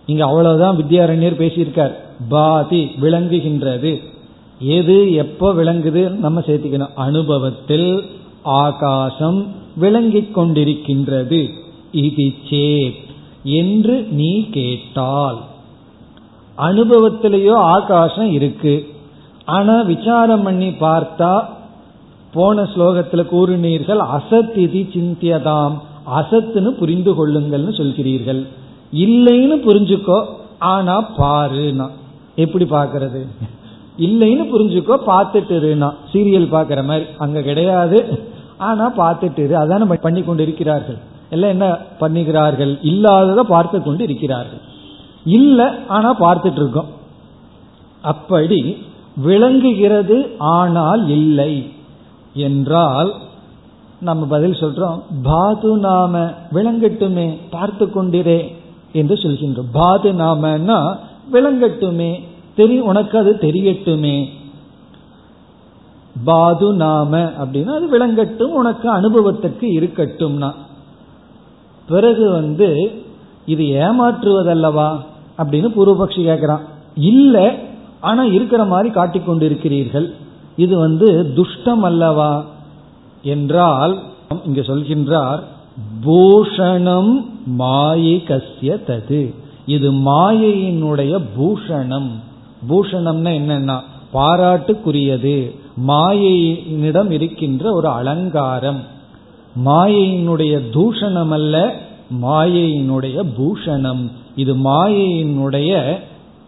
இங்க 0.06 0.26
அவ்வளவுதான் 0.26 0.78
வித்யாரண்யர் 0.78 1.40
பேசியிருக்கார். 1.42 1.94
பாதி 2.30 2.92
விளங்குகின்றது. 3.02 4.00
எது 4.60 5.14
எப்போ 5.14 5.54
விளங்குது 5.54 6.10
நம்ம 6.10 6.40
சேர்த்திக்கணும். 6.40 6.94
அனுபவத்தில் 6.96 8.04
ஆகாசம் 8.44 9.48
விளங்கிக் 9.76 10.40
கொண்டிருக்கின்றது. 10.40 11.50
இது 11.92 12.34
சேத். 12.50 13.05
என்று 13.46 14.08
நீ 14.12 14.50
கேட்டால். 14.50 15.40
அனுபவத்திலேயோ 16.58 17.54
ஆகாசம் 17.54 18.32
இருக்கு. 18.32 18.88
ஆனா 19.46 19.82
விசாரம் 19.82 20.44
பண்ணி 20.44 20.70
பார்த்தா 20.70 21.44
போன 22.34 22.64
ஸ்லோகத்துல 22.64 23.24
கூறினீர்கள் 23.32 24.02
அசத் 24.18 24.58
இது 24.58 24.80
சிந்தியதாம். 24.94 25.76
அசத்துன்னு 26.16 26.72
புரிந்து 26.72 27.12
கொள்ளுங்கள்னு 27.12 27.74
சொல்கிறீர்கள். 27.82 28.42
இல்லைன்னு 28.94 29.58
புரிஞ்சுக்கோ 29.68 30.26
ஆனா 30.60 30.96
பாருனா 31.18 31.88
எப்படி 32.36 32.66
பாக்குறது 32.66 33.22
இல்லைன்னு 34.00 34.46
புரிஞ்சுக்கோ 34.54 34.96
பார்த்துட்டுருனா 35.08 35.90
சீரியல் 36.14 36.54
பாக்குற 36.56 36.84
மாதிரி. 36.84 37.06
அங்க 37.18 37.42
கிடையாது. 37.42 38.20
ஆனா 38.58 38.92
பார்த்துட்டு 38.98 39.44
அதான 39.62 39.98
பண்ணி 40.02 40.22
கொண்டு 40.22 40.44
இருக்கிறார்கள் 40.44 41.14
எல்லாம் 41.30 41.50
என்ன 41.50 41.68
பண்ணுகிறார்கள் 42.00 42.80
இல்லாததை 42.82 43.44
பார்த்து 43.44 43.84
கொண்டு 43.84 44.04
இருக்கிறார்கள். 44.04 44.62
இல்லை 45.24 45.66
ஆனா 45.88 46.10
பார்த்துட்டு 46.20 46.62
இருக்கோம். 46.64 46.90
அப்படி 48.02 48.78
விளங்குகிறது 49.16 50.18
ஆனால் 50.38 51.08
இல்லை. 51.08 51.72
என்றால் 52.34 53.14
நம்ம 54.00 54.26
பதில் 54.26 54.60
சொல்றோம் 54.62 54.98
பாது 55.24 55.78
நாம 55.78 56.34
விளங்கட்டுமே 56.54 57.38
பார்த்து 57.50 57.86
கொண்டிரே 57.86 58.40
என்று 58.94 59.16
சொல்கின்றோம். 59.16 59.72
பாது 59.72 60.14
நாமன்னா 60.14 60.80
விளங்கட்டுமே 61.32 62.12
தெரியும் 62.56 62.86
உனக்கு 62.86 63.18
அது 63.18 63.38
தெரியட்டுமே. 63.42 64.18
பாது 66.26 66.74
நாம 66.74 67.18
அப்படின்னா 67.42 67.74
அது 67.80 67.88
விளங்கட்டும் 67.98 68.54
உனக்கு 68.62 68.90
அனுபவத்திற்கு 68.90 69.68
இருக்கட்டும்னா. 69.80 70.52
பிறகு 71.88 72.32
வந்து 72.32 72.92
இது 73.46 73.64
ஏமாற்றுவதல்லவா? 73.64 74.98
அப்படின்னு 75.38 75.70
பூர்வபக்ஷி 75.78 76.22
கேட்கிறான். 76.24 76.62
இல்ல 76.96 77.56
ஆனா 78.02 78.24
இருக்கிற 78.24 78.66
மாதிரி 78.66 78.90
காட்டிக்கொண்டிருக்கிறீர்கள் 78.90 80.12
இது 80.56 80.78
வந்து 80.78 81.34
துஷ்டம் 81.36 81.80
அல்லவா? 81.82 82.46
என்றால் 83.24 84.00
இங்க 84.46 84.62
சொல்கின்றார் 84.62 85.40
பூஷணம் 86.06 87.26
மாயிகசிய 87.60 88.80
தது. 88.88 89.34
இது 89.66 89.92
மாயையினுடைய 89.92 91.24
பூஷணம். 91.40 92.10
பூஷணம்னா 92.70 93.32
என்னன்னா 93.40 93.80
பாராட்டுக்குரியது. 94.14 95.56
மாயையினிடம் 95.88 97.12
இருக்கின்ற 97.12 97.72
ஒரு 97.72 97.88
அலங்காரம். 97.88 98.82
மாயையினுடைய 99.64 100.60
தூஷணம் 100.74 101.30
அல்ல 101.30 101.76
மாயையினுடைய 102.22 103.24
பூஷணம். 103.38 104.12
இது 104.36 104.56
மாயையினுடைய 104.56 105.94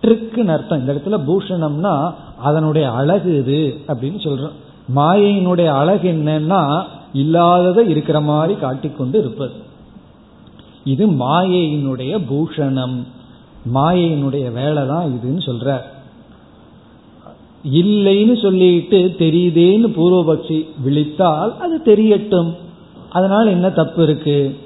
ட்ரிக்குன்னு 0.03 0.47
அர்த்தம். 0.47 0.79
இந்த 0.79 0.93
இடத்துல 0.93 1.19
பூஷணம்னா 1.27 2.13
அதனுடைய 2.37 2.91
அழகு 2.91 3.37
இது 3.37 3.81
அப்படின்னு 3.87 4.19
சொல்றோம். 4.27 4.55
மாயையினுடைய 4.95 5.65
அழகு 5.65 6.11
என்னன்னா 6.11 6.83
இல்லாததை 7.13 7.89
இருக்கிற 7.89 8.19
மாதிரி 8.19 8.59
காட்டிக்கொண்டு 8.59 9.19
இருப்பது. 9.19 9.53
இது 10.83 11.07
மாயையினுடைய 11.07 12.19
பூஷணம். 12.29 13.03
மாயையினுடைய 13.73 14.53
வேலை 14.53 14.87
தான் 14.87 15.13
இதுன்னு 15.15 15.41
சொல்ற. 15.49 15.81
இல்லைன்னு 17.71 18.41
சொல்லிட்டு 18.41 19.15
தெரியுதேன்னு 19.19 19.87
பூர்வபக்ஷி 19.97 20.65
விழித்தால் 20.85 21.57
அது 21.57 21.81
தெரியட்டும். 21.85 22.53
அதனால 23.17 23.49
என்ன 23.49 23.69
தப்பு 23.69 24.03
இருக்கு? 24.03 24.57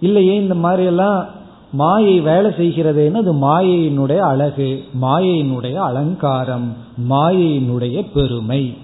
இல்லையே 0.00 0.34
இந்த 0.34 0.54
மாதிரி 0.54 0.84
எல்லாம் 0.84 1.26
மாயை 1.72 2.20
வேலை 2.20 2.50
செய்கிறதுன்னு 2.50 3.14
அது 3.14 3.34
மாயையினுடைய 3.34 4.16
அழகு 4.16 4.84
மாயையினுடைய 5.02 5.74
அலங்காரம் 5.74 6.76
மாயையினுடைய 7.10 8.06
பெருமை 8.14 8.76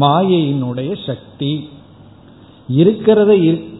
மாயையினுடைய 0.00 0.96
சக்தி. 1.06 1.68
இருக்கிறத 2.76 3.30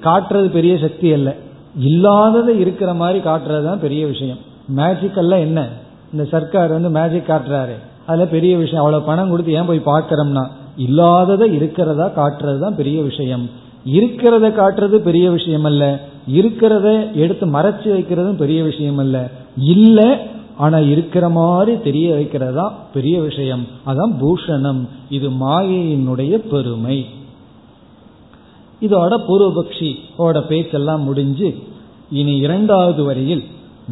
காட்டுறது 0.00 0.44
பெரிய 0.44 0.78
சக்தி 0.78 1.12
அல்ல. 1.12 1.36
இல்லாததை 1.78 2.58
இருக்கிற 2.60 2.94
மாதிரி 2.94 3.18
காட்டுறது 3.18 3.64
தான் 3.64 3.80
பெரிய 3.80 4.06
விஷயம். 4.06 4.38
மேஜிக்கெல்லாம் 4.76 5.38
என்ன? 5.38 5.68
இந்த 6.12 6.24
சர்க்கார் 6.24 6.80
வந்து 6.80 6.90
மேஜிக் 6.90 7.28
காட்டுறாரு. 7.28 7.74
அதுல 8.06 8.26
பெரிய 8.26 8.56
விஷயம். 8.56 8.84
அவ்வளவு 8.84 9.06
பணம் 9.06 9.30
கொடுத்து 9.30 9.52
ஏன் 9.52 9.66
போய் 9.66 9.82
பார்க்குறோம்னா 9.84 10.46
இல்லாததை 10.76 11.54
இருக்கிறதா 11.54 12.10
காட்டுறது 12.16 12.58
தான் 12.58 12.76
பெரிய 12.76 13.02
விஷயம். 13.02 13.50
இருக்கிறத 13.86 14.46
காட்டுறது 14.48 14.94
பெரிய 14.94 15.30
விஷயம் 15.30 15.64
அல்ல 15.64 16.00
இருக்கிறத 16.30 17.14
எடுத்து 17.14 17.46
மறைச்சு 17.46 17.84
வைக்கிறதும் 17.84 18.36
பெரிய 18.36 18.62
விஷயம் 18.62 18.98
அல்ல 18.98 19.30
இல்ல 19.56 20.28
ஆனா 20.56 20.78
இருக்கிற 20.78 21.28
மாதிரி 21.28 21.80
தெரிய 21.80 22.14
வைக்கிறதா 22.14 22.72
பெரிய 22.92 23.20
விஷயம். 23.20 23.66
அதான் 23.86 24.14
பூஷணம். 24.20 24.88
இது 25.10 25.30
மாயையினுடைய 25.30 26.36
பெருமை. 26.36 27.06
இதோட 28.82 29.18
பூர்வபக்ஷியோட 29.28 30.46
பேச்செல்லாம் 30.46 31.02
முடிஞ்சு 31.02 31.58
இனி 32.10 32.36
இரண்டாவது 32.36 33.04
வரியில் 33.04 33.44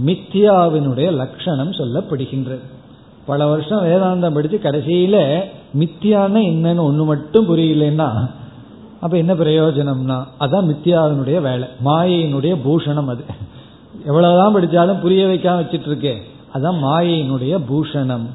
மித்தியாவினுடைய 0.06 1.12
லட்சணம் 1.12 1.70
சொல்லப்படுகின்றது. 1.70 2.60
பல 3.26 3.46
வருஷம் 3.46 3.84
வேதாந்தம் 3.84 4.34
படிச்சு 4.34 4.60
கடைசியில 4.62 5.40
மித்தியான 5.78 6.40
என்னன்னு 6.40 6.80
ஒண்ணு 6.80 7.04
மட்டும் 7.04 7.56
புரியலன்னா 7.56 8.30
அப்ப 9.02 9.14
என்ன 9.22 9.32
பிரயோஜனம்னா 9.34 10.16
அதான் 10.44 10.68
மித்தியாவினுடைய 10.70 11.38
வேலை. 11.48 11.66
மாயையினுடைய 11.84 12.54
பூஷணம் 12.66 13.10
அது. 13.12 13.24
எவ்வளவுதான் 14.08 14.54
படிச்சாலும் 14.54 15.02
புரிய 15.04 15.22
வைக்காம 15.26 15.60
வச்சிட்டு 15.60 15.88
இருக்கே 15.90 16.14
அதான் 16.54 16.78
மாயையினுடைய 16.86 17.54
பூஷணம். 17.70 18.26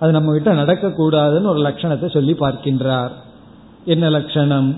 அது 0.00 0.10
நம்ம 0.16 0.32
கிட்ட 0.32 0.50
நடக்கக்கூடாதுன்னு 0.62 1.52
ஒரு 1.52 1.60
லட்சணத்தை 1.68 2.08
சொல்லி 2.16 2.34
பார்க்கின்றார். 2.44 3.12
என்ன 3.84 4.10
லட்சணம்? 4.16 4.70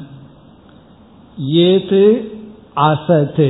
ஏது 1.68 2.02
அசத்து 2.88 3.48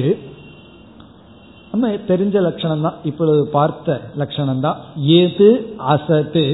நம்ம 1.72 1.88
தெரிஞ்ச 2.10 2.36
லட்சணம் 2.46 2.84
தான் 2.86 2.96
இப்பொழுது 3.04 3.42
பார்த்த 3.56 4.00
லட்சணம் 4.16 4.64
தான் 4.64 4.78
ஏது 5.18 5.48
அசத்து 5.94 6.44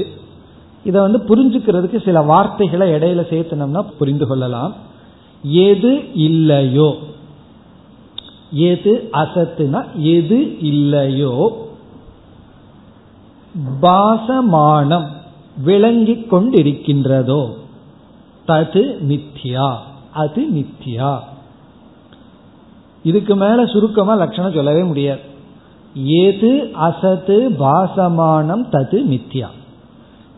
இதை 0.83 0.99
வந்து 1.05 1.19
புரிஞ்சுக்கிறதுக்கு 1.29 1.99
சில 2.05 2.21
வார்த்தைகளை 2.21 2.87
இடையில 2.97 3.23
சேர்த்தனம்னா 3.31 3.81
புரிந்து 3.99 4.27
கொள்ளலாம். 4.27 4.73
எது 5.41 6.13
இல்லையோ 6.13 6.95
எது 8.51 9.09
அசத்துனா 9.11 9.85
எது 9.99 10.59
இல்லையோ 10.59 11.65
பாசமானம் 13.81 15.07
விளங்கிக் 15.63 16.33
கொண்டிருக்கின்றதோ 16.33 17.53
தது 18.47 18.83
மித்யா 19.09 19.75
அது 20.11 20.47
மித்யா. 20.53 21.19
இதுக்கு 23.03 23.35
மேல 23.35 23.65
சுருக்கமா 23.65 24.15
லட்சணம் 24.15 24.53
சொல்லவே 24.53 24.83
முடியாது. 24.83 25.19
எது 26.03 26.69
அசத்து 26.73 27.49
பாசமானம் 27.59 28.69
தது 28.71 28.97
மித்யா. 29.09 29.47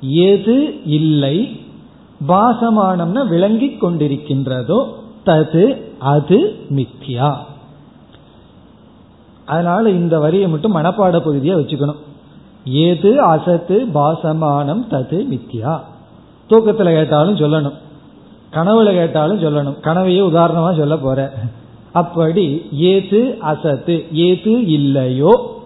எது 0.10 0.84
இல்லை 0.86 1.60
பாசமானம்னா 2.28 3.28
விளங்கிக் 3.28 3.86
கொண்டிருக்கின்றதோ 3.86 4.94
தது 5.26 5.82
அது 6.00 6.56
மித்யா. 6.70 7.36
அதனால 9.46 9.90
இந்த 9.90 10.20
வரியை 10.20 10.48
மட்டும் 10.48 10.76
மனப்பாட 10.76 11.20
பகுதியா 11.20 11.56
வச்சுக்கணும். 11.56 12.00
ஏது 12.66 13.22
அசத்து 13.22 13.88
பாசமானம் 13.94 14.86
தது 14.90 15.26
மித்யா. 15.32 15.80
தூக்கத்துல 16.50 16.94
கேட்டாலும் 16.94 17.36
சொல்லணும். 17.36 17.74
கனவுல 18.54 18.92
கேட்டாலும் 18.92 19.42
சொல்லணும். 19.42 19.80
கனவையே 19.80 20.20
உதாரணமா 20.20 20.78
சொல்ல 20.78 20.98
போற. 20.98 21.34
அப்படி 21.92 22.66
ஏது 22.72 23.38
அசத்து 23.40 24.06
ஏது 24.12 24.66
இல்லையோ 24.66 25.62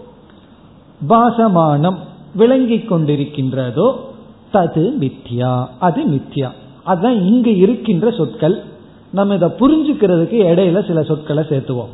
பாசமானம் 1.10 1.97
விளங்கிக் 2.36 2.93
கொண்டிருக்கின்றதோ 2.93 4.12
தது 4.54 4.91
மித்யா 5.01 5.66
அது 5.80 6.04
மித்யா. 6.04 6.49
அதுதான் 6.84 7.26
இங்கு 7.26 7.58
இருக்கின்ற 7.58 8.12
சொற்கள். 8.12 8.64
நம்ம 9.10 9.34
இதை 9.34 9.49
புரிஞ்சுக்கிறதுக்கு 9.49 10.36
இடையில 10.51 10.88
சில 10.88 11.04
சொற்களை 11.04 11.43
சேர்த்துவோம். 11.43 11.89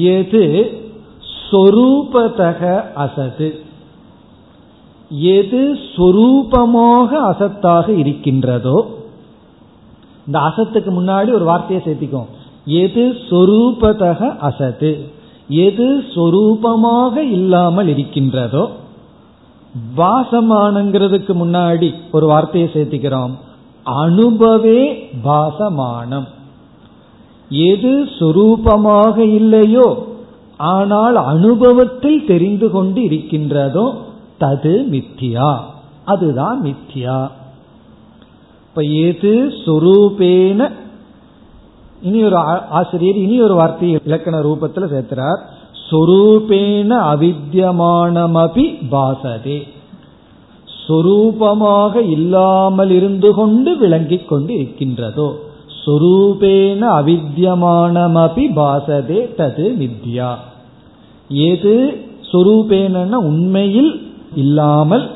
எது 0.00 0.70
சொரூபதக 1.52 2.82
அசது? 2.96 3.58
எது 5.10 5.78
சொரூபமாக 5.96 7.08
அசத்தாக 7.30 7.88
இருக்கின்றதோ? 7.88 8.98
இந்த 10.26 10.38
அசத்துக்கு 10.38 10.90
முன்னாடி 11.00 11.32
ஒரு 11.32 11.44
வார்த்தையை 11.44 11.86
சேர்த்திக்கும். 11.86 12.26
எது 12.64 13.16
சொரூபதக 13.30 14.38
அசத்து 14.38 15.04
எது 15.48 16.04
சொரூபமாக 16.14 17.16
இல்லாமல் 17.16 17.88
இருக்கின்றதோ? 17.88 18.70
பாசமானங்கிறதுக்கு 19.96 21.32
முன்னாடி 21.42 21.94
ஒரு 22.12 22.26
வார்த்தையை 22.26 22.70
சேர்த்திக்கிறோம். 22.72 23.30
அனுபவே 23.82 25.10
பாசமானம் 25.24 26.26
எது 27.48 28.04
சொரூபமாக 28.18 29.16
இல்லையோ 29.16 30.06
ஆனால் 30.56 31.16
அனுபவத்தில் 31.16 32.26
தெரிந்து 32.26 32.70
கொண்டு 32.70 33.02
இருக்கின்றதோ 33.02 33.96
தது 34.40 34.86
மித்தியா. 34.90 35.58
அதுதான் 36.04 36.62
மித்தியா. 36.62 37.28
இப்ப 38.68 38.82
எது 38.82 39.52
சொரூபேன? 39.66 40.70
இனி 42.02 42.24
ஒரு 42.24 42.36
ஆசிரியர் 42.70 43.16
இனி 43.16 43.42
ஒரு 43.42 43.54
வார்த்தையை 43.54 44.00
இலக்கண 44.04 44.40
ரூபத்தில் 44.40 44.92
சேர்க்கிறார் 44.92 45.40
சொரூபேன 45.90 46.90
அவித்தியமானமபி 47.12 48.64
பாசதே. 48.90 49.68
சொரூபமாக 50.88 52.08
இல்லாமல் 52.10 52.90
இருந்து 52.90 53.34
கொண்டு 53.34 53.76
விளங்கிக் 53.76 54.28
கொண்டு 54.28 54.54
இருக்கின்றதோ 54.54 55.28
சொரூபேன 55.86 56.82
அவித்தியமானமபி 57.00 58.44
பாசதே 58.58 59.20
தது 59.38 59.66
வித்யா 59.80 60.30
எது 61.28 62.04
சொரூபேன 62.32 63.14
உண்மையில் 63.14 63.92
இல்லாமல் 64.34 65.10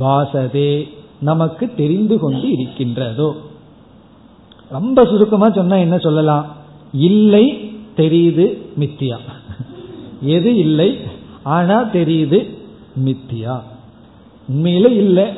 பாசதே 0.00 0.88
நமக்கு 1.20 1.70
தெரிந்து 1.76 2.18
கொண்டு 2.18 2.50
இருக்கின்றதோ. 2.50 3.34
ரொம்ப 4.70 5.04
சுருக்கமா 5.04 5.50
சொன்னா 5.50 5.76
என்ன 5.76 5.98
சொல்லலாம்? 5.98 6.46
இல்லை 6.92 7.71
தெரியுது 7.96 8.58
மித்தியா. 8.80 9.18
எது 10.20 10.54
இல்லை 10.54 10.98
ஆனா 11.42 11.84
தெரியுது 11.84 12.58
மித்தியா. 13.04 13.60
உண்மையில 14.52 14.90
இல்லை. 14.90 15.28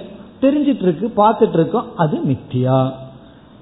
தெரிஞ்சிட்டு 0.42 0.82
இருக்கு 0.82 1.12
பார்த்துட்டு 1.16 1.52
இருக்கோம் 1.52 1.96
அது 1.96 2.18
மித்தியா. 2.18 2.92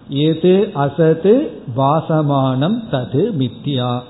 எது 0.09 0.71
அசது 0.75 1.51
வாசமானம் 1.77 2.83
தது 2.91 3.31
மித்தியா. 3.39 4.01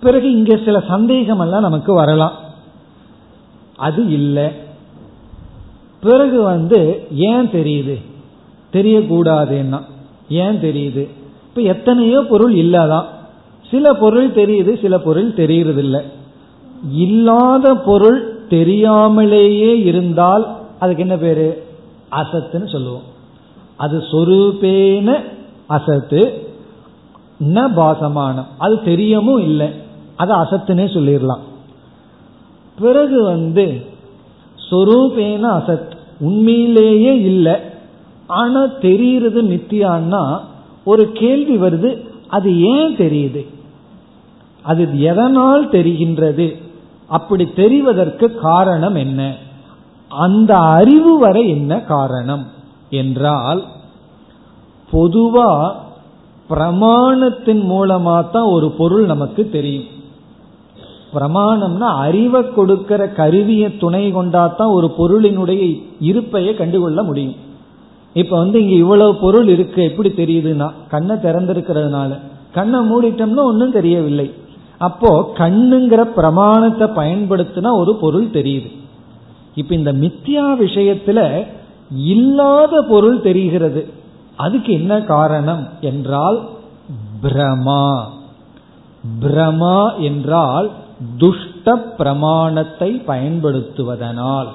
பிறகு 0.00 0.32
இங்க 0.32 0.56
சில 0.56 0.80
சந்தேகம் 0.80 1.40
எல்லாம் 1.40 1.60
நமக்கு 1.60 1.94
வரலாம். 1.94 2.32
அது 3.76 4.06
இல்லை. 4.06 4.50
பிறகு 6.00 6.42
வந்து 6.42 7.06
ஏன் 7.12 7.46
தெரியுது? 7.46 8.00
தெரியக்கூடாதுன்னா 8.72 9.82
ஏன் 10.28 10.60
தெரியுது? 10.60 11.08
இப்ப 11.56 11.68
எத்தனையோ 11.68 12.20
பொருள் 12.20 12.54
இல்லாதான் 12.54 13.04
சில 13.70 13.94
பொருள் 13.94 14.30
தெரியுது 14.30 14.80
சில 14.80 14.98
பொருள் 14.98 15.32
தெரியறதில்லை. 15.32 16.00
இல்லாத 16.92 17.74
பொருள் 17.74 18.46
தெரியாமலேயே 18.48 19.78
இருந்தால் 19.78 20.56
அதுக்கு 20.78 21.02
என்ன 21.02 21.16
பேரு? 21.16 21.64
அசத்துன்னு 22.10 22.70
சொல்லுவோம். 22.70 23.02
அது 23.76 23.98
சொரூபேன 23.98 25.20
அசத்து 25.66 26.48
ந 27.40 27.72
பாசமானம். 27.76 28.46
அது 28.58 28.74
தெரியவும் 28.74 29.40
இல்லை. 29.40 29.68
அது 30.16 30.34
அசத்துனே 30.34 30.86
சொல்லிடலாம். 30.94 31.40
பிறகு 32.78 33.22
வந்து 33.22 33.86
சொரூபேன 34.70 35.44
அசத் 35.58 35.90
உண்மையிலேயே 36.20 37.20
இல்லை. 37.20 37.54
ஆனா 38.26 38.66
தெரிகிறது 38.66 39.42
மித்தியான்னா 39.42 40.40
ஒரு 40.86 41.12
கேள்வி 41.12 41.56
வருது 41.56 41.90
அது 42.28 42.50
ஏன் 42.60 42.96
தெரியுது? 42.96 43.42
அது 44.62 45.00
எதனால் 45.00 45.68
தெரிகின்றது? 45.68 46.46
அப்படி 47.06 47.44
தெரிவதற்கு 47.44 48.34
காரணம் 48.34 48.94
என்ன? 48.94 49.34
அந்த 50.08 50.56
அறிவு 50.56 51.18
வரை 51.18 51.48
என்ன 51.48 51.80
காரணம்? 51.80 52.46
என்றால் 52.90 53.64
பொதுவா 54.92 55.74
பிரமாணத்தின் 56.50 57.62
மூலமா 57.70 58.30
தான் 58.30 58.50
ஒரு 58.50 58.70
பொருள் 58.70 59.06
நமக்கு 59.06 59.50
தெரியும். 59.50 59.88
பிரமாணம்னா 61.14 61.90
அறிவை 61.98 62.52
கொடுக்கிற 62.52 63.08
கருவியை 63.08 63.76
துணை 63.76 64.14
கொண்டாதான் 64.14 64.72
ஒரு 64.72 64.94
பொருளினுடைய 64.98 65.62
இருப்பையை 66.02 66.56
கண்டுகொள்ள 66.56 67.02
முடியும். 67.02 67.34
இப்ப 68.16 68.36
வந்து 68.36 68.62
இங்க 68.62 68.74
இவ்வளவு 68.74 69.14
பொருள் 69.16 69.48
இருக்கு 69.48 69.82
எப்படி 69.82 70.10
தெரியுதுன்னா 70.10 70.68
கண்ணை 70.88 71.16
திறந்திருக்கிறதுனால. 71.16 72.12
கண்ணை 72.52 72.78
மூடிட்டோம்னா 72.80 73.44
ஒன்றும் 73.44 73.72
தெரியவில்லை. 73.72 74.28
அப்போ 74.78 75.10
கண்ணுங்கிற 75.38 76.02
பிரமாணத்தை 76.18 76.86
பயன்படுத்தினா 76.88 77.70
ஒரு 77.72 77.92
பொருள் 77.96 78.26
தெரியுது. 78.26 78.70
இப்ப 79.54 79.74
இந்த 79.74 79.92
மித்யா 79.92 80.46
விஷயத்துல 80.64 81.20
இல்லாத 82.06 82.82
பொருள் 82.88 83.20
தெரிகிறது. 83.20 83.82
அதுக்கு 84.36 84.72
என்ன 84.72 85.00
காரணம் 85.00 85.68
என்றால் 85.80 86.38
பிரமா. 87.22 87.86
பிரமா 89.20 89.80
என்றால் 90.00 90.70
துஷ்ட 91.18 91.76
பிரமாணத்தை 91.98 93.02
பயன்படுத்துவதனால். 93.06 94.50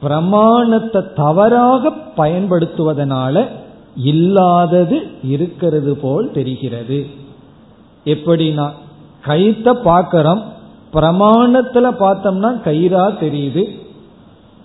பிரமாணத்தை 0.00 1.00
தவறாக 1.14 1.92
பயன்படுத்துவதனால 2.16 3.46
இல்லாதது 3.96 4.98
இருக்கிறது 5.22 5.96
போல் 5.96 6.30
தெரிகிறது. 6.30 7.06
எப்படின்னா 8.04 8.66
கைத்த 9.26 9.72
பார்க்கிறோம் 9.72 10.42
பிரமாணத்துல 10.92 11.86
பார்த்தோம்னா 12.02 12.50
கயிறா 12.64 13.04
தெரியுது. 13.24 13.64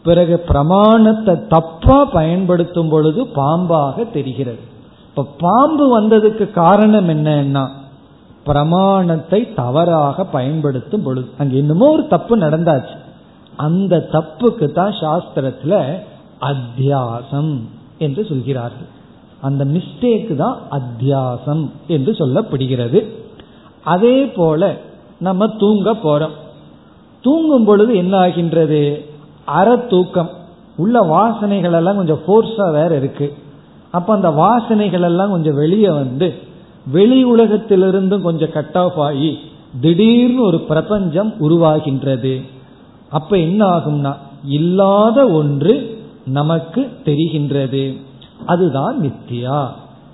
பிறகு 0.03 0.39
பிரமாணத்தை 0.39 1.47
தப்பா 1.47 2.05
பயன்படுத்தும் 2.05 2.89
பொழுது 2.89 3.23
பாம்பாக 3.23 4.11
தெரிகிறது. 4.11 4.59
இப்ப 5.09 5.25
பாம்பு 5.37 6.01
வந்ததுக்கு 6.01 6.51
காரணம் 6.51 7.09
என்னன்னா 7.09 7.67
பிரமாணத்தை 8.43 9.53
தவறாக 9.53 10.23
பயன்படுத்தும் 10.23 11.03
பொழுது 11.03 11.29
அங்க 11.37 11.55
இன்னமும் 11.55 11.91
ஒரு 11.91 12.07
தப்பு 12.07 12.37
நடந்தாச்சு. 12.37 12.95
அந்த 13.57 14.09
தப்புக்கு 14.11 14.71
தான் 14.71 14.91
சாஸ்திரத்துல 14.91 15.99
அத்தியாசம் 16.41 17.59
என்று 17.97 18.25
சொல்கிறார்கள். 18.25 18.87
அந்த 19.41 19.65
மிஸ்டேக் 19.65 20.35
தான் 20.35 20.57
அத்தியாசம் 20.71 21.69
என்று 21.87 22.11
சொல்லப்படுகிறது. 22.11 23.07
அதே 23.83 24.25
போல 24.25 24.75
நம்ம 25.19 25.47
தூங்க 25.47 25.91
போறோம். 25.91 26.35
தூங்கும் 27.21 27.65
பொழுது 27.65 27.95
என்ன 27.95 28.17
ஆகின்றது? 28.17 29.05
அற 29.45 29.77
தூக்கம். 29.77 30.29
உள்ள 30.75 31.01
வாசனைகள் 31.01 31.73
எல்லாம் 31.73 31.95
கொஞ்சம் 31.95 32.19
ஃபோர்ஸா 32.27 32.71
வேற 32.71 32.95
இருக்கு. 32.95 33.33
அப்ப 33.91 34.13
அந்த 34.13 34.29
வாசனைகள் 34.29 35.01
எல்லாம் 35.01 35.29
கொஞ்சம் 35.29 35.55
வெளியே 35.55 35.89
வந்து 35.89 36.33
வெளி 36.91 37.25
உலகத்திலிருந்தும் 37.25 38.21
கொஞ்சம் 38.21 38.51
கட் 38.51 38.77
ஆஃப் 38.77 38.99
ஆகி 38.99 39.39
திடீர்னு 39.81 40.45
ஒரு 40.45 40.59
பிரபஞ்சம் 40.59 41.33
உருவாகின்றது. 41.39 42.41
அப்ப 43.17 43.37
என்ன 43.37 43.61
ஆகும்னா 43.75 44.11
இல்லாத 44.57 45.19
ஒன்று 45.39 45.73
நமக்கு 46.37 46.81
தெரிகின்றது. 47.05 47.83
அதுதான் 48.45 48.95
நித்தியா 49.03 49.59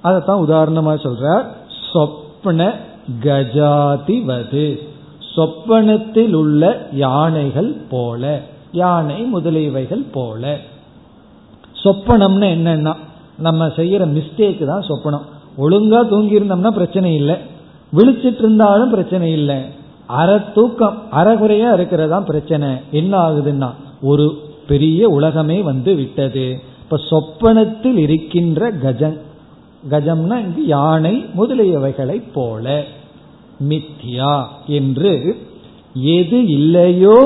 அதத்தான் 0.03 0.43
உதாரணமா 0.45 0.93
சொல்ற 1.05 1.25
சொப்ன 1.91 2.67
கஜாதிவது. 3.23 4.65
சொப்பனத்தில் 5.35 6.33
உள்ள 6.33 6.63
யானைகள் 7.03 7.71
போல 7.89 8.23
யானை 8.71 9.19
முதலியவைகள் 9.35 10.03
போல. 10.11 10.43
சொப்பனம்னு 11.83 12.47
என்னன்னா 12.57 12.93
நம்ம 13.37 13.67
செய்யற 13.79 14.03
மிஸ்டேக் 14.15 14.63
தான் 14.65 14.87
சொப்பனம். 14.87 15.25
ஒழுங்கா 15.57 15.99
தூங்கி 16.07 16.37
இருந்தோம்னா 16.39 16.71
பிரச்சனை 16.71 17.11
இல்லை. 17.15 17.35
விழிச்சிட்டு 17.97 18.41
இருந்தாலும் 18.43 18.93
பிரச்சனை 18.95 19.27
இல்லை. 19.31 19.59
அற 20.09 20.29
தூக்கம் 20.55 20.97
அறகுறையா 21.11 21.69
இருக்கிறதா 21.73 22.19
பிரச்சனை. 22.19 22.69
என்ன 22.91 23.13
ஆகுதுன்னா 23.17 23.69
ஒரு 24.01 24.25
பெரிய 24.67 25.09
உலகமே 25.09 25.57
வந்து 25.61 25.91
விட்டது. 25.95 26.45
இப்ப 26.83 26.97
சொப்பனத்தில் 27.09 27.97
இருக்கின்ற 27.97 28.71
கஜம். 28.83 29.17
கஜம்னா 29.89 30.37
இங்கு 30.45 30.63
யானை 30.65 31.25
முதலியவைகளை 31.37 32.17
போல. 32.33 32.83
மித்யா 33.69 34.33
என்று 34.67 35.13
எது 36.15 36.39
இல்லையோ 36.47 37.19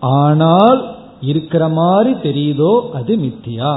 ஆனால் 0.00 0.80
இருக்கிற 1.20 1.68
மாதிரி 1.68 2.12
தெரியுதோ 2.22 2.72
அது 2.90 3.12
மித்தியா. 3.16 3.72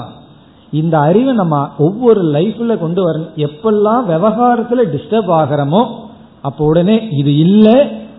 இந்த 0.72 0.96
அறிவை 1.00 1.34
நம்ம 1.34 1.58
ஒவ்வொரு 1.78 2.24
லைஃப்ல 2.24 2.78
கொண்டு 2.78 3.02
வரணும். 3.04 3.36
எப்பெல்லாம் 3.46 4.04
விவகாரத்துல 4.12 4.84
டிஸ்டர்ப் 4.94 5.32
ஆகிறோமோ 5.40 5.84
அப்போ 6.42 6.66
உடனே 6.66 6.98
இது 7.12 7.32
இல்லை 7.38 7.78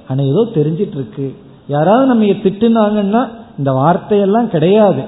ஆனா 0.09 0.23
ஏதோ 0.23 0.47
தெரிஞ்சிட்டு 0.55 0.95
இருக்கு 0.95 1.37
யாராவது 1.69 2.07
நம்ம 2.07 2.25
திட்டுனாங்கன்னா 2.25 3.29
இந்த 3.59 3.73
வார்த்தையெல்லாம் 3.73 4.51
கிடையாது. 4.51 5.03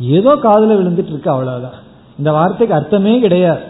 ஏதோ 0.00 0.36
காதல 0.36 0.74
விழுந்துட்டு 0.74 1.06
இருக்கு 1.06 1.30
அவ்வளவுதான். 1.30 1.84
இந்த 2.18 2.32
வார்த்தைக்கு 2.32 2.76
அர்த்தமே 2.76 3.18
கிடையாது. 3.18 3.60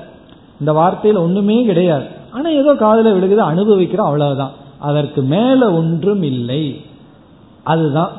இந்த 0.60 0.72
வார்த்தையில 0.72 1.16
ஒண்ணுமே 1.16 1.64
கிடையாது. 1.64 2.04
ஆனா 2.32 2.48
ஏதோ 2.48 2.74
காதல 2.74 3.12
விழுகுது 3.12 3.36
அனுபவிக்கிறோம் 3.36 4.06
அவ்வளவுதான். 4.06 4.50
அதற்கு 4.78 5.22
மேல 5.22 5.72
ஒன்றும் 5.72 6.22
இல்லை. 6.22 6.80
அதுதான். 7.64 8.10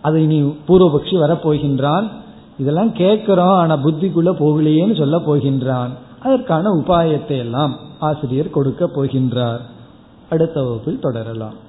அது 0.00 0.22
இனி 0.22 0.54
பூர்வபக்ஷி 0.68 1.10
வரப்போகின்றான். 1.10 2.06
இதெல்லாம் 2.58 2.92
கேட்கிறோம் 2.92 3.56
ஆனா 3.56 3.76
புத்திக்குள்ள 3.76 4.34
போகலையேன்னு 4.40 4.98
சொல்ல 4.98 5.16
போகின்றான். 5.16 5.88
அதற்கான 6.22 6.68
உபாயத்தை 6.68 7.38
எல்லாம் 7.38 7.76
ஆசிரியர் 7.98 8.50
கொடுக்க 8.50 8.90
போகின்றார். 8.96 9.60
அடுத்த 10.30 10.62
வகுப்பில் 10.62 11.00
தொடரலாம். 11.00 11.68